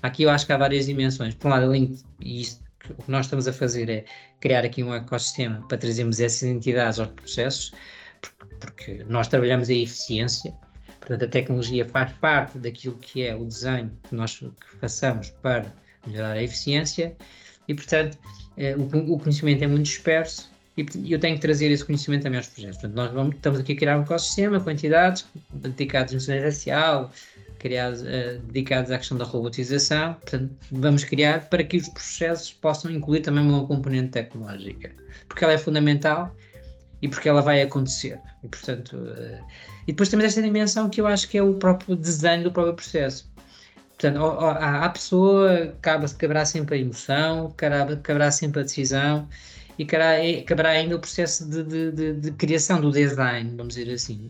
Aqui 0.01 0.23
eu 0.23 0.29
acho 0.29 0.45
que 0.45 0.53
há 0.53 0.57
várias 0.57 0.85
dimensões. 0.85 1.35
Por 1.35 1.47
um 1.47 1.51
lado, 1.51 1.65
além 1.65 1.95
isto, 2.19 2.63
o 2.97 3.03
que 3.03 3.11
nós 3.11 3.25
estamos 3.25 3.47
a 3.47 3.53
fazer 3.53 3.89
é 3.89 4.05
criar 4.39 4.63
aqui 4.63 4.83
um 4.83 4.93
ecossistema 4.93 5.65
para 5.67 5.77
trazermos 5.77 6.19
essas 6.19 6.43
entidades 6.43 6.99
aos 6.99 7.09
processos, 7.09 7.71
porque 8.59 9.03
nós 9.07 9.27
trabalhamos 9.27 9.69
a 9.69 9.73
eficiência, 9.73 10.53
portanto 10.99 11.25
a 11.25 11.27
tecnologia 11.27 11.85
faz 11.85 12.11
parte 12.13 12.57
daquilo 12.57 12.97
que 12.97 13.23
é 13.23 13.35
o 13.35 13.45
desenho 13.45 13.91
que 14.07 14.15
nós 14.15 14.37
que 14.37 14.77
façamos 14.79 15.29
para 15.41 15.73
melhorar 16.05 16.33
a 16.33 16.43
eficiência 16.43 17.15
e, 17.67 17.73
portanto, 17.73 18.17
eh, 18.57 18.75
o, 18.75 19.19
conhecimento 19.19 19.63
é 19.63 19.67
muito 19.67 19.83
disperso 19.83 20.49
e 20.77 21.11
eu 21.11 21.19
tenho 21.19 21.35
que 21.35 21.41
trazer 21.41 21.69
esse 21.69 21.83
conhecimento 21.85 22.23
também 22.23 22.37
aos 22.37 22.47
projetos. 22.47 22.77
Portanto, 22.77 22.95
nós 22.95 23.11
vamos, 23.11 23.35
estamos 23.35 23.59
aqui 23.59 23.73
a 23.73 23.75
criar 23.75 23.99
um 23.99 24.03
ecossistema 24.03 24.59
com 24.59 24.71
entidades 24.71 25.25
dedicadas 25.51 26.13
à 26.13 26.15
engenharia 26.15 26.45
racial, 26.45 27.11
criados, 27.59 28.01
uh, 28.01 28.39
dedicados 28.45 28.89
à 28.91 28.97
questão 28.97 29.17
da 29.17 29.25
robotização. 29.25 30.13
Portanto, 30.15 30.51
vamos 30.71 31.03
criar 31.03 31.49
para 31.49 31.63
que 31.63 31.77
os 31.77 31.87
processos 31.89 32.51
possam 32.53 32.89
incluir 32.89 33.21
também 33.21 33.43
uma 33.43 33.67
componente 33.67 34.09
tecnológica, 34.09 34.91
porque 35.27 35.43
ela 35.43 35.53
é 35.53 35.57
fundamental 35.57 36.35
e 37.01 37.07
porque 37.07 37.29
ela 37.29 37.41
vai 37.41 37.61
acontecer. 37.61 38.19
E, 38.43 38.47
portanto, 38.47 38.95
uh, 38.95 39.45
e 39.87 39.91
depois 39.91 40.09
temos 40.09 40.25
esta 40.25 40.41
dimensão 40.41 40.89
que 40.89 41.01
eu 41.01 41.07
acho 41.07 41.27
que 41.29 41.37
é 41.37 41.43
o 41.43 41.53
próprio 41.53 41.95
desenho 41.95 42.43
do 42.43 42.51
próprio 42.51 42.73
processo. 42.75 43.29
Portanto, 43.97 44.23
a 44.23 44.89
pessoa 44.89 45.75
cabe, 45.81 46.09
caberá 46.13 46.45
sempre 46.45 46.77
a 46.77 46.79
emoção, 46.79 47.53
caberá, 47.57 47.97
caberá 47.97 48.31
sempre 48.31 48.61
a 48.61 48.63
decisão 48.63 49.27
e 49.79 50.43
caberá 50.43 50.71
ainda 50.71 50.97
o 50.97 50.99
processo 50.99 51.49
de, 51.49 51.63
de, 51.63 51.91
de, 51.91 52.13
de, 52.13 52.31
criação 52.31 52.81
do 52.81 52.91
design, 52.91 53.55
vamos 53.55 53.75
dizer 53.75 53.93
assim. 53.93 54.27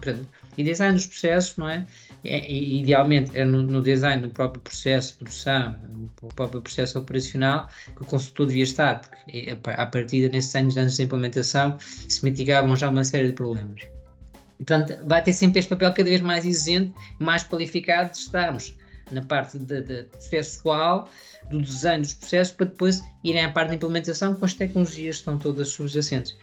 E 0.56 0.64
design 0.64 0.94
dos 0.94 1.08
processos, 1.08 1.58
não 1.58 1.68
é? 1.68 1.88
é 2.24 2.52
idealmente 2.54 3.36
é 3.36 3.44
no, 3.44 3.64
no, 3.64 3.82
design 3.82 4.22
do 4.22 4.30
próprio 4.30 4.62
processo 4.62 5.14
de 5.14 5.18
produção, 5.18 5.76
no 6.22 6.28
próprio 6.36 6.62
processo 6.62 7.00
operacional, 7.00 7.68
que 7.96 8.04
o 8.04 8.06
consultor 8.06 8.46
devia 8.46 8.64
estar, 8.64 9.02
porque 9.02 9.56
a 9.66 9.86
partir 9.88 10.30
desses 10.30 10.54
anos 10.56 10.78
antes 10.78 10.98
da 10.98 11.06
implementação 11.06 11.80
se 11.80 12.24
mitigavam 12.24 12.76
já 12.76 12.88
uma 12.88 13.04
série 13.04 13.30
de 13.30 13.34
problemas. 13.34 13.82
Portanto, 14.58 15.00
vai 15.08 15.24
ter 15.24 15.34
sempre 15.34 15.60
este 15.60 15.70
papel 15.70 15.92
cada 15.94 16.10
vez 16.10 16.22
mais 16.22 16.46
exigente, 16.46 16.94
mais 17.18 17.44
qualificado 17.44 18.12
de 18.12 18.18
estarmos 18.18 18.76
na 19.12 19.22
parte 19.22 19.58
de, 19.58 19.82
de 19.82 20.04
processual, 20.04 21.10
do 21.50 21.62
desenho 21.62 22.02
dos 22.02 22.14
processos, 22.14 22.54
para 22.54 22.66
depois 22.68 23.02
irem 23.24 23.44
à 23.44 23.52
parte 23.52 23.70
da 23.70 23.76
implementação 23.76 24.36
com 24.36 24.46
as 24.46 24.54
tecnologias 24.54 25.16
que 25.16 25.22
estão 25.22 25.38
todas 25.38 25.70
subjacentes. 25.70 26.36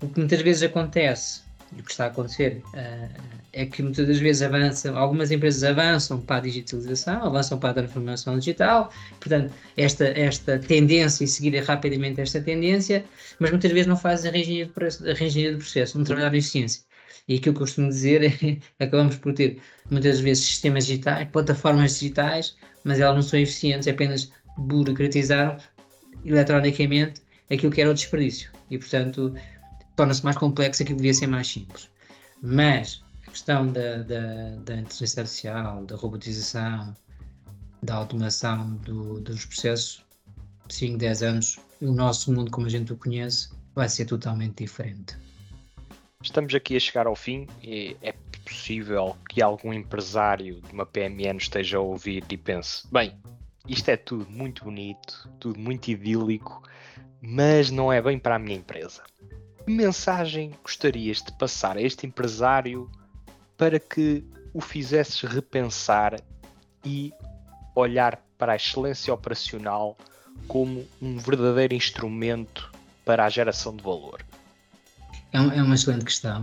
O 0.00 0.08
que 0.08 0.18
muitas 0.18 0.42
vezes 0.42 0.62
acontece, 0.62 1.42
e 1.76 1.80
o 1.80 1.82
que 1.82 1.90
está 1.90 2.04
a 2.04 2.06
acontecer, 2.08 2.62
uh, 2.74 3.22
é 3.52 3.66
que 3.66 3.82
muitas 3.82 4.06
das 4.06 4.18
vezes 4.18 4.42
avançam, 4.42 4.96
algumas 4.96 5.30
empresas 5.30 5.64
avançam 5.64 6.20
para 6.20 6.36
a 6.36 6.40
digitalização, 6.40 7.24
avançam 7.24 7.58
para 7.58 7.70
a 7.70 7.74
transformação 7.74 8.38
digital, 8.38 8.90
portanto, 9.18 9.52
esta, 9.76 10.06
esta 10.06 10.58
tendência 10.58 11.24
e 11.24 11.28
seguir 11.28 11.56
rapidamente 11.60 12.20
esta 12.20 12.40
tendência, 12.40 13.04
mas 13.38 13.50
muitas 13.50 13.70
vezes 13.72 13.86
não 13.86 13.96
fazem 13.96 14.30
a 14.30 14.32
reengenharia 14.32 15.52
de 15.52 15.58
processo, 15.58 15.96
não 15.96 16.04
trabalham 16.04 16.34
em 16.34 16.38
eficiência. 16.38 16.82
E 17.26 17.36
aquilo 17.36 17.54
que 17.54 17.62
eu 17.62 17.66
costumo 17.66 17.88
dizer 17.88 18.22
é 18.22 18.58
acabamos 18.84 19.16
por 19.16 19.32
ter 19.32 19.60
muitas 19.90 20.20
vezes 20.20 20.44
sistemas 20.44 20.86
digitais, 20.86 21.28
plataformas 21.30 21.98
digitais, 21.98 22.56
mas 22.84 23.00
elas 23.00 23.14
não 23.14 23.22
são 23.22 23.38
eficientes, 23.38 23.86
é 23.86 23.92
apenas 23.92 24.30
burocratizar 24.56 25.58
eletronicamente 26.24 27.22
aquilo 27.50 27.72
que 27.72 27.80
era 27.80 27.90
o 27.90 27.94
desperdício. 27.94 28.50
E, 28.70 28.78
portanto, 28.78 29.34
torna-se 29.96 30.24
mais 30.24 30.36
complexo 30.36 30.82
aquilo 30.82 30.96
que 30.96 31.02
devia 31.02 31.14
ser 31.14 31.26
mais 31.26 31.46
simples. 31.48 31.88
Mas 32.42 33.02
a 33.26 33.30
questão 33.30 33.66
da, 33.72 33.98
da, 33.98 34.56
da 34.64 34.76
inteligência 34.76 35.20
artificial, 35.20 35.84
da 35.84 35.96
robotização, 35.96 36.94
da 37.82 37.94
automação 37.94 38.76
do, 38.76 39.20
dos 39.20 39.46
processos, 39.46 40.04
5, 40.68 40.96
10 40.98 41.22
anos, 41.22 41.58
o 41.80 41.92
nosso 41.92 42.32
mundo 42.32 42.50
como 42.50 42.66
a 42.66 42.70
gente 42.70 42.92
o 42.92 42.96
conhece 42.96 43.50
vai 43.74 43.88
ser 43.88 44.06
totalmente 44.06 44.64
diferente. 44.64 45.16
Estamos 46.24 46.54
aqui 46.54 46.74
a 46.74 46.80
chegar 46.80 47.06
ao 47.06 47.14
fim 47.14 47.46
e 47.62 47.98
é 48.00 48.14
possível 48.46 49.14
que 49.28 49.42
algum 49.42 49.74
empresário 49.74 50.62
de 50.62 50.72
uma 50.72 50.86
PMN 50.86 51.36
esteja 51.36 51.76
a 51.76 51.80
ouvir 51.82 52.24
e 52.30 52.36
pense: 52.38 52.86
bem, 52.90 53.14
isto 53.68 53.90
é 53.90 53.96
tudo 53.96 54.28
muito 54.30 54.64
bonito, 54.64 55.28
tudo 55.38 55.60
muito 55.60 55.88
idílico, 55.88 56.62
mas 57.20 57.70
não 57.70 57.92
é 57.92 58.00
bem 58.00 58.18
para 58.18 58.36
a 58.36 58.38
minha 58.38 58.56
empresa. 58.56 59.02
Que 59.64 59.70
mensagem 59.70 60.52
gostarias 60.62 61.22
de 61.22 61.30
passar 61.32 61.76
a 61.76 61.82
este 61.82 62.06
empresário 62.06 62.90
para 63.58 63.78
que 63.78 64.24
o 64.54 64.62
fizesses 64.62 65.20
repensar 65.20 66.18
e 66.82 67.12
olhar 67.76 68.16
para 68.38 68.54
a 68.54 68.56
excelência 68.56 69.12
operacional 69.12 69.94
como 70.48 70.88
um 71.02 71.18
verdadeiro 71.18 71.74
instrumento 71.74 72.72
para 73.04 73.26
a 73.26 73.28
geração 73.28 73.76
de 73.76 73.82
valor? 73.82 74.24
É, 75.34 75.58
é 75.58 75.62
uma 75.62 75.74
excelente 75.74 76.04
questão. 76.04 76.42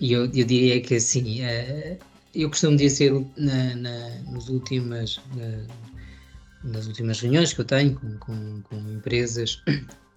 E 0.00 0.12
eu, 0.12 0.26
eu 0.26 0.44
diria 0.44 0.80
que 0.80 0.96
assim, 0.96 1.40
uh, 1.42 1.98
eu 2.34 2.48
costumo 2.48 2.76
dizer 2.76 3.12
na, 3.36 3.74
na, 3.74 4.08
nas, 4.30 4.48
últimas, 4.48 5.18
na, 5.34 6.70
nas 6.70 6.86
últimas 6.86 7.20
reuniões 7.20 7.54
que 7.54 7.60
eu 7.60 7.64
tenho 7.64 7.94
com, 7.94 8.18
com, 8.18 8.62
com, 8.62 8.76
empresas 8.92 9.62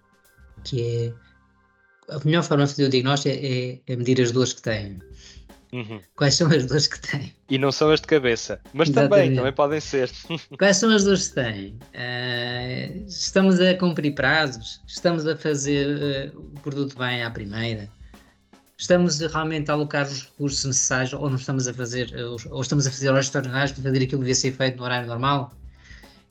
que 0.66 0.82
é 0.82 2.14
a 2.14 2.20
melhor 2.26 2.44
forma 2.44 2.66
de 2.66 2.72
fazer 2.72 2.86
o 2.86 2.90
diagnóstico 2.90 3.34
é, 3.34 3.40
é, 3.40 3.80
é 3.88 3.96
medir 3.96 4.22
as 4.22 4.32
dores 4.32 4.54
que 4.54 4.62
têm. 4.62 5.00
Uhum. 5.72 6.02
Quais 6.18 6.36
são 6.36 6.52
as 6.52 6.66
dores 6.66 6.88
que 6.88 7.00
têm? 7.00 7.34
E 7.50 7.58
não 7.58 7.72
são 7.72 7.90
as 7.92 8.02
de 8.02 8.08
cabeça, 8.08 8.60
mas 8.74 8.90
Exatamente. 8.90 9.22
também, 9.22 9.36
também 9.38 9.54
podem 9.54 9.80
ser. 9.80 10.12
Quais 10.60 10.76
são 10.76 10.90
as 10.94 11.06
dores 11.06 11.30
que 11.30 11.36
têm? 11.36 11.80
Uh, 11.96 13.06
estamos 13.08 13.62
a 13.62 13.74
cumprir 13.76 14.14
prazos? 14.14 14.82
Estamos 14.86 15.26
a 15.26 15.38
fazer 15.38 16.34
uh, 16.36 16.40
o 16.40 16.60
produto 16.60 16.98
bem 16.98 17.24
à 17.24 17.32
primeira? 17.32 17.90
Estamos 18.82 19.20
realmente 19.20 19.70
a 19.70 19.76
alocar 19.76 20.08
os 20.08 20.24
recursos 20.24 20.66
necessários 20.66 21.14
ou 21.14 21.30
não 21.30 21.36
estamos 21.36 21.68
a 21.68 21.74
fazer, 21.74 22.12
ou 22.50 22.62
estamos 22.62 22.88
a 22.88 22.92
fazer 22.92 23.10
horas 23.10 23.26
extraordinárias 23.26 23.72
para 23.72 23.84
fazer 23.84 23.98
aquilo 23.98 24.10
que 24.10 24.18
devia 24.18 24.36
ser 24.36 24.52
feito 24.54 24.78
no 24.78 24.84
horário 24.84 25.08
normal. 25.08 25.54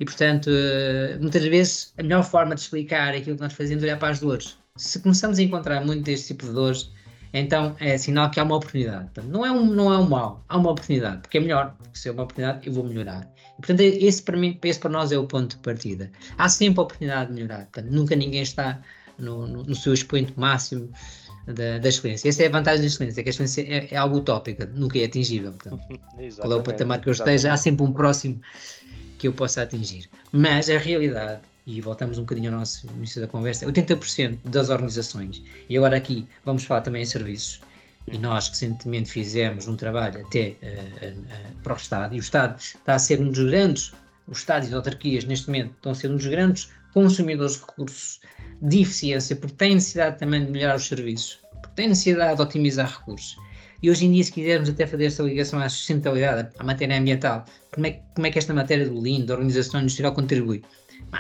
E, 0.00 0.04
portanto, 0.04 0.50
eh, 0.50 1.16
muitas 1.20 1.44
vezes 1.44 1.92
a 1.96 2.02
melhor 2.02 2.24
forma 2.24 2.56
de 2.56 2.62
explicar 2.62 3.14
aquilo 3.14 3.36
que 3.36 3.42
nós 3.42 3.52
fazemos 3.52 3.84
é 3.84 3.86
olhar 3.86 3.98
para 3.98 4.08
as 4.08 4.18
dores. 4.18 4.58
Se 4.76 4.98
começamos 4.98 5.38
a 5.38 5.42
encontrar 5.42 5.84
muito 5.84 6.02
deste 6.02 6.28
tipo 6.28 6.46
de 6.46 6.52
dores, 6.52 6.90
então 7.32 7.76
é 7.78 7.96
sinal 7.96 8.28
que 8.30 8.40
há 8.40 8.42
uma 8.42 8.56
oportunidade. 8.56 9.10
Não, 9.28 9.46
é 9.46 9.52
um, 9.52 9.66
não 9.66 9.92
é 9.92 9.98
um 9.98 10.08
mal, 10.08 10.44
há 10.48 10.56
uma 10.56 10.72
oportunidade, 10.72 11.20
porque 11.20 11.38
é 11.38 11.40
melhor, 11.40 11.76
porque 11.78 11.98
se 11.98 12.08
é 12.08 12.12
uma 12.12 12.24
oportunidade 12.24 12.66
eu 12.66 12.72
vou 12.72 12.82
melhorar. 12.82 13.30
Portanto, 13.58 13.80
esse 13.80 14.22
para, 14.22 14.36
mim, 14.36 14.58
esse 14.64 14.80
para 14.80 14.90
nós 14.90 15.12
é 15.12 15.18
o 15.18 15.26
ponto 15.26 15.54
de 15.54 15.62
partida. 15.62 16.10
Há 16.36 16.48
sempre 16.48 16.80
a 16.80 16.82
oportunidade 16.82 17.28
de 17.28 17.34
melhorar. 17.34 17.66
Portanto, 17.66 17.92
nunca 17.92 18.16
ninguém 18.16 18.42
está 18.42 18.80
no, 19.18 19.46
no, 19.46 19.62
no 19.62 19.74
seu 19.76 19.92
expoente 19.92 20.32
máximo 20.36 20.90
da, 21.46 21.78
da, 21.78 21.88
excelência. 21.88 22.28
Essa 22.28 22.44
é 22.44 22.46
a 22.46 22.50
vantagem 22.50 22.80
da 22.80 22.86
excelência, 22.86 23.22
que 23.22 23.28
a 23.28 23.30
excelência 23.30 23.62
é, 23.62 23.88
é 23.90 23.96
algo 23.96 24.18
utópico, 24.18 24.66
nunca 24.74 24.98
é 24.98 25.04
atingível. 25.04 25.52
Portanto, 25.52 25.82
qual 26.40 26.52
é 26.52 26.56
o 26.56 26.62
patamar 26.62 27.00
que 27.00 27.08
eu 27.08 27.12
esteja, 27.12 27.52
há 27.52 27.56
sempre 27.56 27.84
um 27.84 27.92
próximo 27.92 28.40
que 29.18 29.28
eu 29.28 29.32
possa 29.32 29.62
atingir. 29.62 30.08
Mas 30.32 30.70
a 30.70 30.78
realidade, 30.78 31.42
e 31.66 31.80
voltamos 31.80 32.16
um 32.16 32.22
bocadinho 32.22 32.52
ao 32.52 32.58
nosso 32.58 32.86
início 32.96 33.20
da 33.20 33.28
conversa, 33.28 33.66
80% 33.66 34.38
das 34.44 34.70
organizações, 34.70 35.42
e 35.68 35.76
agora 35.76 35.96
aqui 35.96 36.26
vamos 36.44 36.64
falar 36.64 36.80
também 36.80 37.02
em 37.02 37.06
serviços, 37.06 37.60
e 38.10 38.16
nós 38.16 38.48
recentemente 38.48 39.10
fizemos 39.10 39.68
um 39.68 39.76
trabalho 39.76 40.26
até 40.26 40.56
uh, 40.62 41.10
uh, 41.10 41.62
para 41.62 41.74
o 41.74 41.76
Estado, 41.76 42.14
e 42.14 42.18
o 42.18 42.20
Estado 42.20 42.58
está 42.58 42.94
a 42.94 42.98
ser 42.98 43.20
um 43.20 43.30
dos 43.30 43.44
grandes, 43.44 43.92
os 44.26 44.38
Estados 44.38 44.68
e 44.68 44.70
as 44.70 44.74
autarquias 44.74 45.24
neste 45.24 45.48
momento 45.48 45.72
estão 45.76 45.92
a 45.92 45.94
ser 45.94 46.10
um 46.10 46.16
dos 46.16 46.26
grandes 46.26 46.70
consumidores 46.94 47.56
de 47.56 47.60
recursos 47.60 48.20
de 48.62 48.82
eficiência, 48.82 49.36
porque 49.36 49.56
têm 49.56 49.74
necessidade 49.74 50.18
também 50.18 50.44
de 50.44 50.50
melhorar 50.50 50.76
os 50.76 50.86
serviços, 50.86 51.40
porque 51.60 51.74
têm 51.76 51.88
necessidade 51.88 52.36
de 52.36 52.42
otimizar 52.42 52.98
recursos. 52.98 53.36
E 53.82 53.90
hoje 53.90 54.04
em 54.04 54.12
dia, 54.12 54.24
se 54.24 54.32
quisermos 54.32 54.68
até 54.68 54.86
fazer 54.86 55.06
essa 55.06 55.22
ligação 55.22 55.58
à 55.58 55.68
sustentabilidade, 55.68 56.50
à 56.58 56.64
matéria 56.64 56.98
ambiental, 56.98 57.44
como 57.72 57.86
é, 57.86 58.00
como 58.14 58.26
é 58.26 58.30
que 58.30 58.38
esta 58.38 58.52
matéria 58.52 58.86
do 58.86 59.00
Lean, 59.00 59.20
da 59.20 59.34
organização 59.34 59.80
industrial, 59.80 60.12
contribui? 60.12 60.62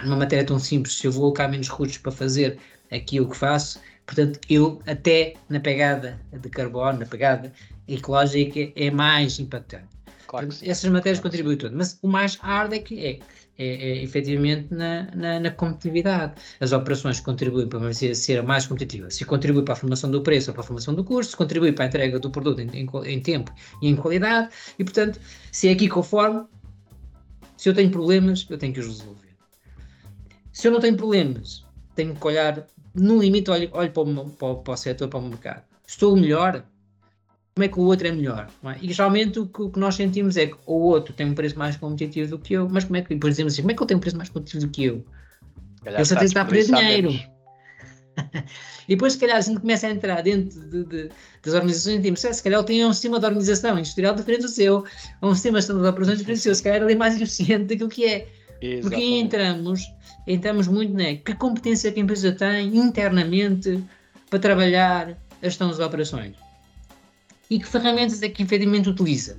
numa 0.04 0.16
matéria 0.16 0.44
tão 0.44 0.58
simples, 0.58 0.98
se 0.98 1.06
eu 1.06 1.12
vou 1.12 1.24
alocar 1.24 1.50
menos 1.50 1.68
recursos 1.68 1.98
para 1.98 2.12
fazer 2.12 2.58
aquilo 2.90 3.28
que 3.28 3.36
faço, 3.36 3.80
portanto, 4.06 4.38
eu 4.48 4.80
até 4.86 5.34
na 5.48 5.58
pegada 5.58 6.20
de 6.32 6.48
carbono, 6.48 7.00
na 7.00 7.06
pegada 7.06 7.52
ecológica, 7.88 8.72
é 8.76 8.90
mais 8.90 9.38
impactante. 9.38 9.88
Claro 10.30 10.46
portanto, 10.46 10.70
essas 10.70 10.88
matérias 10.88 11.18
contribuem 11.18 11.56
tudo, 11.56 11.76
mas 11.76 11.98
o 12.02 12.06
mais 12.06 12.36
hard 12.36 12.72
é 12.72 12.78
que 12.78 13.04
é 13.04 13.18
é, 13.58 13.66
é 13.66 14.02
efetivamente 14.02 14.72
na, 14.72 15.10
na, 15.14 15.40
na, 15.40 15.50
competitividade. 15.50 16.34
As 16.60 16.72
operações 16.72 17.20
contribuem 17.20 17.68
para 17.68 17.88
a 17.88 17.92
ser 17.92 18.42
mais 18.42 18.64
competitiva. 18.64 19.10
Se 19.10 19.24
contribui 19.24 19.64
para 19.64 19.74
a 19.74 19.76
formação 19.76 20.10
do 20.10 20.22
preço 20.22 20.50
ou 20.50 20.54
para 20.54 20.62
a 20.62 20.64
formação 20.64 20.94
do 20.94 21.04
custo, 21.04 21.32
se 21.32 21.36
contribui 21.36 21.72
para 21.72 21.84
a 21.84 21.88
entrega 21.88 22.18
do 22.18 22.30
produto 22.30 22.60
em, 22.60 22.70
em, 22.70 22.88
em 23.04 23.20
tempo 23.20 23.52
e 23.82 23.88
em 23.88 23.96
qualidade, 23.96 24.48
e 24.78 24.84
portanto, 24.84 25.20
se 25.52 25.68
é 25.68 25.72
aqui 25.72 25.88
conforme, 25.88 26.46
se 27.56 27.68
eu 27.68 27.74
tenho 27.74 27.90
problemas, 27.90 28.46
eu 28.48 28.56
tenho 28.56 28.72
que 28.72 28.80
os 28.80 28.86
resolver. 28.86 29.36
Se 30.52 30.68
eu 30.68 30.72
não 30.72 30.80
tenho 30.80 30.96
problemas, 30.96 31.66
tenho 31.94 32.14
que 32.14 32.26
olhar, 32.26 32.66
no 32.94 33.20
limite, 33.20 33.50
olho, 33.50 33.68
olho 33.72 33.90
para, 33.90 34.02
o, 34.02 34.30
para, 34.30 34.54
para 34.54 34.72
o 34.72 34.76
setor, 34.76 35.08
para 35.08 35.18
o 35.18 35.28
mercado. 35.28 35.64
Estou 35.86 36.16
melhor, 36.16 36.64
como 37.54 37.64
é 37.64 37.68
que 37.68 37.78
o 37.78 37.82
outro 37.82 38.06
é 38.06 38.12
melhor. 38.12 38.48
É? 38.64 38.76
E 38.80 38.92
geralmente 38.92 39.38
o 39.38 39.46
que, 39.46 39.62
o 39.62 39.70
que, 39.70 39.78
nós 39.78 39.94
sentimos 39.94 40.36
é 40.36 40.46
que 40.46 40.56
o 40.66 40.74
outro 40.74 41.12
tem 41.12 41.26
um 41.26 41.34
preço 41.34 41.58
mais 41.58 41.76
competitivo 41.76 42.30
do 42.30 42.38
que 42.38 42.54
eu, 42.54 42.68
mas 42.68 42.84
como 42.84 42.96
é 42.96 43.02
que, 43.02 43.16
por 43.16 43.28
exemplo, 43.28 43.48
assim, 43.48 43.62
como 43.62 43.72
é 43.72 43.74
que 43.74 43.82
ele 43.82 43.88
tem 43.88 43.96
um 43.96 44.00
preço 44.00 44.16
mais 44.16 44.28
competitivo 44.28 44.66
do 44.66 44.70
que 44.70 44.84
eu? 44.84 45.04
Ele 45.84 46.04
só 46.04 46.14
tem 46.14 46.20
que 46.20 46.24
estar 46.26 46.42
a 46.42 46.44
perder 46.44 46.66
dinheiro. 46.66 47.10
e 48.86 48.94
depois, 48.94 49.14
se 49.14 49.18
calhar, 49.18 49.36
a 49.36 49.40
gente 49.40 49.60
começa 49.60 49.86
a 49.86 49.90
entrar 49.90 50.22
dentro 50.22 50.60
de, 50.60 50.84
de, 50.84 51.10
das 51.42 51.54
organizações 51.54 52.04
e 52.04 52.34
se 52.34 52.42
calhar 52.42 52.60
ele 52.60 52.66
tem 52.66 52.84
um 52.84 52.92
sistema 52.92 53.18
de 53.18 53.26
organização 53.26 53.78
industrial 53.78 54.14
diferente 54.14 54.42
do 54.42 54.48
seu, 54.48 54.84
um 55.22 55.34
sistema 55.34 55.60
de 55.60 55.72
operações 55.72 56.18
diferente 56.18 56.38
do 56.38 56.42
seu, 56.42 56.54
se 56.54 56.62
calhar 56.62 56.82
ele 56.82 56.92
é 56.92 56.96
mais 56.96 57.16
eficiente 57.20 57.64
daquilo 57.64 57.88
que 57.88 58.04
é. 58.04 58.28
Exatamente. 58.62 58.82
Porque 58.82 58.96
aí 58.96 59.20
entramos, 59.20 59.82
entramos 60.26 60.68
muito, 60.68 60.92
né? 60.92 61.16
Que 61.16 61.34
competência 61.34 61.90
que 61.90 61.98
a 61.98 62.02
empresa 62.02 62.30
tem 62.32 62.76
internamente 62.76 63.82
para 64.28 64.38
trabalhar 64.38 65.18
a 65.42 65.46
gestão 65.46 65.68
das 65.68 65.78
operações 65.78 66.36
e 67.50 67.58
que 67.58 67.66
ferramentas 67.66 68.22
é 68.22 68.28
que 68.28 68.42
efetivamente 68.42 68.88
utiliza. 68.88 69.36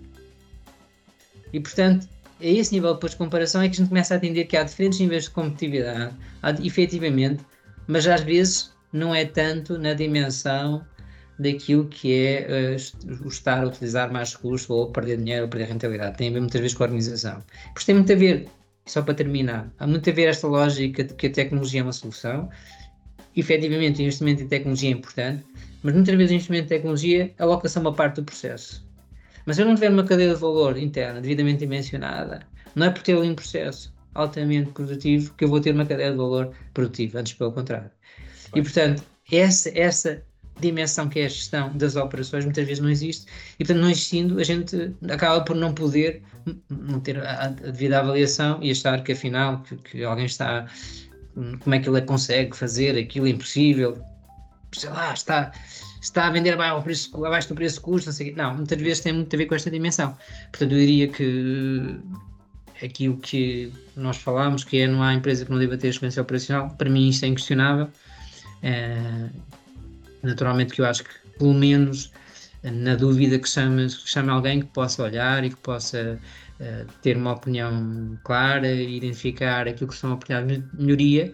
E 1.53 1.59
portanto, 1.59 2.07
a 2.39 2.45
esse 2.45 2.73
nível 2.73 2.93
depois 2.93 3.13
de 3.13 3.17
comparação 3.17 3.61
é 3.61 3.69
que 3.69 3.75
a 3.75 3.77
gente 3.77 3.89
começa 3.89 4.13
a 4.13 4.17
entender 4.17 4.45
que 4.45 4.57
há 4.57 4.63
diferentes 4.63 4.99
níveis 4.99 5.23
de 5.23 5.31
competitividade, 5.31 6.13
há, 6.41 6.51
efetivamente, 6.51 7.43
mas 7.87 8.05
às 8.07 8.21
vezes 8.21 8.71
não 8.91 9.15
é 9.15 9.25
tanto 9.25 9.77
na 9.77 9.93
dimensão 9.93 10.85
daquilo 11.39 11.87
que 11.87 12.13
é 12.13 12.77
uh, 12.77 13.25
o 13.25 13.27
estar 13.27 13.63
a 13.63 13.67
utilizar 13.67 14.11
mais 14.11 14.33
recursos 14.33 14.69
ou 14.69 14.91
perder 14.91 15.17
dinheiro 15.17 15.43
ou 15.43 15.49
perder 15.49 15.67
rentabilidade. 15.67 16.17
Tem 16.17 16.29
a 16.29 16.31
ver 16.33 16.39
muitas 16.39 16.61
vezes 16.61 16.75
com 16.75 16.83
a 16.83 16.87
organização. 16.87 17.43
Por 17.73 17.83
tem 17.83 17.95
muito 17.95 18.11
a 18.11 18.15
ver, 18.15 18.47
só 18.85 19.01
para 19.01 19.13
terminar, 19.13 19.71
há 19.79 19.87
muito 19.87 20.09
a 20.09 20.13
ver 20.13 20.27
esta 20.27 20.47
lógica 20.47 21.03
de 21.03 21.13
que 21.13 21.27
a 21.27 21.31
tecnologia 21.31 21.81
é 21.81 21.83
uma 21.83 21.93
solução. 21.93 22.49
Efetivamente, 23.35 23.99
o 23.99 24.01
investimento 24.03 24.43
em 24.43 24.47
tecnologia 24.47 24.89
é 24.89 24.93
importante, 24.93 25.45
mas 25.83 25.93
muitas 25.93 26.15
vezes 26.15 26.31
o 26.31 26.33
investimento 26.35 26.65
em 26.65 26.67
tecnologia 26.67 27.33
aloca-se 27.39 27.77
a 27.77 27.81
uma 27.81 27.93
parte 27.93 28.15
do 28.15 28.23
processo. 28.23 28.85
Mas 29.45 29.55
se 29.55 29.61
eu 29.61 29.65
não 29.65 29.75
tiver 29.75 29.89
uma 29.89 30.03
cadeia 30.03 30.33
de 30.33 30.39
valor 30.39 30.77
interna 30.77 31.21
devidamente 31.21 31.59
dimensionada, 31.59 32.41
não 32.75 32.87
é 32.87 32.89
por 32.89 33.01
ter 33.01 33.15
um 33.15 33.35
processo 33.35 33.93
altamente 34.13 34.71
produtivo 34.71 35.33
que 35.35 35.45
eu 35.45 35.49
vou 35.49 35.61
ter 35.61 35.73
uma 35.73 35.85
cadeia 35.85 36.11
de 36.11 36.17
valor 36.17 36.53
produtiva, 36.73 37.19
antes 37.19 37.33
pelo 37.33 37.51
contrário. 37.51 37.89
E 38.53 38.61
portanto, 38.61 39.03
essa, 39.31 39.71
essa 39.77 40.21
dimensão 40.59 41.09
que 41.09 41.19
é 41.19 41.25
a 41.25 41.29
gestão 41.29 41.75
das 41.75 41.95
operações 41.95 42.45
muitas 42.45 42.65
vezes 42.65 42.83
não 42.83 42.89
existe 42.89 43.25
e 43.59 43.63
portanto 43.63 43.81
não 43.81 43.89
existindo 43.89 44.39
a 44.39 44.43
gente 44.43 44.93
acaba 45.09 45.41
por 45.43 45.55
não 45.55 45.73
poder 45.73 46.21
não 46.69 46.99
ter 46.99 47.17
a, 47.17 47.45
a 47.45 47.47
devida 47.47 47.99
avaliação 47.99 48.59
e 48.61 48.69
achar 48.69 49.01
que 49.03 49.13
afinal 49.13 49.63
que, 49.63 49.75
que 49.77 50.03
alguém 50.03 50.25
está 50.25 50.67
como 51.33 51.75
é 51.75 51.79
que 51.79 51.89
ele 51.89 52.01
consegue 52.01 52.55
fazer 52.55 52.97
aquilo 52.97 53.27
impossível 53.27 54.01
sei 54.71 54.89
lá, 54.89 55.13
está, 55.13 55.51
está 56.01 56.27
a 56.27 56.29
vender 56.29 56.53
abaixo, 56.53 57.25
abaixo 57.25 57.49
do 57.49 57.55
preço 57.55 57.81
custo, 57.81 58.07
não 58.07 58.13
sei 58.13 58.33
Não, 58.33 58.55
muitas 58.55 58.79
vezes 58.79 59.01
tem 59.01 59.13
muito 59.13 59.33
a 59.35 59.37
ver 59.37 59.45
com 59.45 59.55
esta 59.55 59.69
dimensão. 59.69 60.17
Portanto, 60.51 60.71
eu 60.71 60.79
diria 60.79 61.07
que 61.07 61.99
aqui 62.83 63.09
o 63.09 63.17
que 63.17 63.71
nós 63.95 64.17
falámos, 64.17 64.63
que 64.63 64.79
é 64.79 64.87
não 64.87 65.03
há 65.03 65.13
empresa 65.13 65.45
que 65.45 65.51
não 65.51 65.59
deva 65.59 65.77
ter 65.77 65.89
experiência 65.89 66.21
operacional, 66.21 66.69
para 66.77 66.89
mim 66.89 67.09
isto 67.09 67.25
é 67.25 67.27
inquestionável. 67.27 67.89
É, 68.63 69.29
naturalmente 70.23 70.73
que 70.73 70.81
eu 70.81 70.85
acho 70.85 71.03
que, 71.03 71.09
pelo 71.37 71.53
menos, 71.53 72.11
na 72.63 72.95
dúvida 72.95 73.37
que 73.37 73.49
chame, 73.49 73.87
que 73.87 74.09
chame 74.09 74.29
alguém 74.29 74.61
que 74.61 74.67
possa 74.67 75.03
olhar 75.03 75.43
e 75.43 75.49
que 75.49 75.57
possa 75.57 76.19
uh, 76.61 76.85
ter 77.01 77.17
uma 77.17 77.33
opinião 77.33 78.17
clara, 78.23 78.71
identificar 78.71 79.67
aquilo 79.67 79.89
que 79.89 79.97
são 79.97 80.13
oportunidades 80.13 80.63
de 80.71 80.81
melhoria 80.81 81.33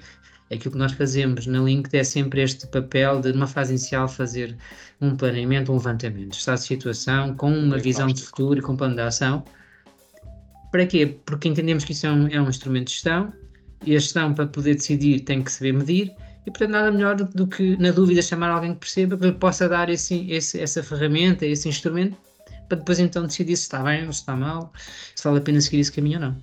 aquilo 0.51 0.73
que 0.73 0.77
nós 0.77 0.93
fazemos 0.93 1.45
na 1.45 1.59
Link 1.59 1.93
é 1.93 2.03
sempre 2.03 2.41
este 2.41 2.67
papel 2.67 3.19
de, 3.19 3.33
numa 3.33 3.47
fase 3.47 3.73
inicial, 3.73 4.07
fazer 4.07 4.55
um 5.01 5.15
planeamento, 5.15 5.71
um 5.71 5.75
levantamento, 5.75 6.33
estado 6.33 6.57
de 6.57 6.63
situação, 6.63 7.35
com 7.35 7.51
uma 7.51 7.77
visão 7.77 8.07
de 8.07 8.23
futuro 8.23 8.59
e 8.59 8.61
com 8.61 8.73
um 8.73 8.77
plano 8.77 8.95
de 8.95 9.01
ação. 9.01 9.43
Para 10.71 10.85
quê? 10.85 11.17
Porque 11.25 11.47
entendemos 11.47 11.83
que 11.83 11.91
isso 11.91 12.07
é 12.07 12.11
um, 12.11 12.27
é 12.27 12.41
um 12.41 12.49
instrumento 12.49 12.87
de 12.87 12.93
gestão 12.93 13.31
e 13.85 13.95
a 13.95 13.99
gestão, 13.99 14.33
para 14.33 14.47
poder 14.47 14.75
decidir, 14.75 15.21
tem 15.21 15.41
que 15.41 15.51
saber 15.51 15.73
medir. 15.73 16.11
E, 16.45 16.51
portanto, 16.51 16.71
nada 16.71 16.91
melhor 16.91 17.15
do, 17.15 17.25
do 17.25 17.45
que, 17.45 17.77
na 17.77 17.91
dúvida, 17.91 18.21
chamar 18.21 18.49
alguém 18.49 18.73
que 18.73 18.79
perceba, 18.79 19.17
que 19.17 19.31
possa 19.33 19.67
dar 19.67 19.89
esse, 19.89 20.29
esse, 20.31 20.59
essa 20.59 20.81
ferramenta, 20.81 21.45
esse 21.45 21.67
instrumento, 21.67 22.17
para 22.67 22.77
depois 22.77 22.99
então 22.99 23.25
decidir 23.25 23.55
se 23.55 23.63
está 23.63 23.81
bem 23.83 24.05
ou 24.05 24.13
se 24.13 24.19
está 24.19 24.35
mal, 24.35 24.71
se 25.15 25.23
vale 25.23 25.39
a 25.39 25.41
pena 25.41 25.61
seguir 25.61 25.79
esse 25.79 25.91
caminho 25.91 26.19
ou 26.19 26.25
não. 26.27 26.37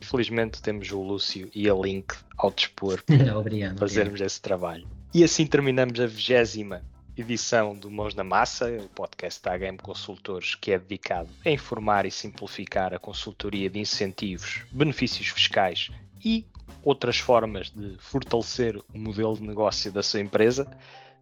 Felizmente 0.00 0.60
temos 0.60 0.90
o 0.90 1.00
Lúcio 1.00 1.50
e 1.54 1.68
a 1.68 1.74
Link 1.74 2.14
ao 2.36 2.50
dispor 2.50 3.02
para 3.06 3.38
obrigado, 3.38 3.78
fazermos 3.78 4.10
obrigado. 4.10 4.26
esse 4.26 4.40
trabalho. 4.40 4.86
E 5.12 5.24
assim 5.24 5.46
terminamos 5.46 5.98
a 6.00 6.06
vigésima 6.06 6.82
edição 7.16 7.74
do 7.76 7.90
Mãos 7.90 8.14
na 8.14 8.24
Massa, 8.24 8.68
o 8.70 8.88
podcast 8.88 9.40
da 9.40 9.56
HM 9.56 9.76
Consultores, 9.80 10.56
que 10.56 10.72
é 10.72 10.78
dedicado 10.78 11.28
a 11.44 11.50
informar 11.50 12.04
e 12.04 12.10
simplificar 12.10 12.92
a 12.92 12.98
consultoria 12.98 13.70
de 13.70 13.78
incentivos, 13.78 14.62
benefícios 14.72 15.28
fiscais 15.28 15.90
e 16.24 16.44
outras 16.82 17.18
formas 17.18 17.70
de 17.70 17.96
fortalecer 17.98 18.76
o 18.92 18.98
modelo 18.98 19.36
de 19.36 19.42
negócio 19.42 19.92
da 19.92 20.02
sua 20.02 20.20
empresa. 20.20 20.66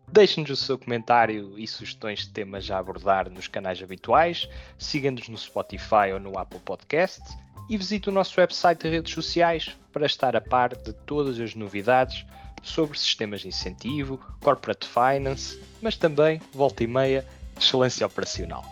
Deixe-nos 0.06 0.50
o 0.50 0.56
seu 0.56 0.78
comentário 0.78 1.58
e 1.58 1.66
sugestões 1.66 2.20
de 2.20 2.28
temas 2.28 2.70
a 2.70 2.78
abordar 2.78 3.30
nos 3.30 3.48
canais 3.48 3.82
habituais. 3.82 4.48
Siga-nos 4.78 5.28
no 5.28 5.38
Spotify 5.38 6.12
ou 6.12 6.20
no 6.20 6.38
Apple 6.38 6.60
Podcast 6.60 7.22
e 7.68 7.76
visite 7.76 8.08
o 8.08 8.12
nosso 8.12 8.38
website 8.38 8.86
e 8.86 8.90
redes 8.90 9.14
sociais 9.14 9.76
para 9.92 10.06
estar 10.06 10.36
a 10.36 10.40
par 10.40 10.76
de 10.76 10.92
todas 10.92 11.40
as 11.40 11.54
novidades 11.54 12.26
sobre 12.62 12.98
sistemas 12.98 13.40
de 13.40 13.48
incentivo, 13.48 14.20
corporate 14.40 14.86
finance, 14.86 15.60
mas 15.80 15.96
também, 15.96 16.40
volta 16.52 16.84
e 16.84 16.86
meia, 16.86 17.26
excelência 17.58 18.06
operacional. 18.06 18.64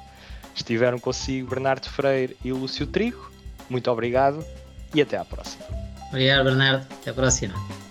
Estiveram 0.54 0.98
consigo 0.98 1.48
Bernardo 1.48 1.88
Freire 1.88 2.36
e 2.44 2.52
Lúcio 2.52 2.86
Trigo. 2.86 3.30
Muito 3.68 3.90
obrigado 3.90 4.44
e 4.94 5.00
até 5.00 5.16
à 5.16 5.24
próxima. 5.24 5.64
Obrigado, 6.08 6.44
Bernardo. 6.44 6.86
Até 7.00 7.10
à 7.10 7.14
próxima. 7.14 7.89